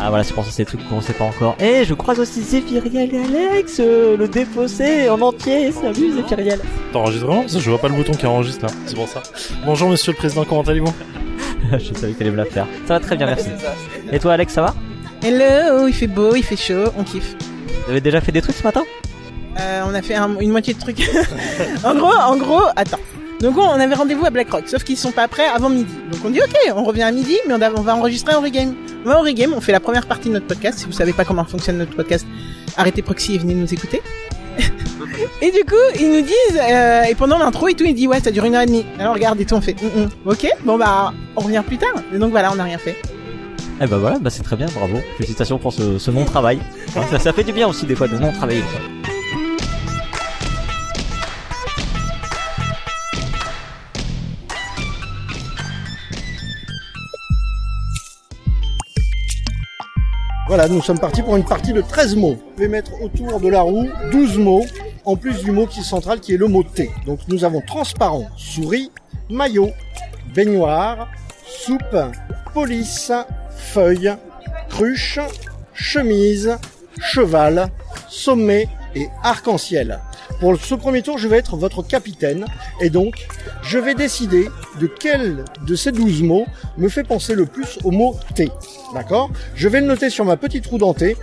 Ah 0.00 0.08
voilà, 0.08 0.24
c'est 0.24 0.34
pour 0.34 0.44
ça 0.44 0.50
ces 0.50 0.64
trucs 0.64 0.86
qu'on 0.88 1.00
sait 1.00 1.12
pas 1.12 1.22
encore. 1.24 1.54
Et 1.60 1.84
je 1.84 1.94
croise 1.94 2.18
aussi 2.18 2.42
Zéphiriel 2.42 3.14
et 3.14 3.18
Alex, 3.18 3.78
euh, 3.78 4.16
le 4.16 4.26
défaussé 4.26 5.08
en 5.08 5.20
entier. 5.20 5.70
Salut 5.70 6.10
Zéphiriel. 6.12 6.58
T'enregistres 6.92 7.24
vraiment? 7.26 7.42
Parce 7.42 7.54
que 7.54 7.60
je 7.60 7.70
vois 7.70 7.78
pas 7.78 7.88
le 7.88 7.94
bouton 7.94 8.12
qui 8.14 8.26
enregistre 8.26 8.66
là, 8.66 8.72
c'est 8.86 8.96
pour 8.96 9.06
ça. 9.06 9.22
Bonjour 9.64 9.88
monsieur 9.90 10.10
le 10.10 10.16
président, 10.18 10.44
comment 10.44 10.62
allez-vous? 10.62 10.92
Je 11.78 11.94
savais 11.94 12.12
qu'elle 12.14 12.26
allait 12.26 12.30
me 12.32 12.36
la 12.36 12.44
faire. 12.44 12.66
Ça 12.86 12.94
va 12.94 13.00
très 13.00 13.16
bien, 13.16 13.26
merci. 13.26 13.48
Et 14.10 14.18
toi 14.18 14.32
Alex, 14.32 14.52
ça 14.52 14.62
va? 14.62 14.74
Hello, 15.22 15.86
il 15.86 15.94
fait 15.94 16.06
beau, 16.08 16.34
il 16.34 16.42
fait 16.42 16.56
chaud, 16.56 16.90
on 16.98 17.04
kiffe. 17.04 17.34
Vous 17.84 17.90
avez 17.90 18.00
déjà 18.00 18.20
fait 18.20 18.32
des 18.32 18.42
trucs 18.42 18.56
ce 18.56 18.62
matin? 18.64 18.82
Euh, 19.60 19.82
on 19.88 19.94
a 19.94 20.02
fait 20.02 20.14
un- 20.14 20.38
une 20.40 20.50
moitié 20.50 20.74
de 20.74 20.80
trucs. 20.80 21.00
en 21.84 21.94
gros, 21.94 22.12
en 22.12 22.36
gros, 22.36 22.62
attends. 22.76 22.98
Donc 23.40 23.58
on 23.58 23.68
avait 23.70 23.94
rendez-vous 23.94 24.24
à 24.24 24.30
BlackRock, 24.30 24.68
sauf 24.68 24.84
qu'ils 24.84 24.96
sont 24.96 25.10
pas 25.10 25.26
prêts 25.28 25.46
avant 25.46 25.68
midi. 25.68 25.92
Donc 26.10 26.20
on 26.24 26.30
dit 26.30 26.40
ok, 26.40 26.56
on 26.76 26.84
revient 26.84 27.02
à 27.02 27.10
midi, 27.12 27.36
mais 27.46 27.54
on, 27.54 27.60
a- 27.62 27.70
on 27.72 27.82
va 27.82 27.94
enregistrer 27.96 28.34
en 28.34 28.40
regame. 28.40 28.74
On 29.04 29.08
va 29.08 29.18
en 29.18 29.22
regame, 29.22 29.52
on 29.54 29.60
fait 29.60 29.72
la 29.72 29.80
première 29.80 30.06
partie 30.06 30.28
de 30.28 30.34
notre 30.34 30.46
podcast. 30.46 30.78
Si 30.80 30.86
vous 30.86 30.92
savez 30.92 31.12
pas 31.12 31.24
comment 31.24 31.44
fonctionne 31.44 31.78
notre 31.78 31.94
podcast, 31.94 32.26
arrêtez 32.76 33.02
Proxy 33.02 33.34
et 33.34 33.38
venez 33.38 33.54
nous 33.54 33.72
écouter. 33.72 34.00
et 35.42 35.50
du 35.50 35.64
coup, 35.64 35.74
ils 35.98 36.08
nous 36.08 36.20
disent, 36.22 36.60
euh, 36.60 37.02
et 37.02 37.14
pendant 37.16 37.38
l'intro 37.38 37.66
et 37.68 37.74
tout, 37.74 37.84
ils 37.84 37.94
disent 37.94 38.06
ouais, 38.08 38.20
ça 38.20 38.30
dure 38.30 38.44
une 38.44 38.54
heure 38.54 38.62
et 38.62 38.66
demie. 38.66 38.86
Alors 38.98 39.14
regarde 39.14 39.40
et 39.40 39.44
tout, 39.44 39.54
on 39.54 39.60
fait 39.60 39.74
Hum, 39.82 40.02
hum. 40.04 40.08
ok, 40.26 40.46
bon 40.64 40.78
bah 40.78 41.12
on 41.36 41.40
revient 41.40 41.62
plus 41.66 41.78
tard. 41.78 41.94
Et 42.14 42.18
donc 42.18 42.30
voilà, 42.30 42.52
on 42.52 42.56
n'a 42.56 42.64
rien 42.64 42.78
fait. 42.78 42.96
Eh 43.84 43.88
bah 43.88 43.98
voilà, 43.98 44.20
bah 44.20 44.30
c'est 44.30 44.44
très 44.44 44.54
bien, 44.54 44.68
bravo. 44.76 44.98
Félicitations 45.16 45.58
pour 45.58 45.72
ce, 45.72 45.98
ce 45.98 46.10
non-travail. 46.12 46.60
Hein, 46.94 47.04
ça, 47.10 47.18
ça 47.18 47.32
fait 47.32 47.42
du 47.42 47.52
bien 47.52 47.66
aussi 47.66 47.86
des 47.86 47.96
fois 47.96 48.06
de 48.06 48.18
non-travailler. 48.18 48.62
Voilà, 60.46 60.68
nous 60.68 60.82
sommes 60.82 60.98
partis 60.98 61.22
pour 61.22 61.34
une 61.34 61.44
partie 61.44 61.72
de 61.72 61.80
13 61.80 62.14
mots. 62.16 62.34
Vous 62.34 62.52
pouvez 62.54 62.68
mettre 62.68 62.92
autour 63.02 63.40
de 63.40 63.48
la 63.48 63.62
roue 63.62 63.88
12 64.12 64.36
mots, 64.36 64.66
en 65.06 65.16
plus 65.16 65.42
du 65.42 65.50
mot 65.50 65.66
qui 65.66 65.80
est 65.80 65.82
central 65.82 66.20
qui 66.20 66.34
est 66.34 66.36
le 66.36 66.46
mot 66.46 66.62
T. 66.62 66.90
Donc 67.06 67.20
nous 67.26 67.42
avons 67.42 67.62
transparent, 67.62 68.28
souris, 68.36 68.92
maillot, 69.30 69.70
baignoire, 70.34 71.08
soupe, 71.46 71.96
police, 72.52 73.10
feuille, 73.62 74.12
cruche, 74.68 75.18
chemise, 75.72 76.58
cheval, 77.00 77.68
sommet 78.08 78.68
et 78.94 79.08
arc-en-ciel. 79.22 80.00
Pour 80.40 80.56
ce 80.56 80.74
premier 80.74 81.02
tour, 81.02 81.18
je 81.18 81.28
vais 81.28 81.38
être 81.38 81.56
votre 81.56 81.82
capitaine 81.82 82.46
et 82.80 82.90
donc 82.90 83.28
je 83.62 83.78
vais 83.78 83.94
décider 83.94 84.48
de 84.80 84.86
quel 84.86 85.44
de 85.66 85.74
ces 85.76 85.92
12 85.92 86.22
mots 86.22 86.46
me 86.76 86.88
fait 86.88 87.04
penser 87.04 87.34
le 87.34 87.46
plus 87.46 87.78
au 87.84 87.90
mot 87.90 88.16
thé. 88.34 88.50
D'accord? 88.92 89.30
Je 89.54 89.68
vais 89.68 89.80
le 89.80 89.86
noter 89.86 90.10
sur 90.10 90.24
ma 90.24 90.36
petite 90.36 90.66
roue 90.66 90.78
dentée. 90.78 91.16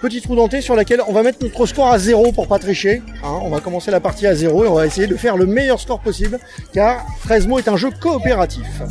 Petite 0.00 0.24
roue 0.26 0.36
dentée 0.36 0.60
sur 0.60 0.76
laquelle 0.76 1.02
on 1.08 1.12
va 1.12 1.22
mettre 1.22 1.42
notre 1.42 1.66
score 1.66 1.88
à 1.88 1.98
zéro 1.98 2.32
pour 2.32 2.48
pas 2.48 2.58
tricher. 2.58 3.02
Hein, 3.22 3.40
on 3.42 3.50
va 3.50 3.60
commencer 3.60 3.90
la 3.90 4.00
partie 4.00 4.26
à 4.26 4.34
zéro 4.34 4.64
et 4.64 4.68
on 4.68 4.74
va 4.74 4.86
essayer 4.86 5.06
de 5.06 5.16
faire 5.16 5.36
le 5.36 5.46
meilleur 5.46 5.80
score 5.80 6.00
possible 6.00 6.38
car 6.72 7.04
Fresmo 7.18 7.58
est 7.58 7.68
un 7.68 7.76
jeu 7.76 7.90
coopératif. 8.00 8.82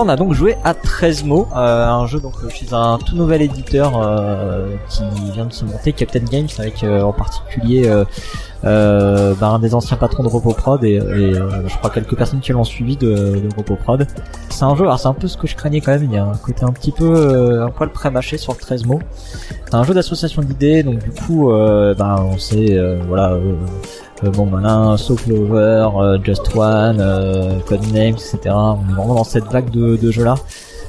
On 0.00 0.08
a 0.08 0.16
donc 0.16 0.32
joué 0.32 0.56
à 0.64 0.74
13 0.74 1.24
mots, 1.24 1.48
euh, 1.56 1.86
un 1.86 2.06
jeu 2.06 2.20
donc 2.20 2.34
chez 2.50 2.66
un 2.72 2.98
tout 2.98 3.16
nouvel 3.16 3.42
éditeur 3.42 4.00
euh, 4.00 4.66
qui 4.88 5.02
vient 5.32 5.46
de 5.46 5.52
se 5.52 5.64
monter, 5.64 5.92
Captain 5.92 6.20
Games, 6.20 6.48
avec 6.58 6.82
euh, 6.84 7.02
en 7.02 7.12
particulier 7.12 7.88
euh, 7.88 8.04
euh, 8.64 9.34
bah, 9.38 9.48
un 9.48 9.58
des 9.58 9.74
anciens 9.74 9.96
patrons 9.96 10.22
de 10.22 10.28
RoboProd 10.28 10.82
et, 10.84 10.94
et 10.94 10.98
euh, 10.98 11.68
je 11.68 11.76
crois 11.76 11.90
quelques 11.90 12.16
personnes 12.16 12.40
qui 12.40 12.52
l'ont 12.52 12.64
suivi 12.64 12.96
de, 12.96 13.08
de 13.08 13.48
RoboProd. 13.56 14.06
C'est 14.50 14.64
un 14.64 14.74
jeu, 14.74 14.84
alors 14.84 14.98
c'est 14.98 15.08
un 15.08 15.14
peu 15.14 15.28
ce 15.28 15.36
que 15.36 15.46
je 15.46 15.54
craignais 15.54 15.80
quand 15.80 15.92
même, 15.92 16.04
il 16.04 16.12
y 16.12 16.18
a 16.18 16.24
un 16.24 16.36
côté 16.36 16.64
un 16.64 16.72
petit 16.72 16.92
peu 16.92 17.04
euh, 17.04 17.66
un 17.66 17.70
poil 17.70 17.90
pré-mâché 17.90 18.38
sur 18.38 18.56
13 18.56 18.86
mots. 18.86 19.00
C'est 19.66 19.74
un 19.74 19.84
jeu 19.84 19.94
d'association 19.94 20.42
d'idées, 20.42 20.82
donc 20.82 20.98
du 20.98 21.10
coup, 21.10 21.50
euh, 21.50 21.94
bah, 21.94 22.16
on 22.24 22.38
sait, 22.38 22.76
euh, 22.78 23.00
voilà. 23.06 23.36
Euh, 24.24 24.30
bon 24.30 24.46
malin, 24.46 24.96
Soul 24.96 25.16
Clover, 25.18 25.88
euh, 25.98 26.18
Just 26.22 26.54
One, 26.56 26.98
euh, 27.00 27.58
Codenames, 27.66 28.14
etc. 28.14 28.38
On 28.50 28.74
est 28.90 28.94
vraiment 28.96 29.14
dans 29.14 29.24
cette 29.24 29.44
vague 29.46 29.70
de, 29.70 29.96
de 29.96 30.10
jeux 30.10 30.24
là. 30.24 30.34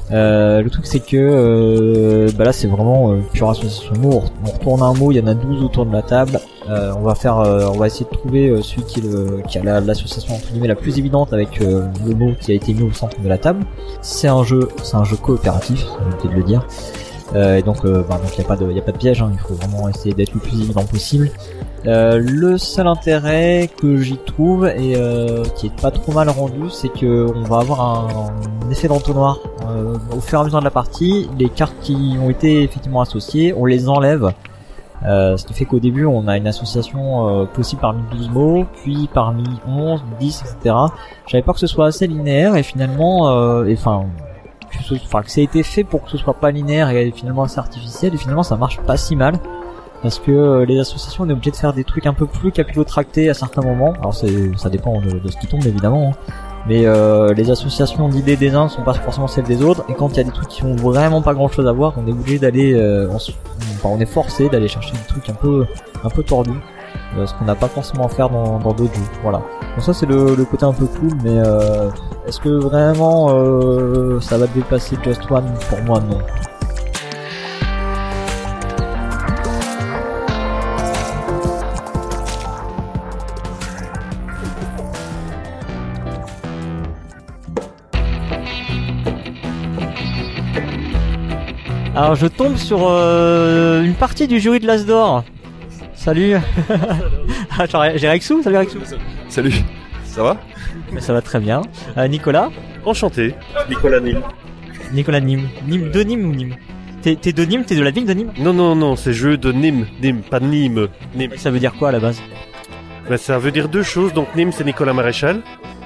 Euh, 0.10 0.62
le 0.62 0.70
truc 0.70 0.86
c'est 0.86 1.02
que 1.02 1.18
euh, 1.18 2.30
bah 2.38 2.46
là 2.46 2.54
c'est 2.54 2.68
vraiment 2.68 3.12
euh, 3.12 3.18
pure 3.34 3.50
association 3.50 3.94
de 3.94 4.00
mots. 4.00 4.24
On 4.46 4.52
retourne 4.52 4.82
un 4.82 4.94
mot, 4.94 5.12
il 5.12 5.18
y 5.18 5.22
en 5.22 5.28
a 5.28 5.34
12 5.34 5.62
autour 5.64 5.86
de 5.86 5.92
la 5.92 6.02
table. 6.02 6.40
On 6.70 7.02
va 7.02 7.16
faire, 7.16 7.38
on 7.38 7.78
va 7.78 7.88
essayer 7.88 8.04
de 8.04 8.10
trouver 8.18 8.62
celui 8.62 8.84
qui, 8.84 9.00
est 9.00 9.04
le, 9.04 9.42
qui 9.48 9.58
a 9.58 9.64
la- 9.64 9.80
l'association 9.80 10.36
entre 10.36 10.50
guillemets 10.52 10.68
la 10.68 10.76
plus 10.76 11.00
évidente 11.00 11.32
avec 11.32 11.60
le 11.62 12.14
mot 12.14 12.34
qui 12.42 12.52
a 12.52 12.56
été 12.56 12.74
mis 12.74 12.84
au 12.84 12.92
centre 12.92 13.16
de 13.22 13.30
la 13.30 13.38
table. 13.38 13.64
C'est 14.02 14.28
un 14.28 14.44
jeu, 14.44 14.68
c'est 14.84 14.98
un 14.98 15.06
jeu 15.06 15.16
coopératif, 15.16 15.86
j'ai 15.86 16.16
oublié 16.26 16.30
de 16.30 16.36
le 16.42 16.44
dire. 16.46 16.68
Euh, 17.36 17.58
et 17.58 17.62
donc, 17.62 17.84
euh, 17.84 18.04
bah, 18.08 18.20
il 18.24 18.40
n'y 18.40 18.46
a 18.46 18.48
pas 18.48 18.56
de, 18.56 18.72
y 18.72 18.80
a 18.80 18.82
pas 18.82 18.92
de 18.92 18.98
piège. 18.98 19.22
hein, 19.22 19.30
il 19.34 19.40
faut 19.40 19.56
vraiment 19.56 19.90
essayer 19.90 20.14
d'être 20.14 20.34
le 20.34 20.40
plus 20.40 20.62
évident 20.62 20.86
possible. 20.86 21.30
Euh, 21.86 22.20
le 22.20 22.58
seul 22.58 22.88
intérêt 22.88 23.70
que 23.80 23.98
j'y 23.98 24.18
trouve 24.18 24.66
et 24.68 24.96
qui 25.56 25.68
est 25.68 25.82
pas 25.82 25.92
trop 25.92 26.12
mal 26.12 26.30
rendu, 26.30 26.70
c'est 26.70 26.90
que 26.90 27.28
on 27.36 27.44
va 27.44 27.60
avoir 27.60 27.82
un, 27.82 28.08
un 28.66 28.70
effet 28.70 28.88
d'entonnoir 28.88 29.40
au 30.16 30.22
fur 30.22 30.40
et 30.40 30.42
à 30.42 30.46
mesure 30.46 30.60
de 30.60 30.64
la 30.64 30.72
partie. 30.72 31.30
Les 31.38 31.50
cartes 31.50 31.76
qui 31.82 32.18
ont 32.22 32.30
été 32.30 32.64
effectivement 32.64 33.02
associées, 33.02 33.54
on 33.56 33.66
les 33.66 33.90
enlève. 33.90 34.32
Euh, 35.06 35.38
ce 35.38 35.46
qui 35.46 35.54
fait 35.54 35.66
qu'au 35.66 35.80
début 35.80 36.06
on 36.06 36.28
a 36.28 36.38
une 36.38 36.48
association 36.48 37.30
euh, 37.30 37.46
possible 37.46 37.82
parmi 37.82 38.02
12 38.12 38.30
mots, 38.30 38.66
puis 38.82 39.08
parmi 39.14 39.44
11, 39.68 40.02
10, 40.20 40.42
etc. 40.42 40.76
J'avais 41.28 41.44
peur 41.44 41.54
que 41.54 41.60
ce 41.60 41.68
soit 41.68 41.86
assez 41.86 42.08
linéaire 42.08 42.56
et 42.56 42.64
finalement, 42.64 43.26
enfin, 43.72 44.06
que 44.78 44.96
enfin 45.06 45.22
que 45.22 45.32
ça 45.32 45.42
a 45.42 45.44
été 45.44 45.64
fait 45.64 45.84
pour 45.84 46.04
que 46.04 46.12
ce 46.12 46.18
soit 46.18 46.36
pas 46.36 46.52
linéaire 46.52 46.90
et 46.90 47.12
finalement 47.12 47.44
assez 47.44 47.60
artificiel 47.60 48.14
et 48.14 48.18
finalement 48.18 48.44
ça 48.44 48.56
marche 48.56 48.80
pas 48.82 48.98
si 48.98 49.16
mal. 49.16 49.40
Parce 50.04 50.20
que 50.20 50.32
euh, 50.32 50.66
les 50.66 50.80
associations 50.80 51.24
on 51.24 51.30
est 51.30 51.34
obligé 51.34 51.52
de 51.52 51.56
faire 51.56 51.74
des 51.74 51.84
trucs 51.84 52.06
un 52.06 52.14
peu 52.14 52.28
plus 52.28 52.52
capillotractés 52.52 53.30
à 53.30 53.34
certains 53.34 53.62
moments. 53.62 53.94
Alors 53.94 54.14
c'est 54.14 54.56
ça 54.58 54.70
dépend 54.70 55.02
de, 55.02 55.28
ce 55.28 55.38
qui 55.38 55.48
tombe 55.48 55.66
évidemment 55.66 56.12
hein. 56.12 56.34
mais 56.68 56.86
euh, 56.86 57.34
les 57.34 57.50
associations 57.50 58.08
d'idées 58.08 58.36
des 58.36 58.54
uns 58.54 58.68
sont 58.68 58.84
pas 58.84 58.94
forcément 58.94 59.28
celles 59.28 59.46
des 59.46 59.64
autres. 59.64 59.84
Et 59.90 59.94
quand 59.94 60.10
il 60.10 60.18
y 60.18 60.20
a 60.20 60.24
des 60.24 60.32
trucs 60.32 60.50
qui 60.50 60.64
ont 60.64 60.76
vraiment 60.76 61.22
pas 61.22 61.34
grand 61.34 61.48
chose 61.48 61.68
à 61.68 61.72
voir 61.72 61.94
on 61.98 62.08
est 62.08 62.12
obligé 62.12 62.38
d'aller 62.38 62.74
euh, 62.74 63.10
on, 63.10 63.16
enfin, 63.16 63.90
on 63.90 64.00
est 64.00 64.06
forcé 64.06 64.50
d'aller 64.50 64.68
chercher 64.68 64.94
des 64.94 65.08
trucs 65.08 65.30
un 65.30 65.34
peu 65.34 65.66
un 66.04 66.10
peu 66.10 66.22
tordus 66.22 66.60
ce 67.26 67.34
qu'on 67.34 67.46
n'a 67.46 67.56
pas 67.56 67.68
forcément 67.68 68.06
à 68.06 68.10
faire 68.10 68.30
dans 68.30 68.60
d'autres 68.60 68.94
jeux. 68.94 69.02
Voilà. 69.24 69.42
Donc 69.76 69.84
ça 69.84 69.94
c'est 69.94 70.06
le, 70.06 70.36
le 70.36 70.46
côté 70.46 70.66
un 70.66 70.74
peu 70.74 70.86
cool 70.86 71.12
mais 71.24 71.38
euh, 71.38 71.90
est-ce 72.26 72.40
que 72.40 72.50
vraiment 72.50 73.28
euh, 73.30 74.20
ça 74.20 74.38
va 74.38 74.48
dépasser 74.48 74.98
Just 75.04 75.30
One 75.30 75.46
pour 75.70 75.82
moi 75.84 76.00
non. 76.00 76.18
Alors 91.96 92.14
je 92.14 92.28
tombe 92.28 92.58
sur 92.58 92.88
euh, 92.88 93.84
une 93.84 93.96
partie 93.96 94.28
du 94.28 94.40
jury 94.40 94.60
de 94.60 94.68
l'As 94.68 94.86
d'Or. 94.86 95.24
Salut. 96.08 96.36
Ah, 97.60 97.66
J'ai 97.98 98.08
Rexou, 98.08 98.42
salut 98.42 98.56
Rexou. 98.58 98.80
Salut, 99.28 99.52
ça 100.06 100.24
va? 100.24 100.38
Ça 101.00 101.12
va 101.12 101.22
très 101.22 101.40
bien. 101.42 101.64
Euh, 101.98 102.08
Nicolas? 102.08 102.50
Enchanté, 102.86 103.36
Nicolas 103.68 104.00
Nîmes. 104.00 104.22
Nicolas 104.94 105.20
Nîmes. 105.20 105.50
Nîmes 105.68 105.92
de 105.92 106.04
Nîmes 106.04 106.30
ou 106.30 106.34
Nîmes? 106.34 106.56
T'es 107.02 107.18
t'es 107.18 107.34
de 107.34 107.44
Nîmes, 107.44 107.66
t'es 107.66 107.76
de 107.76 107.84
la 107.84 107.92
ville 107.92 108.06
de 108.06 108.14
Nîmes? 108.14 108.32
Non, 108.40 108.54
non, 108.54 108.74
non, 108.74 108.96
c'est 108.96 109.12
jeu 109.12 109.36
de 109.38 109.52
Nîmes, 109.52 109.86
Nîmes, 110.02 110.22
pas 110.22 110.40
Nîmes. 110.40 110.88
Nîmes. 111.14 111.32
Ça 111.36 111.52
veut 111.52 111.60
dire 111.60 111.74
quoi 111.74 111.90
à 111.90 111.92
la 111.92 112.00
base? 112.00 112.22
Ben, 113.10 113.18
Ça 113.18 113.38
veut 113.38 113.52
dire 113.52 113.68
deux 113.68 113.84
choses, 113.84 114.14
donc 114.14 114.34
Nîmes 114.34 114.54
c'est 114.54 114.64
Nicolas 114.64 114.94
Maréchal, 114.94 115.42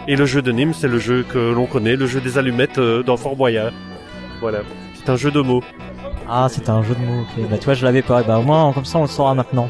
et 0.07 0.15
le 0.15 0.25
jeu 0.27 0.43
de 0.43 0.51
Nîmes 0.51 0.75
c'est 0.75 0.87
le 0.89 0.99
jeu 0.99 1.25
que 1.27 1.39
l'on 1.39 1.65
connaît, 1.65 1.95
le 1.95 2.05
jeu 2.05 2.21
des 2.21 2.37
allumettes 2.37 2.77
euh, 2.77 3.01
dans 3.01 3.17
Fort 3.17 3.35
Boyard. 3.35 3.71
Voilà, 4.39 4.59
c'est 4.93 5.09
un 5.09 5.15
jeu 5.15 5.31
de 5.31 5.41
mots. 5.41 5.63
Ah, 6.29 6.47
c'était 6.49 6.69
un 6.69 6.83
jeu 6.83 6.93
de 6.93 6.99
mots. 6.99 7.21
ok. 7.21 7.49
Bah, 7.49 7.57
tu 7.57 7.65
vois, 7.65 7.73
je 7.73 7.83
l'avais 7.85 8.03
pas. 8.03 8.21
Bah, 8.21 8.37
au 8.37 8.43
moins, 8.43 8.71
comme 8.71 8.85
ça, 8.85 8.99
on 8.99 9.03
le 9.03 9.07
saura 9.07 9.33
maintenant. 9.33 9.67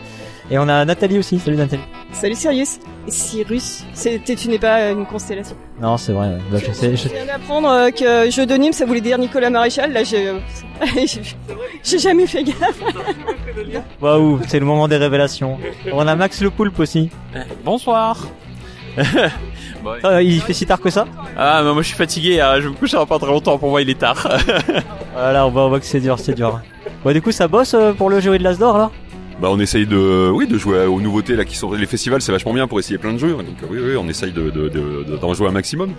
Et 0.51 0.59
on 0.59 0.67
a 0.67 0.83
Nathalie 0.85 1.17
aussi. 1.17 1.39
Salut 1.39 1.55
Nathalie. 1.57 1.81
Salut 2.11 2.35
Sirius. 2.35 2.79
Cyrus, 3.07 3.83
c'était 3.93 4.35
tu 4.35 4.47
n'es 4.49 4.59
pas 4.59 4.91
une 4.91 5.05
constellation. 5.05 5.55
Non, 5.81 5.97
c'est 5.97 6.11
vrai. 6.11 6.37
Bah, 6.51 6.57
je 6.63 6.71
sais. 6.71 6.95
je- 6.95 7.07
Je 7.07 7.13
viens 7.13 7.25
d'apprendre 7.25 7.69
euh, 7.69 7.89
que 7.89 8.29
jeu 8.29 8.45
de 8.45 8.53
Nîmes 8.55 8.73
ça 8.73 8.85
voulait 8.85 9.01
dire 9.01 9.17
Nicolas 9.17 9.49
Maréchal. 9.49 9.91
Là, 9.93 10.03
j'ai, 10.03 10.33
j'ai- 11.83 11.97
jamais 11.99 12.27
fait 12.27 12.43
gaffe. 12.43 12.79
Waouh, 14.01 14.39
c'est 14.47 14.59
le 14.59 14.65
moment 14.65 14.87
des 14.87 14.97
révélations. 14.97 15.57
On 15.93 16.05
a 16.05 16.15
Max 16.15 16.41
le 16.41 16.49
Poulpe 16.51 16.79
aussi. 16.79 17.09
Bonsoir. 17.63 18.17
Ah, 20.03 20.21
il 20.21 20.39
fait 20.41 20.53
si 20.53 20.67
tard 20.67 20.79
que 20.79 20.91
ça 20.91 21.07
Ah, 21.35 21.61
mais 21.63 21.73
moi 21.73 21.81
je 21.81 21.87
suis 21.87 21.97
fatigué, 21.97 22.39
hein, 22.39 22.59
je 22.61 22.67
me 22.67 22.73
coucherai 22.75 23.03
pas 23.07 23.17
très 23.17 23.31
longtemps, 23.31 23.57
pour 23.57 23.71
moi 23.71 23.81
il 23.81 23.89
est 23.89 23.97
tard. 23.97 24.27
Voilà, 25.15 25.47
on 25.47 25.49
voit, 25.49 25.65
on 25.65 25.69
voit 25.69 25.79
que 25.79 25.87
c'est 25.87 25.99
dur, 25.99 26.19
c'est 26.19 26.35
dur. 26.35 26.61
Bon, 27.03 27.11
du 27.11 27.19
coup, 27.19 27.31
ça 27.31 27.47
bosse 27.47 27.73
euh, 27.73 27.91
pour 27.91 28.11
le 28.11 28.19
jury 28.19 28.37
de 28.37 28.43
l'As 28.43 28.59
d'Or 28.59 28.77
là 28.77 28.91
Bah 29.41 29.47
on 29.51 29.59
essaye 29.59 29.87
de 29.87 30.29
oui 30.31 30.45
de 30.47 30.57
jouer 30.57 30.85
aux 30.85 31.01
nouveautés 31.01 31.35
là 31.35 31.45
qui 31.45 31.57
sont 31.57 31.71
les 31.73 31.87
festivals 31.87 32.21
c'est 32.21 32.31
vachement 32.31 32.53
bien 32.53 32.67
pour 32.67 32.79
essayer 32.79 32.99
plein 32.99 33.11
de 33.13 33.17
jeux 33.17 33.31
donc 33.33 33.47
euh, 33.63 33.67
oui 33.71 33.79
oui 33.83 33.95
on 33.97 34.07
essaye 34.07 34.31
de 34.31 34.51
de- 34.51 34.69
de- 34.69 35.03
de- 35.03 35.17
d'en 35.17 35.33
jouer 35.33 35.47
un 35.47 35.51
maximum. 35.51 35.93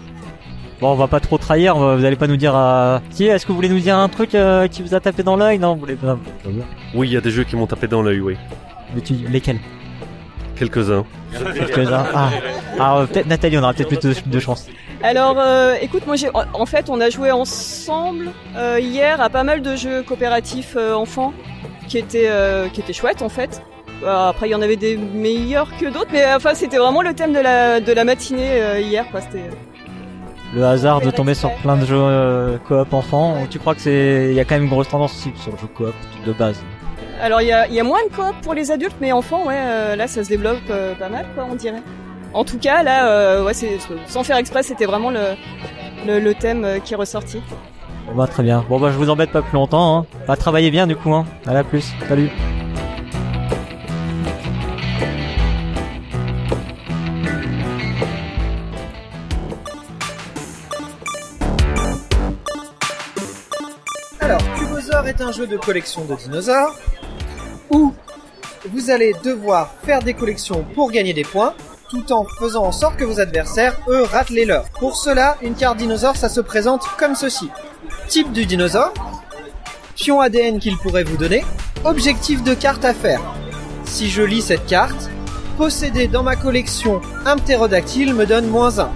Bon, 0.80 0.90
on 0.92 0.96
va 0.96 1.06
pas 1.06 1.20
trop 1.20 1.38
trahir. 1.38 1.76
va- 1.76 1.94
Vous 1.96 2.04
allez 2.04 2.16
pas 2.16 2.26
nous 2.26 2.36
dire. 2.36 2.54
Euh... 2.56 2.98
Si, 3.10 3.24
est-ce 3.24 3.44
que 3.46 3.50
vous 3.52 3.56
voulez 3.56 3.68
nous 3.68 3.78
dire 3.78 3.96
un 3.96 4.08
truc 4.08 4.34
euh, 4.34 4.66
qui 4.66 4.82
vous 4.82 4.94
a 4.96 5.00
tapé 5.00 5.22
dans 5.22 5.36
l'œil? 5.36 5.60
Non, 5.60 5.74
vous 5.74 5.80
voulez 5.80 5.94
pas. 5.94 6.18
Oui, 6.94 7.06
il 7.08 7.12
y 7.12 7.16
a 7.16 7.20
des 7.20 7.30
jeux 7.30 7.44
qui 7.44 7.54
m'ont 7.54 7.68
tapé 7.68 7.86
dans 7.86 8.02
l'œil, 8.02 8.18
oui. 8.20 8.36
Mais 8.92 9.00
tu... 9.00 9.14
Lesquels? 9.30 9.60
Quelques-uns. 10.56 11.04
Quelques-uns. 11.54 12.04
Ah, 12.12 12.30
Alors, 12.80 12.96
euh, 12.98 13.06
peut-être 13.06 13.26
Nathalie, 13.28 13.58
on 13.58 13.62
aura 13.62 13.74
peut-être 13.74 13.88
plus 13.96 14.00
de, 14.00 14.14
de 14.28 14.40
chance. 14.40 14.66
Alors, 15.04 15.36
euh, 15.38 15.74
écoute, 15.80 16.04
moi, 16.04 16.16
j'ai, 16.16 16.30
en- 16.34 16.42
en 16.52 16.66
fait, 16.66 16.90
on 16.90 17.00
a 17.00 17.10
joué 17.10 17.30
ensemble 17.30 18.30
euh, 18.56 18.80
hier 18.80 19.20
à 19.20 19.30
pas 19.30 19.44
mal 19.44 19.62
de 19.62 19.76
jeux 19.76 20.02
coopératifs 20.02 20.74
euh, 20.76 20.94
enfants 20.94 21.32
qui 21.88 21.98
étaient 21.98 22.28
euh, 22.30 22.68
qui 22.68 22.80
étaient 22.80 22.92
chouettes 22.92 23.22
en 23.22 23.28
fait. 23.28 23.62
Euh, 24.02 24.28
après, 24.30 24.48
il 24.48 24.52
y 24.52 24.54
en 24.54 24.62
avait 24.62 24.76
des 24.76 24.96
meilleurs 24.96 25.68
que 25.78 25.86
d'autres, 25.86 26.10
mais 26.12 26.24
euh, 26.24 26.36
enfin, 26.36 26.54
c'était 26.54 26.78
vraiment 26.78 27.02
le 27.02 27.14
thème 27.14 27.32
de 27.32 27.38
la 27.38 27.80
de 27.80 27.92
la 27.92 28.04
matinée 28.04 28.60
euh, 28.60 28.80
hier, 28.80 29.04
quoi. 29.10 29.20
C'était 29.20 29.48
Le 30.54 30.64
hasard 30.64 31.00
de 31.00 31.10
tomber 31.10 31.34
sur 31.34 31.52
plein 31.56 31.76
de 31.76 31.86
jeux 31.86 31.96
euh, 31.96 32.58
coop 32.66 32.92
enfants. 32.92 33.36
Tu 33.48 33.58
crois 33.60 33.74
que 33.74 33.80
c'est. 33.80 34.28
Il 34.30 34.34
y 34.34 34.40
a 34.40 34.44
quand 34.44 34.56
même 34.56 34.64
une 34.64 34.70
grosse 34.70 34.88
tendance 34.88 35.12
aussi 35.12 35.32
sur 35.36 35.52
le 35.52 35.58
jeu 35.58 35.68
coop 35.68 35.94
de 36.26 36.32
base. 36.32 36.60
Alors 37.20 37.40
il 37.40 37.46
y 37.48 37.52
a, 37.52 37.68
y 37.68 37.78
a 37.78 37.84
moins 37.84 38.02
de 38.08 38.12
coop 38.12 38.34
pour 38.42 38.54
les 38.54 38.72
adultes, 38.72 38.96
mais 39.00 39.12
enfants, 39.12 39.46
ouais, 39.46 39.54
euh, 39.56 39.94
là 39.94 40.08
ça 40.08 40.24
se 40.24 40.28
développe 40.28 40.66
pas 40.98 41.08
mal, 41.08 41.26
quoi, 41.36 41.46
on 41.48 41.54
dirait. 41.54 41.82
En 42.34 42.44
tout 42.44 42.58
cas, 42.58 42.82
là, 42.82 43.42
ouais, 43.44 43.54
c'est 43.54 43.78
sans 44.06 44.24
faire 44.24 44.38
exprès, 44.38 44.62
c'était 44.64 44.86
vraiment 44.86 45.10
le, 45.10 45.36
le, 46.06 46.18
le 46.18 46.34
thème 46.34 46.66
qui 46.82 46.94
est 46.94 46.96
ressorti. 46.96 47.40
Bon 48.12 48.18
bah 48.18 48.26
très 48.26 48.42
bien. 48.42 48.62
Bon 48.68 48.78
bah 48.78 48.90
je 48.92 48.98
vous 48.98 49.08
embête 49.08 49.30
pas 49.30 49.40
plus 49.40 49.54
longtemps. 49.54 50.00
Hein. 50.00 50.06
Bah 50.28 50.36
travaillez 50.36 50.70
bien 50.70 50.86
du 50.86 50.94
coup. 50.96 51.14
Hein. 51.14 51.24
À 51.46 51.54
la 51.54 51.64
plus. 51.64 51.94
Salut. 52.06 52.28
Alors, 64.20 64.42
Cubosaur 64.58 65.06
est 65.06 65.22
un 65.22 65.32
jeu 65.32 65.46
de 65.46 65.56
collection 65.56 66.04
de 66.04 66.14
dinosaures 66.14 66.74
où 67.70 67.94
vous 68.70 68.90
allez 68.90 69.14
devoir 69.24 69.70
faire 69.84 70.02
des 70.02 70.12
collections 70.12 70.66
pour 70.74 70.90
gagner 70.90 71.14
des 71.14 71.24
points, 71.24 71.54
tout 71.92 72.10
en 72.10 72.24
faisant 72.24 72.64
en 72.64 72.72
sorte 72.72 72.96
que 72.96 73.04
vos 73.04 73.20
adversaires, 73.20 73.76
eux, 73.86 74.02
ratent 74.02 74.30
les 74.30 74.46
leurs. 74.46 74.64
Pour 74.80 74.96
cela, 74.96 75.36
une 75.42 75.54
carte 75.54 75.76
dinosaure, 75.76 76.16
ça 76.16 76.30
se 76.30 76.40
présente 76.40 76.86
comme 76.98 77.14
ceci. 77.14 77.50
Type 78.08 78.32
du 78.32 78.46
dinosaure, 78.46 78.94
pion 79.94 80.22
ADN 80.22 80.58
qu'il 80.58 80.78
pourrait 80.78 81.04
vous 81.04 81.18
donner, 81.18 81.44
objectif 81.84 82.42
de 82.42 82.54
carte 82.54 82.86
à 82.86 82.94
faire. 82.94 83.20
Si 83.84 84.08
je 84.08 84.22
lis 84.22 84.40
cette 84.40 84.64
carte, 84.64 85.10
posséder 85.58 86.06
dans 86.06 86.22
ma 86.22 86.34
collection 86.34 87.02
un 87.26 87.36
ptérodactyle 87.36 88.14
me 88.14 88.24
donne 88.24 88.46
moins 88.46 88.78
1. 88.78 88.90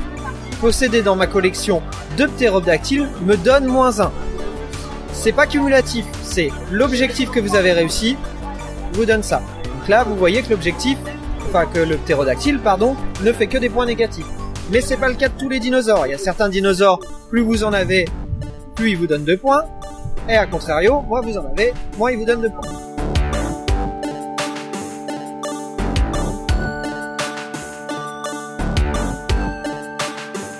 Posséder 0.62 1.03
dans 1.03 1.16
ma 1.16 1.26
collection 1.26 1.82
deux 2.16 2.28
ptérodactyles 2.28 3.11
me 3.26 3.36
donne 3.36 3.66
moins 3.66 4.01
1. 4.01 4.11
C'est 5.12 5.32
pas 5.32 5.47
cumulatif, 5.47 6.07
c'est 6.22 6.51
l'objectif 6.72 7.30
que 7.30 7.40
vous 7.40 7.57
avez 7.57 7.72
réussi 7.72 8.16
vous 8.94 9.05
donne 9.05 9.22
ça. 9.22 9.42
Donc 9.64 9.88
là, 9.88 10.03
vous 10.03 10.16
voyez 10.16 10.42
que 10.42 10.49
l'objectif, 10.49 10.97
enfin 11.47 11.66
que 11.66 11.78
le 11.78 11.97
ptérodactyle, 11.97 12.59
pardon, 12.59 12.97
ne 13.22 13.32
fait 13.32 13.47
que 13.47 13.57
des 13.59 13.68
points 13.68 13.86
négatifs. 13.86 14.26
Mais 14.70 14.80
c'est 14.80 14.97
pas 14.97 15.09
le 15.09 15.14
cas 15.14 15.28
de 15.28 15.38
tous 15.38 15.49
les 15.49 15.61
dinosaures. 15.61 16.07
Il 16.07 16.11
y 16.11 16.14
a 16.14 16.18
certains 16.18 16.49
dinosaures, 16.49 16.99
plus 17.30 17.40
vous 17.40 17.62
en 17.62 17.72
avez, 17.72 18.05
plus 18.74 18.90
ils 18.90 18.97
vous 18.97 19.07
donnent 19.07 19.24
2 19.24 19.36
points. 19.36 19.62
Et 20.28 20.34
à 20.34 20.47
contrario, 20.47 21.03
moins 21.03 21.20
vous 21.20 21.38
en 21.38 21.44
avez, 21.47 21.72
moins 21.97 22.11
ils 22.11 22.18
vous 22.18 22.24
donnent 22.24 22.42
2 22.42 22.51
points. 22.51 22.70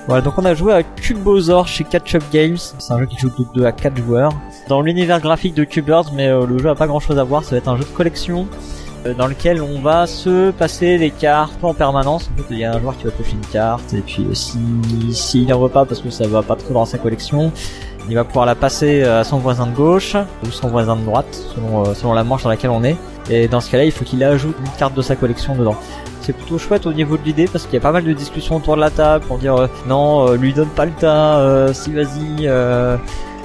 Voilà, 0.07 0.22
donc 0.22 0.34
on 0.39 0.45
a 0.45 0.55
joué 0.55 0.72
à 0.72 0.84
Cubosaur 0.84 1.66
chez 1.66 1.82
Catch 1.82 2.14
Up 2.14 2.22
Games. 2.32 2.59
C'est 2.78 2.93
un 2.93 3.01
jeu 3.01 3.07
qui 3.07 3.18
joue 3.18 3.30
de 3.30 3.45
2 3.55 3.64
à 3.64 3.72
4 3.72 3.97
joueurs. 3.97 4.32
Dans 4.68 4.80
l'univers 4.80 5.20
graphique 5.20 5.55
de 5.55 5.64
Cubers, 5.64 6.12
mais 6.12 6.28
euh, 6.28 6.47
le 6.47 6.59
jeu 6.59 6.68
a 6.68 6.76
pas 6.76 6.87
grand 6.87 7.01
chose 7.01 7.18
à 7.18 7.24
voir. 7.24 7.43
Ça 7.43 7.51
va 7.51 7.57
être 7.57 7.68
un 7.68 7.76
jeu 7.76 7.82
de 7.82 7.89
collection 7.89 8.47
dans 9.15 9.27
lequel 9.27 9.63
on 9.63 9.81
va 9.81 10.07
se 10.07 10.51
passer 10.51 10.99
des 10.99 11.11
cartes 11.11 11.63
en 11.63 11.75
permanence. 11.75 12.31
En 12.33 12.43
fait, 12.43 12.49
il 12.51 12.59
y 12.59 12.65
a 12.65 12.75
un 12.75 12.81
joueur 12.81 12.97
qui 12.97 13.05
va 13.05 13.11
piocher 13.11 13.33
une 13.33 13.47
carte 13.53 13.95
et 13.95 14.01
puis 14.01 14.25
euh, 14.25 14.35
si 14.35 14.59
s'il 15.13 15.47
n'en 15.47 15.59
veut 15.59 15.69
pas 15.69 15.85
parce 15.85 16.01
que 16.01 16.11
ça 16.11 16.27
va 16.27 16.43
pas 16.43 16.57
trop 16.57 16.75
dans 16.75 16.85
sa 16.85 16.99
collection, 16.99 17.53
il 18.09 18.15
va 18.15 18.25
pouvoir 18.25 18.47
la 18.47 18.55
passer 18.55 19.03
à 19.03 19.25
son 19.25 19.39
voisin 19.39 19.67
de 19.67 19.75
gauche 19.75 20.17
ou 20.45 20.51
son 20.51 20.69
voisin 20.69 20.97
de 20.97 21.05
droite 21.05 21.27
selon, 21.55 21.85
euh, 21.85 21.95
selon 21.95 22.13
la 22.13 22.25
manche 22.25 22.45
dans 22.45 22.51
laquelle 22.51 22.71
on 22.71 22.85
est. 22.85 22.97
Et 23.29 23.49
dans 23.49 23.61
ce 23.61 23.71
cas-là, 23.71 23.85
il 23.85 23.93
faut 23.93 24.05
qu'il 24.05 24.23
ajoute 24.23 24.57
une 24.61 24.71
carte 24.79 24.95
de 24.95 25.03
sa 25.03 25.17
collection 25.17 25.57
dedans. 25.57 25.77
C'est 26.27 26.33
plutôt 26.33 26.59
chouette 26.59 26.87
au 26.87 26.93
niveau 26.93 27.17
de 27.17 27.23
l'idée 27.23 27.47
parce 27.47 27.65
qu'il 27.65 27.75
y 27.75 27.77
a 27.77 27.81
pas 27.81 27.93
mal 27.93 28.05
de 28.05 28.13
discussions 28.13 28.57
autour 28.57 28.77
de 28.77 28.81
la 28.81 28.91
table 28.91 29.25
pour 29.27 29.39
dire 29.39 29.55
euh, 29.55 29.67
non, 29.87 30.29
euh, 30.29 30.37
lui 30.37 30.53
donne 30.53 30.69
pas 30.69 30.85
le 30.85 30.93
tas, 30.93 31.39
euh, 31.39 31.73
si 31.73 31.93
vas-y, 31.93 32.49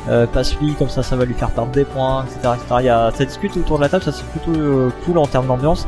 euh, 0.09 0.25
passe-lui 0.25 0.73
comme 0.73 0.89
ça, 0.89 1.03
ça 1.03 1.15
va 1.15 1.25
lui 1.25 1.33
faire 1.33 1.51
perdre 1.51 1.71
des 1.71 1.85
points, 1.85 2.25
etc., 2.25 2.53
etc. 2.55 2.75
Il 2.79 2.85
y 2.85 2.89
a, 2.89 3.11
ça 3.11 3.25
discute 3.25 3.55
autour 3.57 3.77
de 3.77 3.83
la 3.83 3.89
table, 3.89 4.03
ça 4.03 4.11
c'est 4.11 4.25
plutôt 4.25 4.59
euh, 4.59 4.89
cool 5.05 5.17
en 5.17 5.27
termes 5.27 5.47
d'ambiance. 5.47 5.87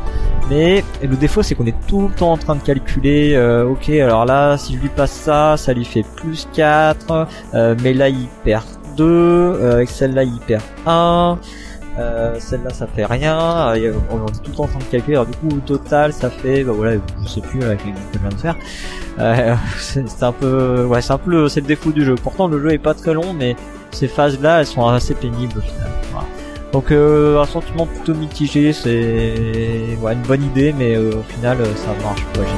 Mais 0.50 0.84
le 1.02 1.16
défaut 1.16 1.42
c'est 1.42 1.56
qu'on 1.56 1.66
est 1.66 1.76
tout 1.88 2.08
le 2.08 2.14
temps 2.14 2.34
en 2.34 2.38
train 2.38 2.56
de 2.56 2.62
calculer, 2.62 3.34
euh, 3.36 3.66
ok 3.66 3.90
alors 3.90 4.26
là 4.26 4.58
si 4.58 4.76
je 4.76 4.80
lui 4.80 4.90
passe 4.90 5.12
ça, 5.12 5.56
ça 5.58 5.74
lui 5.74 5.86
fait 5.86 6.04
plus 6.16 6.48
4, 6.54 7.28
euh, 7.54 7.76
mais 7.82 7.94
là 7.94 8.10
il 8.10 8.28
perd 8.44 8.66
2, 8.98 9.04
euh, 9.06 9.74
avec 9.74 9.90
celle-là 9.90 10.24
il 10.24 10.40
perd 10.40 10.64
1. 10.86 11.40
Euh, 12.00 12.36
celle-là 12.40 12.72
ça 12.72 12.88
fait 12.88 13.06
rien, 13.06 13.38
on 13.68 13.76
est 13.76 14.32
tout 14.44 14.50
le 14.50 14.56
temps 14.56 14.64
en 14.64 14.68
train 14.68 14.80
de 14.80 14.84
calculer, 14.86 15.16
alors 15.16 15.28
du 15.28 15.38
coup 15.38 15.56
au 15.56 15.60
total 15.60 16.12
ça 16.12 16.32
fait, 16.32 16.64
bah 16.64 16.72
voilà, 16.76 17.00
je 17.24 17.30
sais 17.30 17.42
plus 17.42 17.62
avec 17.64 17.86
les 17.86 17.92
que 17.92 17.98
je 18.16 18.20
viens 18.20 18.30
de 18.30 18.34
faire, 18.34 18.56
euh, 19.20 19.56
c'est 19.78 20.24
un 20.24 20.32
peu, 20.32 20.86
ouais 20.86 21.04
c'est 21.04 21.14
un 21.14 21.20
peu 21.20 21.48
c'est 21.50 21.62
le 21.62 21.68
défaut 21.68 21.92
du 21.92 22.04
jeu. 22.04 22.16
Pourtant 22.16 22.48
le 22.48 22.60
jeu 22.60 22.74
est 22.74 22.80
pas 22.80 22.96
très 22.96 23.14
long, 23.14 23.34
mais 23.34 23.56
ces 23.94 24.08
phases 24.08 24.40
là 24.42 24.60
elles 24.60 24.68
sont 24.68 24.88
assez 24.88 25.14
pénibles. 25.14 25.62
Voilà. 26.12 26.28
Donc 26.74 26.92
euh, 26.92 27.40
un 27.40 27.46
sentiment 27.46 27.86
plutôt 27.86 28.16
mitigé, 28.16 28.74
c'est 28.74 29.36
une 30.02 30.22
bonne 30.28 30.44
idée, 30.44 30.74
mais 30.76 30.96
euh, 30.96 31.12
au 31.12 31.22
final 31.32 31.62
euh, 31.62 31.66
ça 31.76 31.94
marche 32.02 32.26
pas 32.34 32.42
génial. 32.42 32.58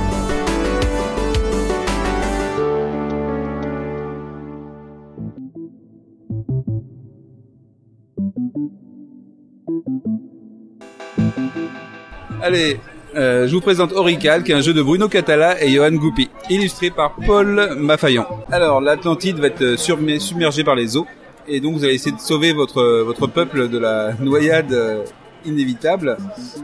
Allez, 12.42 12.80
je 13.16 13.52
vous 13.52 13.60
présente 13.60 13.92
Orical, 13.92 14.44
qui 14.44 14.52
est 14.52 14.56
un 14.56 14.62
jeu 14.62 14.74
de 14.74 14.82
Bruno 14.82 15.10
Catala 15.10 15.62
et 15.62 15.72
Johan 15.72 15.92
Goupy, 15.92 16.30
illustré 16.50 16.92
par 16.92 17.16
Paul 17.16 17.76
Maffaillant. 17.76 18.28
Alors, 18.52 18.82
l'Atlantide 18.82 19.40
va 19.40 19.48
être 19.48 19.76
submergée 19.78 20.64
par 20.64 20.76
les 20.76 20.96
eaux, 20.96 21.08
et 21.48 21.60
donc 21.60 21.76
vous 21.76 21.84
allez 21.84 21.96
essayer 21.96 22.16
de 22.16 22.20
sauver 22.20 22.54
votre 22.54 23.02
votre 23.04 23.28
peuple 23.28 23.70
de 23.70 23.78
la 23.78 24.14
noyade 24.20 24.74
euh, 24.74 25.04
inévitable. 25.46 26.18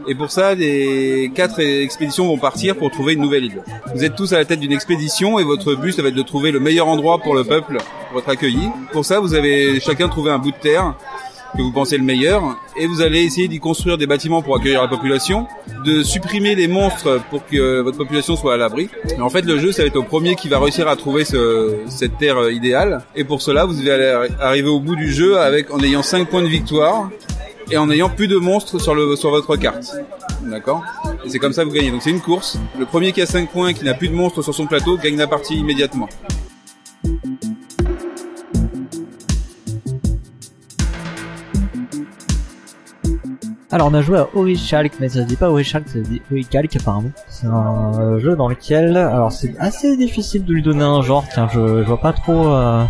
Et 0.08 0.14
pour 0.14 0.30
ça, 0.30 0.54
les 0.54 1.30
quatre 1.34 1.60
expéditions 1.60 2.26
vont 2.26 2.38
partir 2.38 2.76
pour 2.76 2.90
trouver 2.90 3.14
une 3.14 3.20
nouvelle 3.20 3.44
île. 3.44 3.62
Vous 3.94 4.04
êtes 4.04 4.16
tous 4.16 4.32
à 4.32 4.38
la 4.38 4.44
tête 4.44 4.60
d'une 4.60 4.72
expédition 4.72 5.38
et 5.38 5.44
votre 5.44 5.74
but, 5.74 5.92
ça 5.92 6.02
va 6.02 6.08
être 6.08 6.14
de 6.14 6.22
trouver 6.22 6.50
le 6.50 6.60
meilleur 6.60 6.88
endroit 6.88 7.18
pour 7.18 7.34
le 7.34 7.44
peuple 7.44 7.78
pour 8.10 8.20
être 8.20 8.28
accueilli. 8.28 8.68
Pour 8.92 9.04
ça, 9.04 9.20
vous 9.20 9.34
avez 9.34 9.80
chacun 9.80 10.08
trouvé 10.08 10.30
un 10.30 10.38
bout 10.38 10.50
de 10.50 10.56
terre 10.56 10.94
que 11.56 11.62
vous 11.62 11.72
pensez 11.72 11.98
le 11.98 12.04
meilleur, 12.04 12.42
et 12.76 12.86
vous 12.86 13.00
allez 13.00 13.22
essayer 13.22 13.48
d'y 13.48 13.58
construire 13.58 13.98
des 13.98 14.06
bâtiments 14.06 14.42
pour 14.42 14.56
accueillir 14.56 14.82
la 14.82 14.88
population, 14.88 15.46
de 15.84 16.02
supprimer 16.02 16.54
les 16.54 16.68
monstres 16.68 17.20
pour 17.30 17.46
que 17.46 17.80
votre 17.80 17.98
population 17.98 18.36
soit 18.36 18.54
à 18.54 18.56
l'abri. 18.56 18.88
En 19.20 19.28
fait, 19.28 19.42
le 19.42 19.58
jeu, 19.58 19.72
ça 19.72 19.82
va 19.82 19.88
être 19.88 19.96
au 19.96 20.02
premier 20.02 20.34
qui 20.34 20.48
va 20.48 20.58
réussir 20.58 20.88
à 20.88 20.96
trouver 20.96 21.24
ce, 21.24 21.76
cette 21.88 22.18
terre 22.18 22.38
euh, 22.38 22.52
idéale, 22.52 23.02
et 23.14 23.24
pour 23.24 23.42
cela, 23.42 23.64
vous 23.64 23.88
allez 23.88 24.28
arriver 24.40 24.68
au 24.68 24.80
bout 24.80 24.96
du 24.96 25.12
jeu 25.12 25.38
avec 25.38 25.72
en 25.72 25.80
ayant 25.80 26.02
5 26.02 26.28
points 26.28 26.42
de 26.42 26.48
victoire 26.48 27.10
et 27.70 27.76
en 27.76 27.90
ayant 27.90 28.10
plus 28.10 28.28
de 28.28 28.36
monstres 28.36 28.78
sur 28.78 28.94
le 28.94 29.16
sur 29.16 29.30
votre 29.30 29.56
carte. 29.56 29.96
D'accord? 30.42 30.82
Et 31.24 31.30
c'est 31.30 31.38
comme 31.38 31.52
ça 31.52 31.62
que 31.62 31.68
vous 31.68 31.74
gagnez. 31.74 31.90
Donc 31.90 32.02
c'est 32.02 32.10
une 32.10 32.20
course. 32.20 32.58
Le 32.78 32.86
premier 32.86 33.12
qui 33.12 33.22
a 33.22 33.26
5 33.26 33.50
points 33.50 33.68
et 33.68 33.74
qui 33.74 33.84
n'a 33.84 33.94
plus 33.94 34.08
de 34.08 34.14
monstres 34.14 34.42
sur 34.42 34.54
son 34.54 34.66
plateau 34.66 34.96
gagne 34.96 35.16
la 35.16 35.26
partie 35.26 35.54
immédiatement. 35.54 36.08
Alors 43.72 43.88
on 43.90 43.94
a 43.94 44.02
joué 44.02 44.18
à 44.18 44.28
Orichalk, 44.34 44.92
mais 45.00 45.08
ça 45.08 45.20
se 45.20 45.26
dit 45.26 45.36
pas 45.36 45.48
Orichalk, 45.48 45.88
ça 45.88 45.94
se 45.94 45.98
dit 46.00 46.20
Oricalc 46.30 46.76
apparemment. 46.76 47.10
C'est 47.26 47.46
un 47.46 47.98
euh, 47.98 48.18
jeu 48.18 48.36
dans 48.36 48.46
lequel, 48.48 48.98
alors 48.98 49.32
c'est 49.32 49.54
assez 49.58 49.96
difficile 49.96 50.44
de 50.44 50.52
lui 50.52 50.62
donner 50.62 50.84
un 50.84 51.00
genre, 51.00 51.24
tiens 51.32 51.48
je, 51.50 51.82
je 51.82 51.88
vois 51.88 51.98
pas 51.98 52.12
trop 52.12 52.48
euh, 52.48 52.84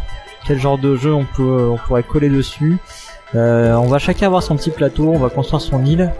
quel 0.44 0.58
genre 0.58 0.78
de 0.78 0.96
jeu 0.96 1.14
on 1.14 1.24
peut 1.24 1.68
on 1.70 1.76
pourrait 1.76 2.02
coller 2.02 2.28
dessus. 2.28 2.78
Euh, 3.36 3.74
on 3.74 3.86
va 3.86 4.00
chacun 4.00 4.26
avoir 4.26 4.42
son 4.42 4.56
petit 4.56 4.70
plateau, 4.70 5.12
on 5.14 5.18
va 5.18 5.30
construire 5.30 5.60
son 5.60 5.84
île. 5.84 6.10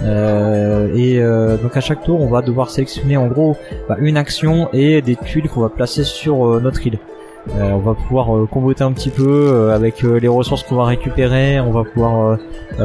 Euh, 0.00 0.94
et 0.94 1.20
donc 1.60 1.76
à 1.76 1.80
chaque 1.80 2.04
tour 2.04 2.20
on 2.20 2.28
va 2.28 2.42
devoir 2.42 2.70
sélectionner 2.70 3.16
en 3.16 3.28
gros 3.28 3.56
bah, 3.88 3.96
une 4.00 4.16
action 4.16 4.68
et 4.72 5.02
des 5.02 5.14
tuiles 5.14 5.48
qu'on 5.48 5.60
va 5.60 5.68
placer 5.68 6.04
sur 6.04 6.60
notre 6.60 6.86
île. 6.86 7.00
Euh, 7.50 7.72
on 7.72 7.78
va 7.78 7.94
pouvoir 7.94 8.34
euh, 8.34 8.46
comboter 8.50 8.84
un 8.84 8.92
petit 8.92 9.10
peu 9.10 9.26
euh, 9.28 9.74
avec 9.74 10.02
les 10.02 10.28
ressources 10.28 10.62
qu'on 10.62 10.76
va 10.76 10.84
récupérer, 10.84 11.60
on 11.60 11.70
va 11.70 11.84
pouvoir 11.84 12.38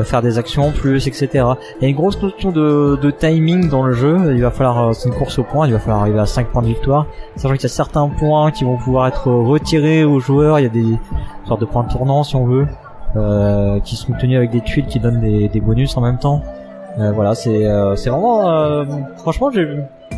faire 0.03 0.21
des 0.21 0.37
actions 0.37 0.67
en 0.67 0.71
plus, 0.71 1.07
etc. 1.07 1.27
Il 1.33 1.83
y 1.83 1.85
a 1.85 1.87
une 1.87 1.95
grosse 1.95 2.21
notion 2.21 2.51
de, 2.51 3.11
timing 3.11 3.69
dans 3.69 3.83
le 3.83 3.93
jeu, 3.93 4.33
il 4.35 4.41
va 4.41 4.51
falloir, 4.51 4.93
c'est 4.93 5.09
une 5.09 5.15
course 5.15 5.39
au 5.39 5.43
point, 5.43 5.65
il 5.65 5.73
va 5.73 5.79
falloir 5.79 6.01
arriver 6.01 6.19
à 6.19 6.25
5 6.25 6.47
points 6.47 6.61
de 6.61 6.67
victoire, 6.67 7.07
sachant 7.35 7.55
qu'il 7.55 7.63
y 7.63 7.65
a 7.65 7.69
certains 7.69 8.07
points 8.07 8.51
qui 8.51 8.65
vont 8.65 8.77
pouvoir 8.77 9.07
être 9.07 9.31
retirés 9.31 10.03
aux 10.03 10.19
joueurs, 10.19 10.59
il 10.59 10.63
y 10.63 10.65
a 10.65 10.69
des 10.69 10.97
sortes 11.45 11.61
de 11.61 11.65
points 11.65 11.83
de 11.83 11.91
tournant 11.91 12.23
si 12.23 12.35
on 12.35 12.45
veut, 12.45 12.67
qui 13.83 13.95
sont 13.95 14.13
tenus 14.13 14.37
avec 14.37 14.51
des 14.51 14.61
tuiles 14.61 14.85
qui 14.85 14.99
donnent 14.99 15.21
des 15.21 15.61
bonus 15.61 15.97
en 15.97 16.01
même 16.01 16.19
temps. 16.19 16.43
Euh, 16.97 17.11
voilà, 17.11 17.35
c'est 17.35 17.65
euh, 17.65 17.95
c'est 17.95 18.09
vraiment, 18.09 18.49
euh, 18.49 18.83
franchement, 19.17 19.51
j'ai 19.51 19.67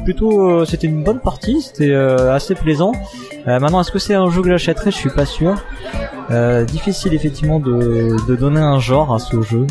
plutôt, 0.03 0.65
c'était 0.65 0.87
une 0.87 1.03
bonne 1.03 1.19
partie, 1.19 1.61
c'était 1.61 1.93
assez 1.93 2.55
plaisant. 2.55 2.93
Maintenant, 3.45 3.81
est-ce 3.81 3.91
que 3.91 3.99
c'est 3.99 4.15
un 4.15 4.29
jeu 4.29 4.41
que 4.41 4.49
j'achèterais? 4.49 4.91
Je 4.91 4.95
suis 4.95 5.09
pas 5.09 5.25
sûr. 5.25 5.55
Difficile 6.67 7.13
effectivement 7.13 7.59
de, 7.59 8.15
de 8.27 8.35
donner 8.35 8.61
un 8.61 8.79
genre 8.79 9.13
à 9.13 9.19
ce 9.19 9.41
jeu. 9.41 9.67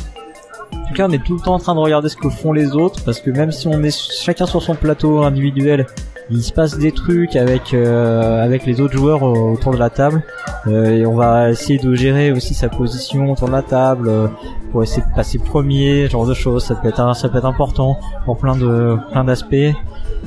En 0.72 0.86
tout 0.86 0.94
cas, 0.94 1.08
on 1.08 1.12
est 1.12 1.24
tout 1.24 1.34
le 1.34 1.40
temps 1.40 1.54
en 1.54 1.58
train 1.58 1.74
de 1.74 1.80
regarder 1.80 2.08
ce 2.08 2.16
que 2.16 2.28
font 2.28 2.52
les 2.52 2.76
autres, 2.76 3.02
parce 3.04 3.20
que 3.20 3.30
même 3.30 3.50
si 3.50 3.66
on 3.66 3.82
est 3.82 3.96
chacun 4.12 4.46
sur 4.46 4.62
son 4.62 4.74
plateau 4.74 5.22
individuel, 5.22 5.86
il 6.30 6.42
se 6.42 6.52
passe 6.52 6.78
des 6.78 6.92
trucs 6.92 7.34
avec 7.36 7.74
euh, 7.74 8.44
avec 8.44 8.64
les 8.66 8.80
autres 8.80 8.94
joueurs 8.96 9.22
autour 9.22 9.72
de 9.72 9.78
la 9.78 9.90
table, 9.90 10.22
Euh, 10.66 10.90
et 10.98 11.06
on 11.06 11.14
va 11.14 11.48
essayer 11.50 11.78
de 11.78 11.94
gérer 11.94 12.32
aussi 12.32 12.52
sa 12.52 12.68
position 12.68 13.32
autour 13.32 13.48
de 13.48 13.52
la 13.52 13.62
table 13.62 14.08
euh, 14.08 14.26
pour 14.70 14.82
essayer 14.82 15.00
de 15.02 15.14
passer 15.16 15.38
premier, 15.38 16.06
genre 16.08 16.26
de 16.26 16.34
choses. 16.34 16.64
Ça 16.64 16.74
peut 16.74 16.88
être 16.88 17.00
un- 17.00 17.14
ça 17.14 17.28
peut 17.30 17.38
être 17.38 17.46
important 17.46 17.96
pour 18.26 18.36
plein 18.36 18.56
de 18.56 18.96
plein 19.10 19.24
d'aspects. 19.24 19.54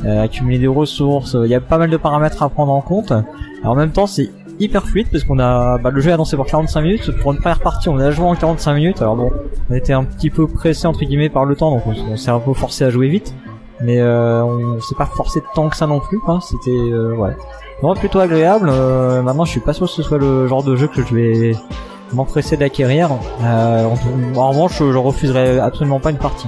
Euh, 0.05 0.23
accumuler 0.23 0.57
des 0.57 0.67
ressources, 0.67 1.37
il 1.39 1.49
y 1.51 1.55
a 1.55 1.61
pas 1.61 1.77
mal 1.77 1.89
de 1.91 1.97
paramètres 1.97 2.41
à 2.41 2.49
prendre 2.49 2.71
en 2.73 2.81
compte. 2.81 3.13
En 3.63 3.75
même 3.75 3.91
temps, 3.91 4.07
c'est 4.07 4.31
hyper 4.59 4.83
fluide 4.87 5.07
parce 5.11 5.23
qu'on 5.23 5.37
a 5.39 5.77
bah, 5.77 5.91
le 5.91 6.01
jeu 6.01 6.09
est 6.09 6.13
annoncé 6.13 6.35
pour 6.35 6.45
45 6.47 6.81
minutes 6.81 7.11
pour 7.21 7.31
une 7.33 7.39
première 7.39 7.59
partie 7.59 7.89
on 7.89 7.97
a 7.97 8.11
joué 8.11 8.25
en 8.25 8.35
45 8.35 8.75
minutes 8.75 9.01
alors 9.01 9.15
bon 9.15 9.31
on 9.69 9.73
était 9.73 9.93
un 9.93 10.03
petit 10.03 10.29
peu 10.29 10.45
pressé 10.47 10.85
entre 10.85 10.99
guillemets 11.05 11.29
par 11.29 11.45
le 11.45 11.55
temps 11.55 11.71
donc 11.71 11.81
on, 11.87 11.93
on 12.13 12.17
s'est 12.17 12.29
un 12.29 12.37
peu 12.39 12.53
forcé 12.53 12.83
à 12.83 12.91
jouer 12.91 13.07
vite 13.07 13.33
mais 13.83 13.99
euh, 13.99 14.43
on 14.43 14.81
s'est 14.81 14.95
pas 14.95 15.05
forcé 15.05 15.43
tant 15.53 15.69
que 15.69 15.75
ça 15.75 15.85
non 15.87 15.99
plus 15.99 16.19
quoi 16.19 16.39
c'était 16.41 16.71
euh, 16.71 17.15
ouais. 17.15 17.35
Non 17.81 17.95
plutôt 17.95 18.19
agréable. 18.19 18.69
Euh, 18.71 19.21
maintenant 19.21 19.45
je 19.45 19.51
suis 19.51 19.59
pas 19.59 19.73
sûr 19.73 19.87
que 19.87 19.91
ce 19.91 20.03
soit 20.03 20.17
le 20.17 20.47
genre 20.47 20.63
de 20.63 20.75
jeu 20.75 20.87
que 20.87 21.03
je 21.05 21.13
vais 21.13 21.55
m'empresser 22.13 22.55
d'acquérir. 22.55 23.09
Euh, 23.43 23.85
en, 23.85 24.37
en 24.39 24.49
revanche 24.49 24.77
je 24.79 24.97
refuserai 24.97 25.59
absolument 25.59 25.99
pas 25.99 26.11
une 26.11 26.17
partie 26.17 26.47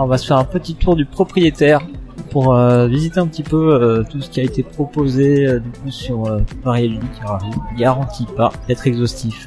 Alors, 0.00 0.08
on 0.08 0.12
va 0.12 0.16
se 0.16 0.26
faire 0.26 0.38
un 0.38 0.44
petit 0.44 0.74
tour 0.76 0.96
du 0.96 1.04
propriétaire 1.04 1.82
pour 2.30 2.54
euh, 2.54 2.86
visiter 2.86 3.20
un 3.20 3.26
petit 3.26 3.42
peu 3.42 3.74
euh, 3.74 4.02
tout 4.08 4.22
ce 4.22 4.30
qui 4.30 4.40
a 4.40 4.42
été 4.42 4.62
proposé 4.62 5.46
euh, 5.46 5.58
du 5.58 5.68
coup 5.68 5.90
sur 5.90 6.40
Paris 6.64 6.98
je 7.20 7.26
vous 7.26 7.62
garantis 7.76 8.24
pas 8.34 8.50
d'être 8.66 8.86
exhaustif. 8.86 9.46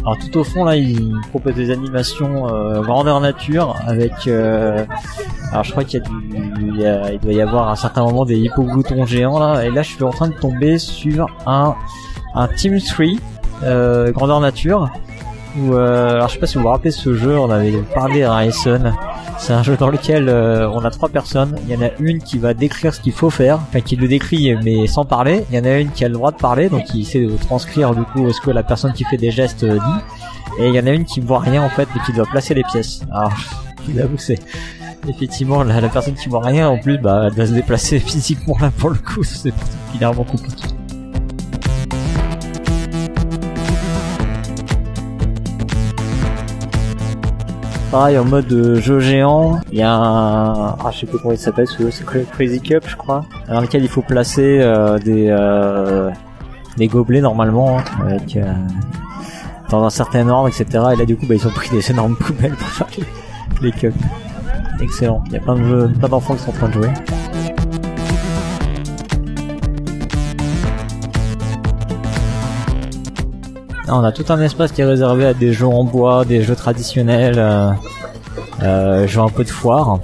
Alors 0.00 0.18
tout 0.18 0.36
au 0.36 0.42
fond 0.42 0.64
là, 0.64 0.74
il 0.74 1.14
propose 1.30 1.54
des 1.54 1.70
animations 1.70 2.48
grandeur 2.82 3.20
nature 3.20 3.76
avec. 3.86 4.26
alors 4.26 5.62
je 5.62 5.70
crois 5.70 5.84
qu'il 5.84 6.00
y 6.00 6.02
a 6.02 6.08
du, 6.08 7.12
il 7.14 7.20
doit 7.20 7.32
y 7.32 7.40
avoir 7.40 7.68
à 7.68 7.72
un 7.72 7.76
certain 7.76 8.02
moment 8.02 8.24
des 8.24 8.36
hippogloutons 8.36 9.06
géants 9.06 9.38
là, 9.38 9.64
et 9.64 9.70
là 9.70 9.82
je 9.82 9.90
suis 9.90 10.02
en 10.02 10.10
train 10.10 10.26
de 10.26 10.34
tomber 10.34 10.78
sur 10.78 11.28
un 11.46 11.76
un 12.36 12.48
Team 12.48 12.80
3 12.80 13.06
euh, 13.64 14.12
grandeur 14.12 14.40
nature. 14.40 14.90
Où, 15.58 15.72
euh, 15.72 16.16
alors 16.16 16.28
je 16.28 16.34
sais 16.34 16.38
pas 16.38 16.46
si 16.46 16.58
vous 16.58 16.64
vous 16.64 16.68
rappelez 16.68 16.90
ce 16.90 17.14
jeu, 17.14 17.38
on 17.38 17.50
avait 17.50 17.72
parlé 17.94 18.22
à 18.22 18.34
Ryson. 18.36 18.92
C'est 19.38 19.54
un 19.54 19.62
jeu 19.62 19.76
dans 19.76 19.88
lequel 19.88 20.28
euh, 20.28 20.68
on 20.70 20.84
a 20.84 20.90
trois 20.90 21.08
personnes. 21.08 21.56
Il 21.66 21.74
y 21.74 21.76
en 21.76 21.82
a 21.82 21.90
une 21.98 22.22
qui 22.22 22.38
va 22.38 22.52
décrire 22.52 22.94
ce 22.94 23.00
qu'il 23.00 23.12
faut 23.12 23.30
faire, 23.30 23.58
enfin 23.68 23.80
qui 23.80 23.96
le 23.96 24.06
décrit 24.06 24.54
mais 24.62 24.86
sans 24.86 25.04
parler. 25.06 25.44
Il 25.50 25.56
y 25.56 25.58
en 25.58 25.64
a 25.64 25.78
une 25.78 25.90
qui 25.90 26.04
a 26.04 26.08
le 26.08 26.14
droit 26.14 26.30
de 26.30 26.36
parler, 26.36 26.68
donc 26.68 26.84
qui 26.84 27.02
essaie 27.02 27.24
de 27.24 27.36
transcrire 27.36 27.94
du 27.94 28.02
coup 28.02 28.30
ce 28.30 28.40
que 28.40 28.50
la 28.50 28.62
personne 28.62 28.92
qui 28.92 29.04
fait 29.04 29.16
des 29.16 29.30
gestes 29.30 29.64
euh, 29.64 29.74
dit. 29.74 30.60
Et 30.62 30.68
il 30.68 30.74
y 30.74 30.80
en 30.80 30.86
a 30.86 30.90
une 30.90 31.04
qui 31.04 31.20
voit 31.20 31.40
rien 31.40 31.62
en 31.62 31.70
fait, 31.70 31.88
mais 31.94 32.00
qui 32.04 32.12
doit 32.12 32.26
placer 32.26 32.52
les 32.54 32.64
pièces. 32.64 33.00
Alors, 33.10 33.32
je 33.88 34.02
vous 34.02 34.18
c'est 34.18 34.38
effectivement 35.08 35.62
la, 35.62 35.80
la 35.80 35.88
personne 35.88 36.14
qui 36.14 36.28
voit 36.28 36.40
rien 36.40 36.68
en 36.68 36.78
plus, 36.78 36.98
bah 36.98 37.24
elle 37.26 37.34
doit 37.34 37.46
se 37.46 37.52
déplacer 37.52 37.98
physiquement 38.00 38.56
là 38.60 38.70
pour 38.76 38.90
le 38.90 38.96
coup, 38.96 39.24
c'est 39.24 39.52
particulièrement 39.52 40.24
compliqué. 40.24 40.64
Pareil 47.96 48.18
en 48.18 48.26
mode 48.26 48.52
euh, 48.52 48.78
jeu 48.78 49.00
géant, 49.00 49.58
il 49.72 49.78
y 49.78 49.82
a 49.82 49.90
un, 49.90 50.76
ah 50.78 50.90
je 50.92 50.98
sais 50.98 51.06
pas 51.06 51.16
comment 51.16 51.32
il 51.32 51.38
s'appelle, 51.38 51.66
c'est 51.66 52.04
Cra- 52.04 52.26
Crazy 52.30 52.60
Cup 52.60 52.84
je 52.86 52.94
crois, 52.94 53.24
dans 53.48 53.62
lequel 53.62 53.82
il 53.84 53.88
faut 53.88 54.02
placer 54.02 54.58
euh, 54.60 54.98
des 54.98 55.28
euh, 55.30 56.10
des 56.76 56.88
gobelets 56.88 57.22
normalement 57.22 57.78
avec 58.04 58.38
dans 59.70 59.82
un 59.82 59.88
certain 59.88 60.28
ordre 60.28 60.48
etc. 60.48 60.66
Et 60.92 60.96
là 60.96 61.06
du 61.06 61.16
coup 61.16 61.24
bah, 61.26 61.36
ils 61.36 61.46
ont 61.46 61.50
pris 61.50 61.70
des 61.70 61.90
énormes 61.90 62.16
poubelles 62.20 62.52
pour 62.52 62.68
faire 62.68 62.86
les, 63.62 63.72
cups. 63.72 63.96
Excellent. 64.82 65.24
Il 65.28 65.32
y 65.32 65.36
a 65.38 65.40
plein 65.40 65.56
plein 65.56 66.08
d'enfants 66.10 66.34
qui 66.34 66.42
sont 66.42 66.50
en 66.50 66.52
train 66.52 66.68
de 66.68 66.74
jouer. 66.74 66.90
On 73.88 74.04
a 74.04 74.12
tout 74.12 74.24
un 74.30 74.40
espace 74.40 74.72
qui 74.72 74.80
est 74.80 74.84
réservé 74.84 75.26
à 75.26 75.34
des 75.34 75.52
jeux 75.52 75.66
en 75.66 75.84
bois, 75.84 76.24
des 76.24 76.42
jeux 76.42 76.56
traditionnels, 76.56 77.38
euh, 77.38 77.70
euh, 78.62 79.06
jeux 79.06 79.20
un 79.20 79.28
peu 79.28 79.44
de 79.44 79.48
foire. 79.48 80.00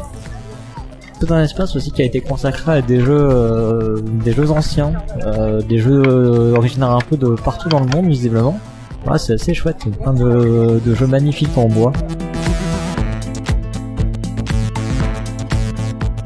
Tout 1.21 1.33
un 1.33 1.43
espace 1.43 1.77
aussi 1.77 1.91
qui 1.93 2.03
a 2.03 2.05
été 2.05 2.21
consacré 2.21 2.73
à 2.73 2.83
des 2.83 3.01
jeux, 3.01 3.29
euh, 3.31 4.01
des 4.03 4.33
jeux 4.33 4.51
anciens, 4.51 4.93
euh, 5.25 5.63
des 5.63 5.79
jeux 5.79 6.53
originaires 6.57 6.91
un 6.91 7.01
peu 7.01 7.17
de 7.17 7.35
partout 7.35 7.69
dans 7.69 7.81
le 7.81 7.87
monde 7.87 8.07
visiblement. 8.07 8.59
Ouais, 9.07 9.19
c'est 9.19 9.35
assez 9.35 9.55
chouette, 9.55 9.85
plein 10.01 10.13
de, 10.13 10.81
de 10.85 10.95
jeux 10.95 11.07
magnifiques 11.07 11.57
en 11.57 11.67
bois. 11.67 11.93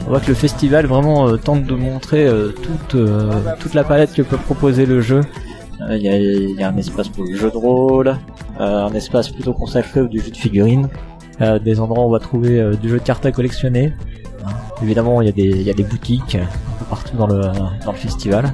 On 0.06 0.10
voit 0.10 0.20
que 0.20 0.28
le 0.28 0.34
festival 0.34 0.86
vraiment 0.86 1.36
tente 1.38 1.64
de 1.64 1.74
montrer 1.74 2.30
toute 2.54 3.74
la 3.74 3.82
palette 3.82 4.12
que 4.12 4.22
peut 4.22 4.36
proposer 4.36 4.86
le 4.86 5.00
jeu. 5.00 5.22
Euh, 5.82 5.96
Il 5.96 6.02
y, 6.02 6.08
a, 6.08 6.16
il 6.18 6.58
y 6.58 6.62
a 6.62 6.68
un 6.68 6.76
espace 6.76 7.08
pour 7.08 7.24
le 7.24 7.36
jeu 7.36 7.50
de 7.50 7.56
rôle, 7.56 8.16
euh, 8.60 8.86
un 8.86 8.92
espace 8.94 9.28
plutôt 9.28 9.52
consacré 9.52 10.00
au 10.00 10.10
jeu 10.10 10.30
de 10.30 10.36
figurines, 10.36 10.88
euh, 11.40 11.58
des 11.58 11.80
endroits 11.80 12.04
où 12.04 12.08
on 12.08 12.10
va 12.10 12.18
trouver 12.18 12.76
du 12.80 12.88
jeu 12.88 12.98
de 12.98 13.02
cartes 13.02 13.26
à 13.26 13.32
collectionner. 13.32 13.92
Hein. 14.44 14.50
Évidemment, 14.82 15.20
il 15.20 15.26
y, 15.26 15.28
a 15.28 15.32
des, 15.32 15.42
il 15.42 15.62
y 15.62 15.70
a 15.70 15.74
des 15.74 15.84
boutiques 15.84 16.36
un 16.36 16.78
peu 16.78 16.84
partout 16.88 17.16
dans 17.16 17.26
le, 17.26 17.40
dans 17.84 17.92
le 17.92 17.98
festival. 17.98 18.50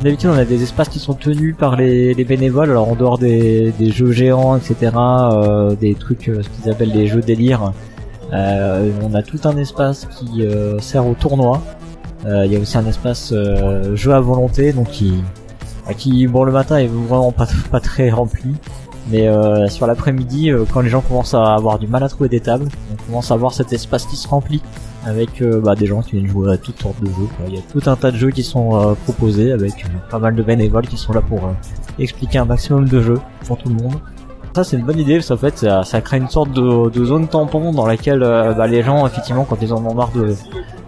D'habitude, 0.00 0.30
on 0.30 0.38
a 0.38 0.44
des 0.44 0.62
espaces 0.62 0.90
qui 0.90 0.98
sont 0.98 1.14
tenus 1.14 1.56
par 1.56 1.76
les, 1.76 2.12
les 2.12 2.24
bénévoles, 2.24 2.70
alors 2.70 2.90
en 2.90 2.94
dehors 2.94 3.16
des, 3.16 3.72
des 3.78 3.90
jeux 3.90 4.12
géants, 4.12 4.56
etc., 4.56 4.92
des 5.80 5.94
trucs, 5.94 6.24
ce 6.24 6.48
qu'ils 6.48 6.70
appellent 6.70 6.92
les 6.92 7.06
jeux 7.06 7.22
délire. 7.22 7.72
Euh, 8.34 8.90
on 9.02 9.14
a 9.14 9.22
tout 9.22 9.38
un 9.44 9.56
espace 9.56 10.06
qui 10.06 10.44
euh, 10.44 10.78
sert 10.80 11.06
au 11.06 11.14
tournoi. 11.14 11.62
Euh, 12.26 12.44
Il 12.46 12.52
y 12.52 12.56
a 12.56 12.58
aussi 12.58 12.76
un 12.76 12.86
espace 12.86 13.32
jeu 13.94 14.12
à 14.12 14.20
volonté, 14.20 14.72
donc 14.72 14.90
qui, 14.90 15.14
qui, 15.96 16.26
bon, 16.26 16.44
le 16.44 16.52
matin 16.52 16.78
est 16.78 16.86
vraiment 16.86 17.32
pas, 17.32 17.46
pas 17.70 17.80
très 17.80 18.10
rempli. 18.10 18.54
Mais 19.10 19.28
sur 19.68 19.86
l'après-midi, 19.86 20.50
quand 20.72 20.80
les 20.80 20.88
gens 20.88 21.02
commencent 21.02 21.34
à 21.34 21.54
avoir 21.54 21.78
du 21.78 21.86
mal 21.86 22.02
à 22.02 22.08
trouver 22.08 22.30
des 22.30 22.40
tables, 22.40 22.68
on 22.90 23.02
commence 23.04 23.30
à 23.30 23.36
voir 23.36 23.52
cet 23.52 23.70
espace 23.74 24.06
qui 24.06 24.16
se 24.16 24.26
remplit 24.26 24.62
avec 25.04 25.44
bah, 25.62 25.74
des 25.74 25.84
gens 25.84 26.00
qui 26.00 26.12
viennent 26.12 26.26
jouer 26.26 26.54
à 26.54 26.56
toutes 26.56 26.80
sortes 26.80 27.02
de 27.02 27.08
jeux. 27.08 27.28
Il 27.46 27.54
y 27.54 27.58
a 27.58 27.60
tout 27.70 27.82
un 27.84 27.96
tas 27.96 28.10
de 28.10 28.16
jeux 28.16 28.30
qui 28.30 28.42
sont 28.42 28.96
proposés 29.04 29.52
avec 29.52 29.84
pas 30.08 30.18
mal 30.18 30.34
de 30.34 30.42
bénévoles 30.42 30.86
qui 30.88 30.96
sont 30.96 31.12
là 31.12 31.20
pour 31.20 31.52
expliquer 31.98 32.38
un 32.38 32.46
maximum 32.46 32.88
de 32.88 33.02
jeux 33.02 33.20
pour 33.46 33.58
tout 33.58 33.68
le 33.68 33.74
monde. 33.74 34.00
Ça 34.54 34.62
c'est 34.62 34.76
une 34.76 34.84
bonne 34.84 35.00
idée 35.00 35.16
parce 35.16 35.28
qu'en 35.28 35.36
fait 35.36 35.66
ça, 35.82 36.00
crée 36.00 36.18
une 36.18 36.28
sorte 36.28 36.52
de, 36.52 36.88
de 36.88 37.04
zone 37.04 37.26
tampon 37.26 37.72
dans 37.72 37.86
laquelle 37.86 38.22
euh, 38.22 38.52
bah, 38.52 38.68
les 38.68 38.84
gens 38.84 39.04
effectivement 39.04 39.44
quand 39.44 39.56
ils 39.60 39.72
en 39.72 39.84
ont 39.84 39.94
marre 39.94 40.12
de, 40.12 40.36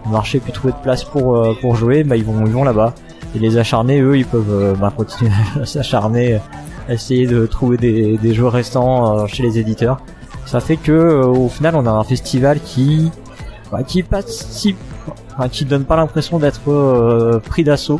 marcher 0.09 0.39
puis 0.39 0.53
trouver 0.53 0.71
de 0.71 0.81
place 0.81 1.03
pour 1.03 1.35
euh, 1.35 1.53
pour 1.59 1.75
jouer, 1.75 2.05
bah, 2.05 2.15
ils 2.15 2.23
vont 2.23 2.45
ils 2.45 2.63
là-bas. 2.63 2.93
Et 3.35 3.39
les 3.39 3.57
acharnés 3.57 3.99
eux 3.99 4.17
ils 4.17 4.25
peuvent 4.25 4.45
euh, 4.49 4.73
bah, 4.73 4.93
continuer 4.95 5.31
à 5.61 5.65
s'acharner, 5.65 6.39
essayer 6.87 7.27
de 7.27 7.45
trouver 7.45 7.75
des, 7.75 8.17
des 8.17 8.33
jeux 8.33 8.47
restants 8.47 9.27
chez 9.27 9.43
les 9.43 9.59
éditeurs. 9.59 9.97
Ça 10.45 10.61
fait 10.61 10.77
que 10.77 11.25
au 11.25 11.49
final 11.49 11.75
on 11.75 11.85
a 11.85 11.91
un 11.91 12.05
festival 12.05 12.61
qui 12.61 13.11
bah, 13.69 13.83
qui 13.83 14.01
participe, 14.01 14.77
enfin, 15.35 15.49
qui 15.49 15.65
donne 15.65 15.83
pas 15.83 15.97
l'impression 15.97 16.39
d'être 16.39 17.39
pris 17.39 17.65
d'assaut. 17.65 17.99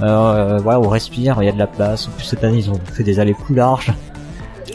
Euh, 0.00 0.58
voilà, 0.62 0.80
on 0.80 0.88
respire, 0.88 1.36
il 1.40 1.46
y 1.46 1.48
a 1.48 1.52
de 1.52 1.58
la 1.58 1.66
place. 1.66 2.08
En 2.08 2.12
plus 2.12 2.24
cette 2.24 2.44
année 2.44 2.58
ils 2.58 2.70
ont 2.70 2.78
fait 2.92 3.02
des 3.02 3.18
allées 3.18 3.34
plus 3.34 3.54
larges. 3.54 3.92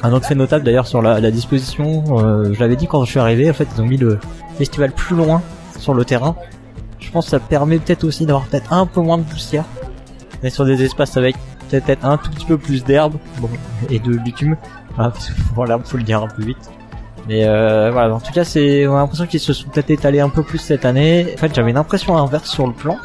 Un 0.04 0.14
autre 0.14 0.28
fait 0.28 0.36
notable 0.36 0.64
d'ailleurs 0.64 0.88
sur 0.88 1.02
la, 1.02 1.32
disposition, 1.32 2.04
euh, 2.20 2.54
je 2.54 2.60
l'avais 2.60 2.76
dit 2.76 2.88
quand 2.88 3.04
je 3.04 3.10
suis 3.10 3.20
arrivé, 3.20 3.50
en 3.50 3.54
fait 3.54 3.68
ils 3.76 3.82
ont 3.82 3.86
mis 3.86 3.98
le 3.98 4.20
festival 4.58 4.92
plus 4.92 5.16
loin 5.16 5.42
sur 5.80 5.94
le 5.94 6.06
terrain. 6.06 6.36
Je 7.00 7.12
pense 7.12 7.26
que 7.26 7.32
ça 7.32 7.40
permet 7.40 7.80
peut-être 7.80 8.04
aussi 8.04 8.26
d'avoir 8.26 8.46
peut-être 8.46 8.74
un 8.74 8.86
peu 8.86 9.02
moins 9.02 9.18
de 9.18 9.24
poussière. 9.24 9.66
Est 10.44 10.50
sur 10.52 10.66
des 10.66 10.84
espaces 10.84 11.18
avec 11.18 11.36
peut-être 11.70 12.06
un 12.06 12.18
tout 12.18 12.30
petit 12.30 12.46
peu 12.46 12.58
plus 12.58 12.84
d'herbe 12.84 13.16
et 13.90 14.00
de 14.00 14.18
bitume. 14.18 14.56
Voilà, 14.96 15.12
parce 15.12 15.30
que 15.30 15.34
voilà, 15.56 15.80
faut 15.80 15.98
le 15.98 16.04
dire 16.04 16.22
un 16.22 16.28
peu 16.28 16.44
vite. 16.44 16.70
Mais 17.28 17.46
euh, 17.46 17.92
voilà, 17.92 18.14
en 18.14 18.20
tout 18.20 18.32
cas, 18.32 18.44
c'est 18.44 18.88
on 18.88 18.96
a 18.96 19.00
l'impression 19.00 19.26
qu'ils 19.26 19.40
se 19.40 19.52
sont 19.52 19.68
peut-être 19.70 19.90
étalés 19.90 20.20
un 20.20 20.30
peu 20.30 20.44
plus 20.44 20.60
cette 20.60 20.86
année. 20.86 21.28
En 21.34 21.38
fait, 21.38 21.54
j'avais 21.54 21.72
une 21.72 21.78
impression 21.78 22.18
inverse 22.18 22.50
sur 22.50 22.68
le 22.68 22.74
plan. 22.74 22.98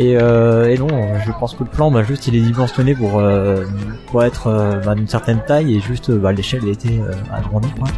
Et, 0.00 0.16
euh, 0.16 0.68
et 0.68 0.78
non, 0.78 0.86
je 1.26 1.32
pense 1.32 1.54
que 1.54 1.64
le 1.64 1.70
plan, 1.70 1.90
bah, 1.90 2.04
juste, 2.04 2.28
il 2.28 2.36
est 2.36 2.40
dimensionné 2.40 2.94
pour 2.94 3.18
euh, 3.18 3.64
pour 4.06 4.22
être 4.22 4.46
euh, 4.46 4.80
bah, 4.84 4.94
d'une 4.94 5.08
certaine 5.08 5.40
taille 5.44 5.74
et 5.74 5.80
juste, 5.80 6.12
bah, 6.12 6.30
l'échelle 6.30 6.64
a 6.66 6.70
été 6.70 7.00
euh, 7.00 7.12
agrandie, 7.32 7.68
quoi. 7.76 7.88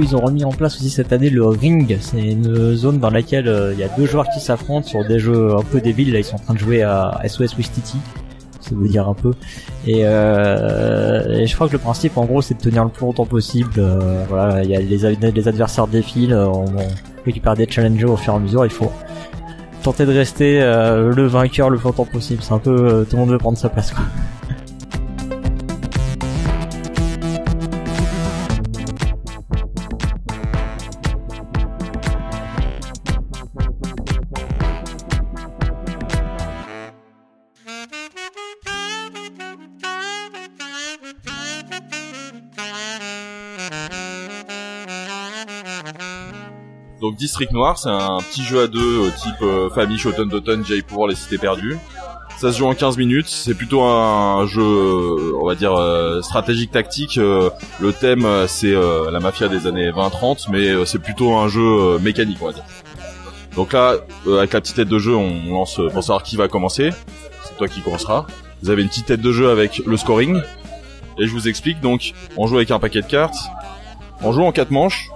Ils 0.00 0.14
ont 0.14 0.20
remis 0.20 0.44
en 0.44 0.52
place 0.52 0.76
aussi 0.76 0.88
cette 0.88 1.12
année 1.12 1.30
le 1.30 1.44
ring. 1.44 1.98
C'est 2.00 2.22
une 2.22 2.76
zone 2.76 3.00
dans 3.00 3.10
laquelle 3.10 3.72
il 3.72 3.78
y 3.78 3.82
a 3.82 3.88
deux 3.88 4.06
joueurs 4.06 4.28
qui 4.32 4.38
s'affrontent 4.38 4.86
sur 4.86 5.04
des 5.04 5.18
jeux 5.18 5.56
un 5.56 5.62
peu 5.62 5.80
débiles. 5.80 6.12
Là, 6.12 6.20
ils 6.20 6.24
sont 6.24 6.36
en 6.36 6.38
train 6.38 6.54
de 6.54 6.60
jouer 6.60 6.82
à 6.82 7.20
SOS 7.26 7.56
Wistiti. 7.58 7.98
Ça 8.70 8.76
veut 8.76 8.88
dire 8.88 9.08
un 9.08 9.14
peu. 9.14 9.32
Et, 9.86 10.02
euh, 10.04 11.38
et 11.40 11.46
je 11.46 11.54
crois 11.54 11.66
que 11.66 11.72
le 11.72 11.78
principe, 11.78 12.16
en 12.16 12.24
gros, 12.24 12.40
c'est 12.40 12.54
de 12.54 12.60
tenir 12.60 12.84
le 12.84 12.90
plus 12.90 13.04
longtemps 13.04 13.26
possible. 13.26 13.72
Euh, 13.78 14.24
voilà, 14.28 14.62
il 14.62 14.70
y 14.70 14.76
a 14.76 14.80
les, 14.80 15.04
ad- 15.04 15.34
les 15.34 15.48
adversaires 15.48 15.88
défilent, 15.88 16.32
euh, 16.32 16.46
on, 16.46 16.64
on 16.66 16.88
récupère 17.26 17.54
des 17.56 17.66
challenges 17.68 18.04
au 18.04 18.16
fur 18.16 18.32
et 18.32 18.36
à 18.36 18.38
mesure. 18.38 18.64
Il 18.64 18.70
faut 18.70 18.92
tenter 19.82 20.06
de 20.06 20.12
rester 20.12 20.60
euh, 20.62 21.12
le 21.12 21.26
vainqueur 21.26 21.68
le 21.68 21.78
plus 21.78 21.86
longtemps 21.86 22.04
possible. 22.04 22.42
C'est 22.42 22.52
un 22.54 22.58
peu 22.58 22.70
euh, 22.70 23.04
tout 23.04 23.16
le 23.16 23.18
monde 23.22 23.30
veut 23.30 23.38
prendre 23.38 23.58
sa 23.58 23.68
place, 23.68 23.90
quoi. 23.90 24.04
District 47.20 47.52
Noir, 47.52 47.78
c'est 47.78 47.90
un 47.90 48.16
petit 48.16 48.42
jeu 48.42 48.62
à 48.62 48.66
deux 48.66 49.04
euh, 49.04 49.10
type 49.10 49.42
euh, 49.42 49.68
famille 49.68 49.98
Shoten 49.98 50.30
Totten, 50.30 50.64
Jay 50.64 50.80
pour 50.80 51.06
les 51.06 51.14
cités 51.14 51.36
perdues. 51.36 51.76
Ça 52.38 52.50
se 52.50 52.56
joue 52.56 52.66
en 52.66 52.72
15 52.72 52.96
minutes. 52.96 53.28
C'est 53.28 53.52
plutôt 53.52 53.82
un 53.82 54.46
jeu, 54.46 54.62
euh, 54.62 55.38
on 55.38 55.46
va 55.46 55.54
dire, 55.54 55.78
stratégique 56.22 56.70
tactique. 56.70 57.16
Le 57.16 57.92
thème, 57.92 58.26
c'est 58.46 58.72
la 58.72 59.20
mafia 59.20 59.48
des 59.48 59.66
années 59.66 59.90
20-30, 59.90 60.46
mais 60.50 60.86
c'est 60.86 60.98
plutôt 60.98 61.34
un 61.34 61.48
jeu 61.48 61.98
mécanique, 61.98 62.38
on 62.40 62.46
va 62.46 62.52
dire. 62.52 62.64
Donc 63.54 63.74
là, 63.74 63.96
avec 64.26 64.54
la 64.54 64.60
petite 64.62 64.76
tête 64.76 64.88
de 64.88 64.98
jeu, 64.98 65.14
on 65.14 65.52
lance 65.52 65.78
pour 65.92 66.02
savoir 66.02 66.22
qui 66.22 66.36
va 66.36 66.48
commencer. 66.48 66.88
C'est 67.44 67.58
toi 67.58 67.68
qui 67.68 67.82
commencera. 67.82 68.26
Vous 68.62 68.70
avez 68.70 68.80
une 68.80 68.88
petite 68.88 69.04
tête 69.04 69.20
de 69.20 69.32
jeu 69.32 69.50
avec 69.50 69.82
le 69.84 69.96
scoring. 69.98 70.40
Et 71.18 71.26
je 71.26 71.32
vous 71.32 71.48
explique. 71.48 71.82
Donc, 71.82 72.14
on 72.38 72.46
joue 72.46 72.56
avec 72.56 72.70
un 72.70 72.78
paquet 72.78 73.02
de 73.02 73.06
cartes. 73.06 73.36
On 74.22 74.32
joue 74.32 74.42
en 74.42 74.52
quatre 74.52 74.70
manches. 74.70 75.10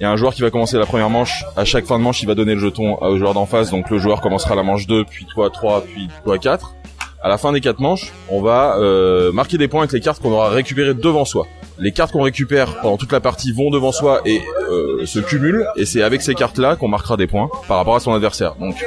Il 0.00 0.02
y 0.02 0.06
a 0.06 0.10
un 0.10 0.16
joueur 0.16 0.34
qui 0.34 0.42
va 0.42 0.50
commencer 0.50 0.76
la 0.76 0.86
première 0.86 1.10
manche. 1.10 1.44
À 1.56 1.64
chaque 1.64 1.86
fin 1.86 1.98
de 1.98 2.02
manche, 2.02 2.20
il 2.22 2.26
va 2.26 2.34
donner 2.34 2.54
le 2.54 2.60
jeton 2.60 2.96
au 3.00 3.16
joueur 3.16 3.32
d'en 3.32 3.46
face. 3.46 3.70
Donc 3.70 3.90
le 3.90 3.98
joueur 3.98 4.20
commencera 4.20 4.56
la 4.56 4.64
manche 4.64 4.86
2, 4.86 5.04
puis 5.04 5.24
toi 5.26 5.50
3, 5.50 5.82
puis 5.82 6.08
toi 6.24 6.38
4. 6.38 6.74
À 7.22 7.28
la 7.28 7.38
fin 7.38 7.52
des 7.52 7.60
quatre 7.60 7.80
manches, 7.80 8.12
on 8.28 8.42
va 8.42 8.76
euh, 8.78 9.32
marquer 9.32 9.56
des 9.56 9.68
points 9.68 9.80
avec 9.80 9.92
les 9.92 10.00
cartes 10.00 10.20
qu'on 10.20 10.32
aura 10.32 10.50
récupérées 10.50 10.92
devant 10.92 11.24
soi. 11.24 11.46
Les 11.78 11.92
cartes 11.92 12.12
qu'on 12.12 12.22
récupère 12.22 12.80
pendant 12.82 12.98
toute 12.98 13.12
la 13.12 13.20
partie 13.20 13.52
vont 13.52 13.70
devant 13.70 13.92
soi 13.92 14.20
et 14.26 14.42
euh, 14.68 15.06
se 15.06 15.20
cumulent. 15.20 15.66
Et 15.76 15.86
c'est 15.86 16.02
avec 16.02 16.22
ces 16.22 16.34
cartes-là 16.34 16.76
qu'on 16.76 16.88
marquera 16.88 17.16
des 17.16 17.26
points 17.26 17.48
par 17.66 17.78
rapport 17.78 17.94
à 17.94 18.00
son 18.00 18.12
adversaire. 18.12 18.56
Donc 18.56 18.84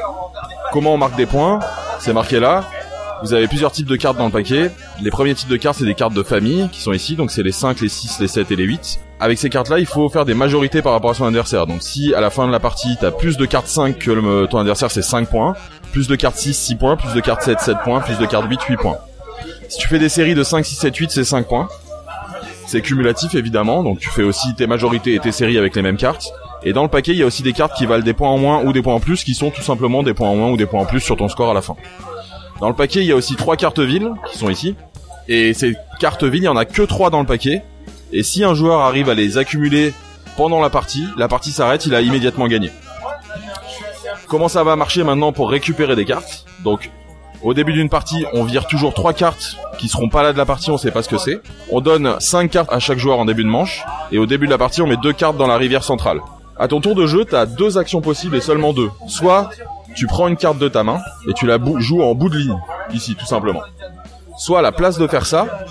comment 0.72 0.94
on 0.94 0.98
marque 0.98 1.16
des 1.16 1.26
points? 1.26 1.60
C'est 2.00 2.14
marqué 2.14 2.40
là. 2.40 2.64
Vous 3.24 3.34
avez 3.34 3.48
plusieurs 3.48 3.72
types 3.72 3.88
de 3.88 3.96
cartes 3.96 4.18
dans 4.18 4.26
le 4.26 4.32
paquet. 4.32 4.72
Les 5.02 5.10
premiers 5.10 5.34
types 5.34 5.50
de 5.50 5.58
cartes, 5.58 5.80
c'est 5.80 5.86
des 5.86 5.96
cartes 5.96 6.14
de 6.14 6.22
famille 6.22 6.70
qui 6.72 6.82
sont 6.82 6.94
ici. 6.94 7.16
Donc 7.16 7.32
c'est 7.32 7.44
les 7.44 7.52
5, 7.52 7.80
les 7.82 7.90
6, 7.90 8.20
les 8.20 8.28
7 8.28 8.52
et 8.52 8.56
les 8.56 8.66
8. 8.66 9.00
Avec 9.20 9.40
ces 9.40 9.50
cartes-là, 9.50 9.80
il 9.80 9.88
faut 9.88 10.10
faire 10.10 10.26
des 10.26 10.36
majorités 10.36 10.82
par 10.82 10.94
rapport 10.94 11.10
à 11.10 11.14
son 11.16 11.26
adversaire. 11.26 11.66
Donc 11.66 11.82
si 11.82 12.14
à 12.14 12.22
la 12.22 12.30
fin 12.30 12.46
de 12.46 12.52
la 12.52 12.60
partie, 12.60 12.98
t'as 13.00 13.12
plus 13.12 13.38
de 13.38 13.46
cartes 13.46 13.68
5 13.68 13.98
que 13.98 14.46
ton 14.46 14.60
adversaire, 14.60 14.92
c'est 14.92 15.02
5 15.02 15.28
points. 15.30 15.56
Plus 15.92 16.08
de 16.08 16.16
cartes 16.16 16.38
6, 16.38 16.54
6 16.54 16.76
points. 16.76 16.98
Plus 16.98 17.14
de 17.14 17.20
cartes 17.20 17.42
7, 17.42 17.60
7 17.60 17.78
points. 17.84 18.02
Plus 18.02 18.18
de 18.18 18.26
cartes 18.26 18.46
8, 18.48 18.62
8 18.62 18.78
points. 18.78 18.98
Si 19.70 19.80
tu 19.80 19.88
fais 19.88 20.00
des 20.00 20.10
séries 20.10 20.36
de 20.36 20.44
5, 20.44 20.64
6, 20.64 20.76
7, 20.76 20.96
8, 20.96 21.12
c'est 21.12 21.24
5 21.24 21.48
points. 21.48 21.68
C'est 22.68 22.82
cumulatif 22.82 23.34
évidemment, 23.34 23.82
donc 23.82 24.00
tu 24.00 24.10
fais 24.10 24.24
aussi 24.24 24.54
tes 24.56 24.68
majorités 24.68 25.16
et 25.16 25.20
tes 25.20 25.32
séries 25.32 25.58
avec 25.58 25.74
les 25.76 25.82
mêmes 25.82 25.96
cartes. 25.96 26.34
Et 26.64 26.74
dans 26.74 26.84
le 26.84 26.90
paquet, 26.90 27.14
il 27.14 27.18
y 27.18 27.24
a 27.24 27.26
aussi 27.26 27.42
des 27.42 27.54
cartes 27.54 27.74
qui 27.78 27.86
valent 27.86 28.04
des 28.04 28.14
points 28.14 28.30
en 28.30 28.38
moins 28.38 28.62
ou 28.64 28.74
des 28.74 28.82
points 28.82 28.96
en 28.96 29.00
plus, 29.00 29.24
qui 29.24 29.34
sont 29.34 29.52
tout 29.52 29.62
simplement 29.62 30.04
des 30.04 30.14
points 30.14 30.28
en 30.28 30.36
moins 30.36 30.52
ou 30.52 30.58
des 30.58 30.66
points 30.66 30.82
en 30.82 30.86
plus 30.86 31.00
sur 31.00 31.16
ton 31.16 31.30
score 31.30 31.50
à 31.50 31.54
la 31.54 31.62
fin. 31.62 31.76
Dans 32.60 32.68
le 32.68 32.76
paquet, 32.76 33.00
il 33.00 33.06
y 33.06 33.12
a 33.12 33.16
aussi 33.16 33.36
trois 33.36 33.56
cartes 33.56 33.80
villes 33.80 34.12
qui 34.32 34.38
sont 34.38 34.50
ici. 34.50 34.76
Et 35.30 35.54
ces 35.54 35.76
cartes 36.00 36.24
villes, 36.24 36.44
il 36.44 36.46
y 36.46 36.50
en 36.50 36.58
a 36.58 36.66
que 36.66 36.82
trois 36.82 37.10
dans 37.10 37.22
le 37.22 37.26
paquet. 37.26 37.64
Et 38.12 38.24
si 38.24 38.44
un 38.44 38.54
joueur 38.54 38.82
arrive 38.82 39.10
à 39.10 39.14
les 39.14 39.38
accumuler 39.38 39.94
pendant 40.38 40.62
la 40.62 40.70
partie, 40.70 41.08
la 41.18 41.28
partie 41.28 41.52
s'arrête, 41.52 41.86
il 41.86 41.96
a 41.96 42.02
immédiatement 42.02 42.48
gagné. 42.48 42.72
Comment 44.28 44.48
ça 44.48 44.64
va 44.64 44.76
marcher 44.76 45.04
maintenant 45.04 45.32
pour 45.32 45.50
récupérer 45.50 45.96
des 45.96 46.06
cartes 46.06 46.46
Donc, 46.64 46.92
au 47.44 47.54
début 47.54 47.74
d'une 47.74 47.90
partie, 47.90 48.26
on 48.34 48.44
vire 48.44 48.68
toujours 48.68 48.94
trois 48.94 49.14
cartes 49.14 49.58
qui 49.78 49.88
seront 49.88 50.10
pas 50.10 50.24
là 50.24 50.34
de 50.34 50.38
la 50.38 50.46
partie, 50.46 50.72
on 50.72 50.78
sait 50.78 50.92
pas 50.92 51.04
ce 51.04 51.10
que 51.10 51.18
c'est. 51.18 51.40
On 51.72 51.82
donne 51.82 52.16
cinq 52.20 52.52
cartes 52.52 52.72
à 52.72 52.80
chaque 52.80 52.98
joueur 52.98 53.20
en 53.20 53.26
début 53.26 53.44
de 53.44 53.50
manche, 53.50 53.86
et 54.12 54.18
au 54.18 54.26
début 54.26 54.48
de 54.48 54.52
la 54.52 54.58
partie, 54.58 54.82
on 54.82 54.88
met 54.88 54.98
deux 54.98 55.14
cartes 55.14 55.38
dans 55.38 55.48
la 55.48 55.58
rivière 55.58 55.84
centrale. 55.84 56.22
À 56.58 56.68
ton 56.68 56.82
tour 56.82 56.96
de 56.96 57.06
jeu, 57.06 57.26
t'as 57.26 57.46
deux 57.46 57.78
actions 57.78 58.02
possibles 58.02 58.36
et 58.36 58.42
seulement 58.42 58.74
deux. 58.74 58.90
Soit 59.08 59.52
tu 59.96 60.08
prends 60.08 60.28
une 60.28 60.38
carte 60.38 60.58
de 60.58 60.68
ta 60.68 60.84
main 60.84 61.00
et 61.30 61.34
tu 61.34 61.46
la 61.46 61.58
joues 61.78 62.02
en 62.02 62.16
bout 62.16 62.30
de 62.30 62.38
ligne, 62.38 62.60
ici, 62.94 63.16
tout 63.16 63.26
simplement. 63.26 63.62
Soit 64.38 64.60
à 64.60 64.62
la 64.62 64.72
place 64.72 65.00
de 65.00 65.08
faire 65.08 65.26
ça, 65.26 65.66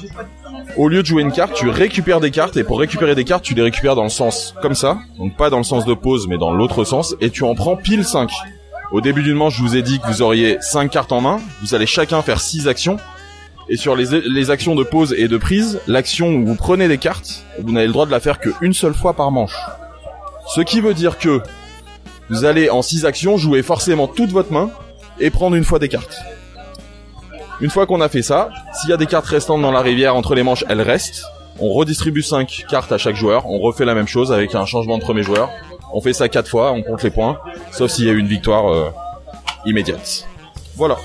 au 0.77 0.89
lieu 0.89 1.03
de 1.03 1.07
jouer 1.07 1.23
une 1.23 1.31
carte, 1.31 1.55
tu 1.55 1.69
récupères 1.69 2.21
des 2.21 2.33
cartes 2.33 2.57
et 2.57 2.65
pour 2.65 2.81
récupérer 2.81 3.15
des 3.15 3.25
cartes, 3.25 3.45
tu 3.45 3.55
les 3.55 3.63
récupères 3.63 3.95
dans 3.95 4.03
le 4.03 4.09
sens 4.09 4.55
comme 4.61 4.75
ça, 4.75 4.99
donc 5.19 5.37
pas 5.37 5.51
dans 5.51 5.59
le 5.59 5.65
sens 5.65 5.85
de 5.85 5.95
pause 5.95 6.27
mais 6.29 6.37
dans 6.37 6.53
l'autre 6.53 6.85
sens 6.85 7.15
et 7.21 7.31
tu 7.31 7.45
en 7.45 7.55
prends 7.55 7.77
pile 7.77 8.05
5. 8.05 8.29
Au 8.91 9.01
début 9.01 9.23
d'une 9.23 9.35
manche, 9.35 9.57
je 9.57 9.63
vous 9.63 9.77
ai 9.77 9.83
dit 9.83 10.01
que 10.01 10.07
vous 10.09 10.21
auriez 10.21 10.59
5 10.61 10.91
cartes 10.91 11.13
en 11.13 11.21
main, 11.21 11.39
vous 11.63 11.75
allez 11.75 11.87
chacun 11.87 12.23
faire 12.23 12.41
6 12.41 12.67
actions 12.67 12.99
et 13.69 13.77
sur 13.77 13.97
les, 13.97 14.51
actions 14.51 14.75
de 14.75 14.83
pause 14.83 15.15
et 15.17 15.29
de 15.29 15.37
prise, 15.37 15.81
l'action 15.87 16.29
où 16.29 16.47
vous 16.47 16.55
prenez 16.57 16.89
des 16.89 16.99
cartes, 16.99 17.45
vous 17.61 17.73
n'avez 17.73 17.87
le 17.87 17.93
droit 17.93 18.07
de 18.07 18.11
la 18.11 18.21
faire 18.21 18.41
qu'une 18.41 18.73
seule 18.73 18.95
fois 18.95 19.15
par 19.15 19.31
manche. 19.31 19.57
Ce 20.55 20.61
qui 20.61 20.81
veut 20.81 20.95
dire 20.95 21.19
que 21.19 21.41
vous 22.31 22.45
allez 22.45 22.69
en 22.69 22.83
6 22.83 23.07
actions 23.07 23.37
jouer 23.37 23.63
forcément 23.63 24.09
toute 24.09 24.31
votre 24.31 24.53
main 24.53 24.71
et 25.21 25.31
prendre 25.31 25.57
une 25.57 25.65
fois 25.65 25.79
des 25.79 25.89
cartes. 25.89 26.21
Une 27.61 27.71
fois 27.71 27.87
qu'on 27.87 28.03
a 28.03 28.09
fait 28.11 28.23
ça, 28.23 28.51
s'il 28.75 28.91
y 28.91 28.93
a 28.93 28.99
des 28.99 29.07
cartes 29.07 29.27
restantes 29.27 29.63
dans 29.63 29.73
la 29.73 29.81
rivière 29.81 30.15
entre 30.15 30.35
les 30.35 30.43
manches, 30.43 30.65
elles 30.69 30.83
restent. 30.83 31.23
On 31.59 31.71
redistribue 31.71 32.21
5 32.21 32.67
cartes 32.69 32.93
à 32.93 32.99
chaque 32.99 33.17
joueur. 33.17 33.47
On 33.47 33.59
refait 33.61 33.87
la 33.87 33.95
même 33.95 34.07
chose 34.07 34.31
avec 34.31 34.55
un 34.55 34.67
changement 34.67 34.99
de 34.99 35.03
premier 35.03 35.23
joueur. 35.23 35.49
On 35.95 36.03
fait 36.03 36.13
ça 36.13 36.29
4 36.29 36.49
fois, 36.49 36.73
on 36.73 36.83
compte 36.83 37.03
les 37.03 37.11
points. 37.11 37.39
Sauf 37.73 37.91
s'il 37.91 38.05
y 38.05 38.11
a 38.11 38.13
eu 38.13 38.19
une 38.19 38.27
victoire 38.27 38.71
euh, 38.71 38.91
immédiate. 39.65 40.27
Voilà. 40.77 40.99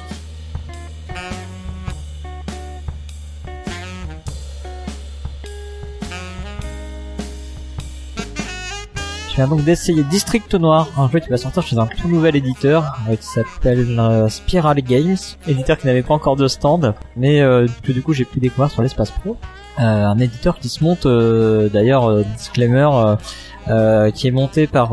Je 9.32 9.38
viens 9.38 9.48
donc 9.48 9.64
d'essayer 9.64 10.04
District 10.04 10.54
Noir, 10.56 10.90
un 10.98 11.10
jeu 11.10 11.22
qui 11.22 11.30
va 11.30 11.38
sortir 11.38 11.64
chez 11.64 11.78
un 11.78 11.86
tout 11.86 12.10
nouvel 12.10 12.36
éditeur. 12.36 12.98
Qui 13.10 13.26
s'appelle 13.26 13.98
euh, 13.98 14.28
Spiral 14.28 14.82
Games, 14.82 15.16
éditeur 15.48 15.78
qui 15.78 15.88
n'avait 15.88 16.02
pas 16.02 16.14
encore 16.14 16.36
de 16.36 16.50
stand, 16.50 16.94
mais 17.16 17.40
euh, 17.40 17.66
que 17.82 17.94
du 17.94 18.02
coup 18.02 18.12
j'ai 18.12 18.26
pu 18.26 18.42
découvrir 18.42 18.70
sur 18.70 18.82
l'espace 18.82 19.10
pro. 19.10 19.38
Euh, 19.80 19.84
un 19.84 20.20
éditeur 20.20 20.60
qui 20.60 20.68
se 20.68 20.84
monte 20.84 21.08
d'ailleurs 21.72 22.26
disclaimer 22.36 22.90
qui 24.14 24.28
est 24.28 24.32
monté 24.32 24.68
par 24.68 24.92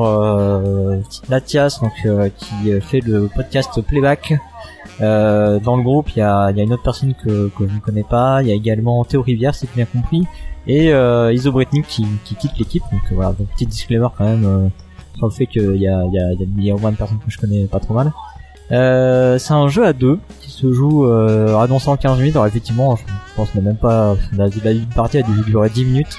Latias 1.28 1.80
donc 1.82 1.93
qui 2.36 2.80
fait 2.80 3.01
le 3.01 3.28
podcast 3.34 3.80
Playback. 3.80 4.34
Dans 5.01 5.76
le 5.76 5.82
groupe 5.82 6.11
il 6.14 6.20
y 6.20 6.22
a, 6.22 6.51
une 6.51 6.72
autre 6.72 6.84
personne 6.84 7.14
que, 7.14 7.51
je 7.59 7.74
ne 7.74 7.80
connais 7.80 8.05
pas. 8.05 8.41
Il 8.43 8.49
y 8.49 8.53
a 8.53 8.55
également 8.55 9.05
Théo 9.05 9.20
Rivière 9.20 9.57
si 9.57 9.66
j'ai 9.66 9.84
bien 9.84 9.86
compris 9.86 10.28
et 10.69 10.93
euh, 10.93 11.33
Iso 11.33 11.51
Bretnik 11.51 11.87
qui, 11.87 12.07
qui 12.25 12.35
quitte 12.37 12.53
l'équipe 12.59 12.83
donc 12.93 13.01
euh, 13.11 13.14
voilà 13.14 13.33
donc 13.33 13.49
petit 13.49 13.66
disclaimer 13.66 14.07
quand 14.16 14.25
même 14.25 14.45
euh, 14.45 14.69
sur 15.16 15.27
le 15.27 15.33
fait 15.33 15.47
qu'il 15.47 15.77
y 15.77 15.89
a, 15.89 16.05
y, 16.05 16.19
a, 16.19 16.33
y 16.33 16.71
a- 16.71 16.73
a 16.73 16.77
au 16.77 16.79
moins 16.79 16.93
de 16.93 16.97
personnes 16.97 17.19
que 17.19 17.31
je 17.31 17.39
connais 17.39 17.64
pas 17.66 17.81
trop 17.81 17.95
mal 17.95 18.12
euh, 18.71 19.39
c'est 19.39 19.55
un 19.55 19.69
jeu 19.69 19.87
à 19.87 19.93
deux 19.95 20.19
qui 20.43 20.51
se 20.51 20.71
joue 20.73 21.07
euh, 21.07 21.57
annoncé 21.57 21.89
en 21.89 21.97
15 21.97 22.19
minutes. 22.19 22.37
Alors 22.37 22.47
effectivement, 22.47 22.97
je 22.97 23.03
pense 23.35 23.49
que 23.51 23.61
même 23.61 23.77
pas 23.79 24.14
la, 24.37 24.49
la 24.49 24.73
partie 24.95 25.16
a 25.16 25.23
dû 25.23 25.33
durer 25.47 25.71
10 25.71 25.85
minutes. 25.87 26.19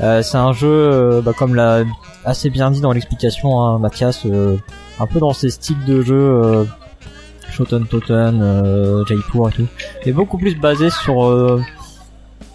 Euh, 0.00 0.22
c'est 0.22 0.36
un 0.38 0.52
jeu, 0.52 0.68
euh, 0.70 1.20
bah, 1.22 1.32
comme 1.36 1.56
l'a 1.56 1.82
assez 2.24 2.50
bien 2.50 2.70
dit 2.70 2.80
dans 2.80 2.92
l'explication, 2.92 3.60
hein, 3.60 3.80
Mathias, 3.80 4.22
euh, 4.26 4.56
un 5.00 5.06
peu 5.08 5.18
dans 5.18 5.32
ces 5.32 5.50
styles 5.50 5.84
de 5.84 6.02
jeu 6.02 6.64
Shoten 7.50 7.84
Toten, 7.86 9.04
Jaipur 9.08 9.48
et 9.48 9.52
tout, 9.52 9.66
et 10.06 10.12
beaucoup 10.12 10.38
plus 10.38 10.54
basé 10.54 10.88
sur 10.88 11.24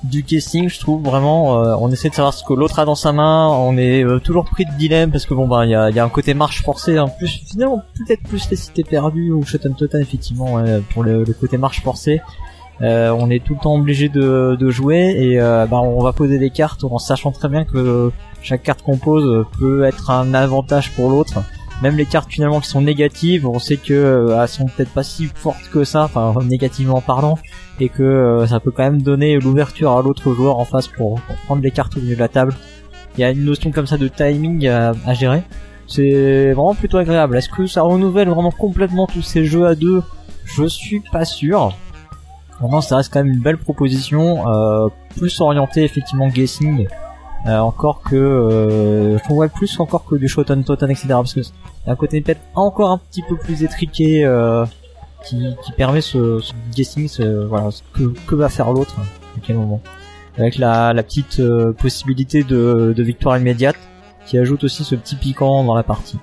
du 0.08 0.24
guessing, 0.24 0.70
je 0.70 0.80
trouve 0.80 1.04
vraiment. 1.04 1.62
euh, 1.62 1.76
on 1.80 1.92
essaie 1.92 2.10
de 2.10 2.16
savoir 2.16 2.34
ce 2.34 2.44
que 2.44 2.54
l'autre 2.54 2.80
a 2.80 2.86
dans 2.86 2.96
sa 2.96 3.12
main. 3.12 3.48
On 3.50 3.78
est 3.78 4.04
euh, 4.04 4.20
toujours 4.20 4.46
pris 4.46 4.66
de 4.66 4.72
dilemme 4.78 5.12
parce 5.12 5.26
que 5.26 5.34
bon 5.34 5.48
bah 5.48 5.66
il 5.66 5.72
y 5.72 5.76
a, 5.76 6.04
un 6.04 6.10
côté 6.10 6.34
marche 6.34 6.64
forcée 6.64 6.98
en 7.00 7.10
plus. 7.10 7.42
Finalement 7.50 7.82
peut-être 7.96 8.24
plus 8.24 8.50
les 8.50 8.56
cités 8.56 8.84
perdues 8.84 9.32
ou 9.32 9.44
Shoten 9.44 9.76
Toten 9.76 10.02
effectivement 10.02 10.64
pour 10.94 11.04
le, 11.04 11.26
côté 11.40 11.58
marche 11.58 11.82
forcée. 11.82 12.22
Euh, 12.82 13.10
on 13.10 13.30
est 13.30 13.44
tout 13.44 13.56
le 13.56 13.60
temps 13.60 13.76
obligé 13.76 14.08
de, 14.08 14.70
jouer 14.70 15.16
et 15.18 15.38
bah, 15.40 15.82
on 15.82 16.02
va 16.02 16.14
poser 16.14 16.38
des 16.38 16.50
cartes 16.50 16.84
en 16.84 17.00
sachant 17.00 17.32
très 17.32 17.50
bien 17.50 17.66
que 17.66 18.12
chaque 18.42 18.64
carte 18.64 18.82
qu'on 18.82 18.98
pose 18.98 19.46
peut 19.60 19.84
être 19.84 20.12
un 20.12 20.34
avantage 20.34 20.92
pour 20.92 21.10
l'autre. 21.10 21.40
Même 21.84 21.96
les 21.96 22.06
cartes 22.06 22.32
finalement 22.32 22.60
qui 22.60 22.70
sont 22.70 22.82
négatives, 22.82 23.48
on 23.48 23.60
sait 23.60 23.78
que 23.78 23.94
euh, 23.94 24.42
elles 24.42 24.48
sont 24.48 24.66
peut-être 24.66 24.90
pas 24.90 25.04
si 25.04 25.28
fortes 25.28 25.70
que 25.72 25.84
ça, 25.84 26.06
enfin 26.06 26.34
négativement 26.44 27.02
parlant, 27.02 27.38
et 27.80 27.90
que 27.90 28.02
euh, 28.02 28.48
ça 28.48 28.60
peut 28.60 28.72
quand 28.72 28.84
même 28.84 29.04
donner 29.04 29.40
l'ouverture 29.40 29.92
à 29.92 30.02
l'autre 30.02 30.34
joueur 30.34 30.58
en 30.58 30.66
face 30.66 30.88
pour, 30.88 31.20
prendre 31.46 31.62
les 31.62 31.70
cartes 31.70 31.96
au 31.96 32.00
milieu 32.00 32.16
de 32.16 32.20
la 32.20 32.30
table. 32.30 32.56
Il 33.16 33.22
y 33.22 33.24
a 33.24 33.30
une 33.30 33.46
notion 33.46 33.72
comme 33.72 33.86
ça 33.86 33.98
de 33.98 34.08
timing 34.08 34.68
à, 34.68 35.14
gérer. 35.14 35.44
C'est 35.88 36.52
vraiment 36.54 36.76
plutôt 36.76 36.98
agréable. 36.98 37.38
Est-ce 37.38 37.50
que 37.50 37.68
ça 37.68 37.82
renouvelle 37.82 38.30
vraiment 38.30 38.52
complètement 38.52 39.08
tous 39.08 39.22
ces 39.22 39.46
jeux 39.46 39.68
à 39.68 39.76
deux? 39.76 40.02
Je 40.46 40.66
suis 40.66 41.02
pas 41.12 41.26
sûr. 41.26 41.76
Vraiment, 42.60 42.82
ça 42.82 42.98
reste 42.98 43.14
quand 43.14 43.24
même 43.24 43.34
une 43.34 43.42
belle 43.42 43.58
proposition, 43.58 44.52
euh, 44.52 44.88
plus 45.16 45.40
orientée 45.42 45.84
effectivement 45.84 46.28
guessing, 46.28 46.88
euh, 47.46 47.60
encore 47.60 48.02
que 48.02 48.16
euh, 48.16 49.18
je 49.18 49.24
trouve 49.24 49.48
plus 49.50 49.80
encore 49.80 50.06
que 50.06 50.16
du 50.16 50.28
Shoten 50.28 50.64
Toten 50.64 50.90
etc. 50.90 51.08
Parce 51.10 51.34
que 51.34 51.42
un 51.86 51.96
côté 51.96 52.20
peut-être 52.22 52.42
encore 52.56 52.92
un 52.92 52.98
petit 52.98 53.22
peu 53.22 53.36
plus 53.38 53.64
étriqué 53.64 54.26
euh, 54.26 54.66
qui, 55.26 55.56
qui 55.64 55.72
permet 55.74 56.02
ce, 56.02 56.40
ce 56.40 56.54
guessing, 56.74 57.08
ce, 57.08 57.46
voilà, 57.46 57.72
ce 57.72 57.82
que, 57.94 58.14
que 58.26 58.36
va 58.36 58.50
faire 58.50 58.72
l'autre 58.72 58.96
à 59.00 59.40
quel 59.42 59.56
moment. 59.58 59.82
Avec 60.38 60.58
la, 60.58 60.94
la 60.94 61.04
petite 61.04 61.40
euh, 61.40 61.74
possibilité 61.74 62.44
de, 62.44 62.94
de 62.96 63.04
victoire 63.04 63.38
immédiate 63.38 63.78
qui 64.26 64.38
ajoute 64.38 64.64
aussi 64.64 64.84
ce 64.84 64.96
petit 64.96 65.16
piquant 65.16 65.64
dans 65.64 65.76
la 65.76 65.84
partie. 65.84 66.20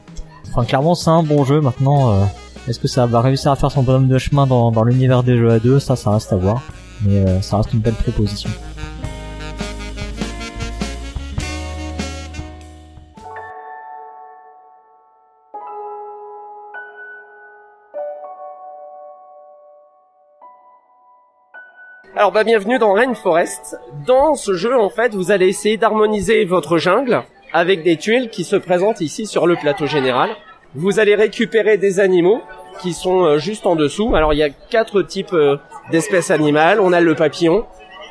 Enfin 0.50 0.64
clairement 0.64 0.94
c'est 0.94 1.10
un 1.10 1.22
bon 1.22 1.44
jeu 1.44 1.60
maintenant. 1.60 2.10
euh, 2.12 2.24
Est-ce 2.68 2.78
que 2.78 2.88
ça 2.88 3.06
va 3.06 3.20
réussir 3.22 3.50
à 3.50 3.56
faire 3.56 3.70
son 3.70 3.82
bonhomme 3.82 4.08
de 4.08 4.18
chemin 4.18 4.46
dans, 4.46 4.70
dans 4.70 4.84
l'univers 4.84 5.22
des 5.22 5.36
jeux 5.36 5.50
à 5.50 5.58
deux? 5.58 5.78
Ça, 5.80 5.96
ça 5.96 6.10
reste 6.12 6.32
à 6.32 6.36
voir. 6.36 6.62
Mais 7.04 7.16
euh, 7.26 7.40
ça 7.42 7.56
reste 7.56 7.72
une 7.72 7.80
belle 7.80 7.94
proposition. 7.94 8.50
Alors 22.16 22.30
bah 22.30 22.44
bienvenue 22.44 22.78
dans 22.78 22.92
Rainforest. 22.92 23.76
Dans 24.06 24.36
ce 24.36 24.54
jeu 24.54 24.78
en 24.78 24.88
fait 24.88 25.12
vous 25.14 25.32
allez 25.32 25.48
essayer 25.48 25.76
d'harmoniser 25.76 26.44
votre 26.44 26.78
jungle 26.78 27.24
avec 27.52 27.82
des 27.82 27.96
tuiles 27.96 28.30
qui 28.30 28.44
se 28.44 28.54
présentent 28.54 29.00
ici 29.00 29.26
sur 29.26 29.48
le 29.48 29.56
plateau 29.56 29.86
général. 29.86 30.30
Vous 30.76 31.00
allez 31.00 31.16
récupérer 31.16 31.76
des 31.76 31.98
animaux 31.98 32.40
qui 32.80 32.92
sont 32.92 33.24
euh, 33.24 33.38
juste 33.38 33.66
en 33.66 33.74
dessous. 33.74 34.14
Alors 34.14 34.32
il 34.32 34.36
y 34.36 34.44
a 34.44 34.50
quatre 34.50 35.02
types 35.02 35.32
euh, 35.32 35.56
d'espèces 35.90 36.30
animales. 36.30 36.78
On 36.78 36.92
a 36.92 37.00
le 37.00 37.16
papillon, 37.16 37.66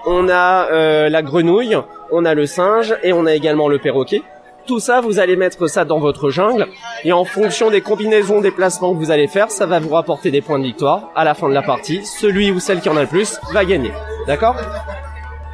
on 0.06 0.28
a 0.28 0.70
euh, 0.70 1.08
la 1.08 1.22
grenouille, 1.22 1.78
on 2.12 2.26
a 2.26 2.34
le 2.34 2.45
singe 2.45 2.97
et 3.04 3.14
on 3.14 3.26
a 3.26 3.34
également 3.34 3.70
le 3.70 3.80
perroquet. 3.80 4.22
Tout 4.66 4.80
ça, 4.80 5.01
vous 5.01 5.20
allez 5.20 5.36
mettre 5.36 5.68
ça 5.68 5.84
dans 5.84 5.99
votre 5.99 6.30
jungle 6.30 6.68
et 7.03 7.11
en 7.11 7.26
fonction 7.26 7.70
des 7.70 7.82
combinaisons 7.82 8.39
des 8.39 8.51
placements 8.51 8.93
que 8.93 8.97
vous 8.97 9.11
allez 9.11 9.28
faire, 9.28 9.51
ça 9.51 9.66
va 9.66 9.80
vous 9.80 9.89
rapporter 9.89 10.32
des 10.32 10.41
points 10.41 10.57
de 10.57 10.64
victoire 10.64 11.11
à 11.16 11.26
la 11.26 11.34
fin 11.34 11.49
de 11.49 11.53
la 11.53 11.61
partie. 11.61 12.05
Celui 12.05 12.49
ou 12.49 12.59
celle 12.59 12.80
qui 12.80 12.88
en 12.88 12.95
a 12.95 13.01
le 13.01 13.07
plus 13.07 13.39
va 13.51 13.66
gagner. 13.66 13.91
D'accord? 14.26 14.55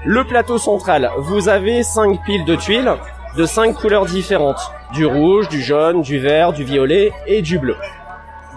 Le 0.06 0.24
plateau 0.24 0.60
central, 0.60 1.10
vous 1.18 1.50
avez 1.50 1.82
cinq 1.82 2.24
piles 2.24 2.46
de 2.46 2.56
tuiles 2.56 2.94
de 3.36 3.46
cinq 3.46 3.74
couleurs 3.74 4.06
différentes. 4.06 4.72
Du 4.94 5.06
rouge, 5.06 5.50
du 5.50 5.62
jaune, 5.62 6.02
du 6.02 6.20
vert, 6.20 6.54
du 6.54 6.64
violet 6.64 7.12
et 7.26 7.42
du 7.42 7.58
bleu. 7.58 7.78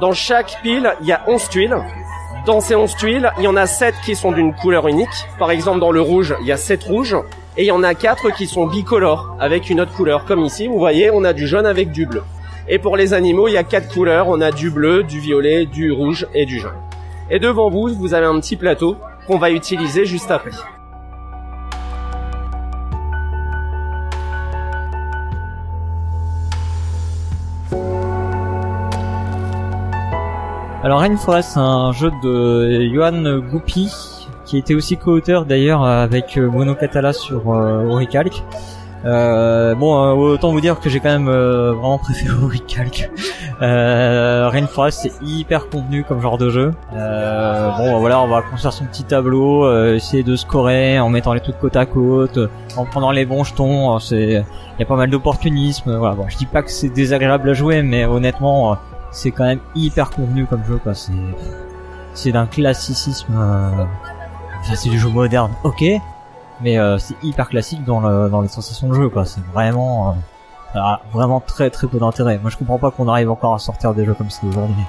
Dans 0.00 0.12
chaque 0.12 0.60
pile, 0.62 0.94
il 1.00 1.06
y 1.06 1.12
a 1.12 1.22
11 1.26 1.48
tuiles. 1.48 1.76
Dans 2.46 2.60
ces 2.60 2.74
11 2.74 2.96
tuiles, 2.96 3.32
il 3.38 3.44
y 3.44 3.48
en 3.48 3.56
a 3.56 3.66
7 3.66 3.94
qui 4.04 4.16
sont 4.16 4.32
d'une 4.32 4.54
couleur 4.54 4.88
unique. 4.88 5.08
Par 5.38 5.50
exemple, 5.50 5.80
dans 5.80 5.92
le 5.92 6.00
rouge, 6.00 6.34
il 6.40 6.46
y 6.46 6.52
a 6.52 6.56
7 6.56 6.82
rouges. 6.84 7.16
Et 7.58 7.64
il 7.64 7.66
y 7.66 7.70
en 7.70 7.82
a 7.82 7.94
4 7.94 8.30
qui 8.34 8.46
sont 8.46 8.66
bicolores, 8.66 9.36
avec 9.38 9.68
une 9.68 9.80
autre 9.80 9.92
couleur. 9.92 10.24
Comme 10.24 10.40
ici, 10.40 10.68
vous 10.68 10.78
voyez, 10.78 11.10
on 11.10 11.22
a 11.22 11.34
du 11.34 11.46
jaune 11.46 11.66
avec 11.66 11.92
du 11.92 12.06
bleu. 12.06 12.22
Et 12.66 12.78
pour 12.78 12.96
les 12.96 13.12
animaux, 13.12 13.46
il 13.46 13.52
y 13.52 13.58
a 13.58 13.62
4 13.62 13.92
couleurs. 13.92 14.28
On 14.28 14.40
a 14.40 14.50
du 14.50 14.70
bleu, 14.70 15.02
du 15.02 15.20
violet, 15.20 15.66
du 15.66 15.92
rouge 15.92 16.26
et 16.32 16.46
du 16.46 16.58
jaune. 16.58 16.72
Et 17.28 17.38
devant 17.38 17.68
vous, 17.68 17.88
vous 17.88 18.14
avez 18.14 18.24
un 18.24 18.40
petit 18.40 18.56
plateau 18.56 18.96
qu'on 19.26 19.36
va 19.36 19.50
utiliser 19.50 20.06
juste 20.06 20.30
après. 20.30 20.52
Alors 30.84 31.00
Rainforest, 31.00 31.50
c'est 31.52 31.60
un 31.60 31.92
jeu 31.92 32.10
de 32.24 32.90
Johan 32.92 33.38
Goupy, 33.38 33.88
qui 34.52 34.58
était 34.58 34.74
aussi 34.74 34.98
co-auteur 34.98 35.46
d'ailleurs 35.46 35.82
avec 35.82 36.36
euh, 36.36 36.46
Mono 36.46 36.74
Catala 36.74 37.14
sur 37.14 37.54
euh, 37.54 37.86
Oricalc. 37.86 38.44
Euh, 39.06 39.74
bon, 39.74 39.96
euh, 39.96 40.34
autant 40.34 40.52
vous 40.52 40.60
dire 40.60 40.78
que 40.78 40.90
j'ai 40.90 41.00
quand 41.00 41.08
même 41.08 41.28
euh, 41.28 41.72
vraiment 41.72 41.96
préféré 41.96 42.34
Oricalc. 42.42 43.10
Euh, 43.62 44.50
Rainforest, 44.52 45.00
c'est 45.04 45.26
hyper 45.26 45.70
contenu 45.70 46.04
comme 46.04 46.20
genre 46.20 46.36
de 46.36 46.50
jeu. 46.50 46.74
Euh, 46.94 47.70
bon, 47.78 47.98
voilà, 48.00 48.20
on 48.20 48.28
va 48.28 48.42
construire 48.42 48.74
son 48.74 48.84
petit 48.84 49.04
tableau, 49.04 49.64
euh, 49.64 49.94
essayer 49.94 50.22
de 50.22 50.36
scorer 50.36 51.00
en 51.00 51.08
mettant 51.08 51.32
les 51.32 51.40
trucs 51.40 51.58
côte 51.58 51.76
à 51.76 51.86
côte, 51.86 52.38
en 52.76 52.84
prenant 52.84 53.10
les 53.10 53.24
bons 53.24 53.44
jetons. 53.44 53.98
C'est, 54.00 54.32
il 54.32 54.80
y 54.80 54.82
a 54.82 54.86
pas 54.86 54.96
mal 54.96 55.08
d'opportunisme. 55.08 55.96
Voilà, 55.96 56.14
bon, 56.14 56.26
je 56.28 56.36
dis 56.36 56.44
pas 56.44 56.60
que 56.62 56.70
c'est 56.70 56.90
désagréable 56.90 57.48
à 57.48 57.54
jouer, 57.54 57.80
mais 57.82 58.04
honnêtement, 58.04 58.72
euh, 58.72 58.74
c'est 59.12 59.30
quand 59.30 59.44
même 59.44 59.60
hyper 59.74 60.10
convenu 60.10 60.44
comme 60.44 60.62
jeu. 60.66 60.76
Quoi. 60.76 60.92
C'est, 60.92 61.12
c'est 62.12 62.32
d'un 62.32 62.44
classicisme. 62.44 63.32
C'est 64.62 64.88
du 64.88 64.98
jeu 64.98 65.08
moderne, 65.08 65.52
ok, 65.64 65.84
mais 66.60 66.78
euh, 66.78 66.98
c'est 66.98 67.16
hyper 67.22 67.48
classique 67.48 67.84
dans, 67.84 68.00
le, 68.00 68.28
dans 68.28 68.40
les 68.40 68.48
sensations 68.48 68.88
de 68.88 68.94
jeu. 68.94 69.08
Quoi. 69.08 69.24
C'est 69.24 69.44
vraiment, 69.52 70.14
euh, 70.74 70.80
vraiment 71.12 71.40
très 71.40 71.70
très 71.70 71.86
peu 71.86 71.98
d'intérêt. 71.98 72.38
Moi, 72.38 72.50
je 72.50 72.56
comprends 72.56 72.78
pas 72.78 72.90
qu'on 72.90 73.08
arrive 73.08 73.30
encore 73.30 73.54
à 73.54 73.58
sortir 73.58 73.94
des 73.94 74.04
jeux 74.04 74.14
comme 74.14 74.30
ça 74.30 74.40
aujourd'hui. 74.46 74.84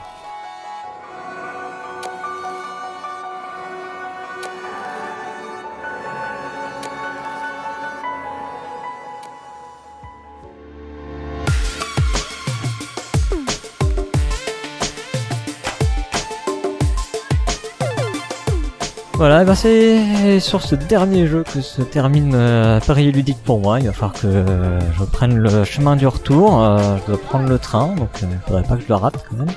Voilà, 19.16 19.44
et 19.44 19.46
ben 19.46 19.54
c'est 19.54 20.40
sur 20.40 20.64
ce 20.64 20.74
dernier 20.74 21.28
jeu 21.28 21.44
que 21.44 21.62
se 21.62 21.84
termine 21.84 22.34
euh, 22.34 22.80
Paris 22.80 23.12
ludique 23.12 23.38
pour 23.44 23.60
moi. 23.60 23.80
Il 23.80 23.86
va 23.86 23.94
falloir 23.94 24.14
que 24.14 24.26
euh, 24.26 24.80
je 24.94 25.04
prenne 25.04 25.38
le 25.38 25.64
chemin 25.64 25.96
du 25.96 26.08
retour. 26.08 26.64
Euh, 26.64 26.98
je 26.98 27.12
dois 27.12 27.22
prendre 27.22 27.48
le 27.48 27.60
train, 27.60 27.94
donc 27.96 28.10
euh, 28.24 28.28
il 28.32 28.40
faudrait 28.48 28.64
pas 28.64 28.76
que 28.76 28.82
je 28.82 28.88
le 28.90 28.96
rate 28.96 29.24
quand 29.30 29.38
même. 29.38 29.52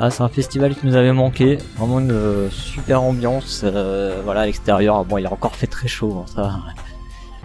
Ah, 0.00 0.10
c'est 0.10 0.24
un 0.24 0.28
festival 0.28 0.74
qui 0.74 0.86
nous 0.86 0.96
avait 0.96 1.12
manqué. 1.12 1.58
Vraiment 1.78 2.00
une 2.00 2.10
euh, 2.10 2.50
super 2.50 3.02
ambiance. 3.02 3.64
voilà, 4.24 4.40
à 4.40 4.46
l'extérieur. 4.46 5.04
Bon, 5.04 5.18
il 5.18 5.26
a 5.26 5.32
encore 5.32 5.54
fait 5.54 5.68
très 5.68 5.86
chaud, 5.86 6.18
hein, 6.20 6.24
ça. 6.34 6.50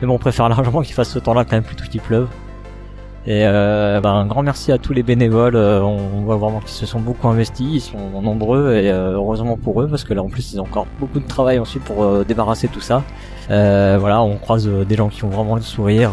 Mais 0.01 0.07
bon, 0.07 0.15
on 0.15 0.19
préfère 0.19 0.49
largement 0.49 0.81
qu'il 0.81 0.95
fasse 0.95 1.09
ce 1.09 1.19
temps-là 1.19 1.45
quand 1.45 1.53
même 1.53 1.63
plutôt 1.63 1.85
qu'il 1.85 2.01
pleuve. 2.01 2.27
Et 3.28 3.41
euh, 3.43 3.99
ben, 3.99 4.13
un 4.13 4.25
grand 4.25 4.41
merci 4.41 4.71
à 4.71 4.78
tous 4.78 4.93
les 4.93 5.03
bénévoles. 5.03 5.57
euh, 5.57 5.82
on 5.82 6.21
voit 6.21 6.38
vraiment 6.38 6.61
qu'ils 6.61 6.69
se 6.69 6.86
sont 6.86 7.01
beaucoup 7.01 7.28
investis. 7.28 7.67
Ils 7.69 7.82
sont 7.82 8.21
nombreux 8.21 8.73
et 8.75 8.89
euh, 8.89 9.15
heureusement 9.15 9.57
pour 9.57 9.82
eux 9.82 9.88
parce 9.89 10.05
que 10.05 10.13
là 10.13 10.23
en 10.23 10.30
plus 10.30 10.53
ils 10.53 10.61
ont 10.61 10.63
encore 10.63 10.88
beaucoup 10.97 11.19
de 11.19 11.28
travail 11.28 11.59
ensuite 11.59 11.84
pour 11.84 12.03
euh, 12.03 12.23
débarrasser 12.25 12.69
tout 12.69 12.80
ça. 12.80 13.03
Euh, 13.51 13.97
voilà, 13.99 14.21
on 14.21 14.38
croise 14.38 14.65
euh, 14.69 14.86
des 14.86 14.95
gens 14.95 15.09
qui 15.09 15.25
ont 15.25 15.30
vraiment 15.30 15.55
le 15.55 15.61
sourire. 15.61 16.11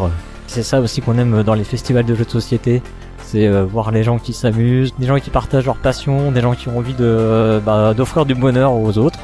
C'est 0.48 0.64
ça 0.64 0.80
aussi 0.80 1.02
qu'on 1.02 1.16
aime 1.16 1.44
dans 1.44 1.54
les 1.54 1.62
festivals 1.62 2.04
de 2.04 2.16
jeux 2.16 2.24
de 2.24 2.30
société. 2.30 2.82
C'est 3.18 3.48
voir 3.62 3.90
les 3.90 4.02
gens 4.02 4.18
qui 4.18 4.32
s'amusent, 4.32 4.92
des 4.98 5.06
gens 5.06 5.18
qui 5.18 5.30
partagent 5.30 5.66
leur 5.66 5.76
passion, 5.76 6.30
des 6.30 6.40
gens 6.40 6.54
qui 6.54 6.68
ont 6.68 6.78
envie 6.78 6.94
de 6.94 7.60
bah, 7.64 7.94
d'offrir 7.94 8.26
du 8.26 8.34
bonheur 8.34 8.74
aux 8.74 8.98
autres. 8.98 9.20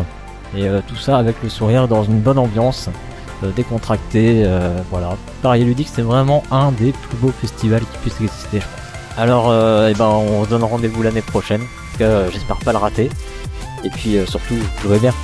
Et 0.57 0.67
tout 0.89 0.97
ça 0.97 1.19
avec 1.19 1.37
le 1.43 1.49
sourire 1.49 1.87
dans 1.87 2.03
une 2.03 2.19
bonne 2.19 2.39
ambiance 2.39 2.89
décontracté, 3.49 4.43
euh, 4.45 4.77
voilà. 4.91 5.17
Paris 5.43 5.65
Ludique, 5.65 5.89
c'est 5.93 6.03
vraiment 6.03 6.43
un 6.51 6.73
des 6.73 6.93
plus 6.93 7.17
beaux 7.17 7.33
festivals 7.41 7.83
qui 7.83 7.99
puisse 7.99 8.21
exister, 8.21 8.61
je 8.61 8.65
pense. 8.65 9.19
Alors, 9.19 9.51
euh, 9.51 9.89
eh 9.91 9.95
ben, 9.95 10.07
on 10.07 10.45
se 10.45 10.51
donne 10.51 10.65
rendez-vous 10.65 11.03
l'année 11.03 11.23
prochaine, 11.23 11.63
euh, 12.01 12.29
j'espère 12.33 12.59
pas 12.59 12.73
le 12.73 12.79
rater. 12.79 13.11
Et 13.85 13.91
puis, 13.91 14.17
euh, 14.17 14.27
surtout, 14.27 14.57
jouez 14.83 14.99
bien. 14.99 15.15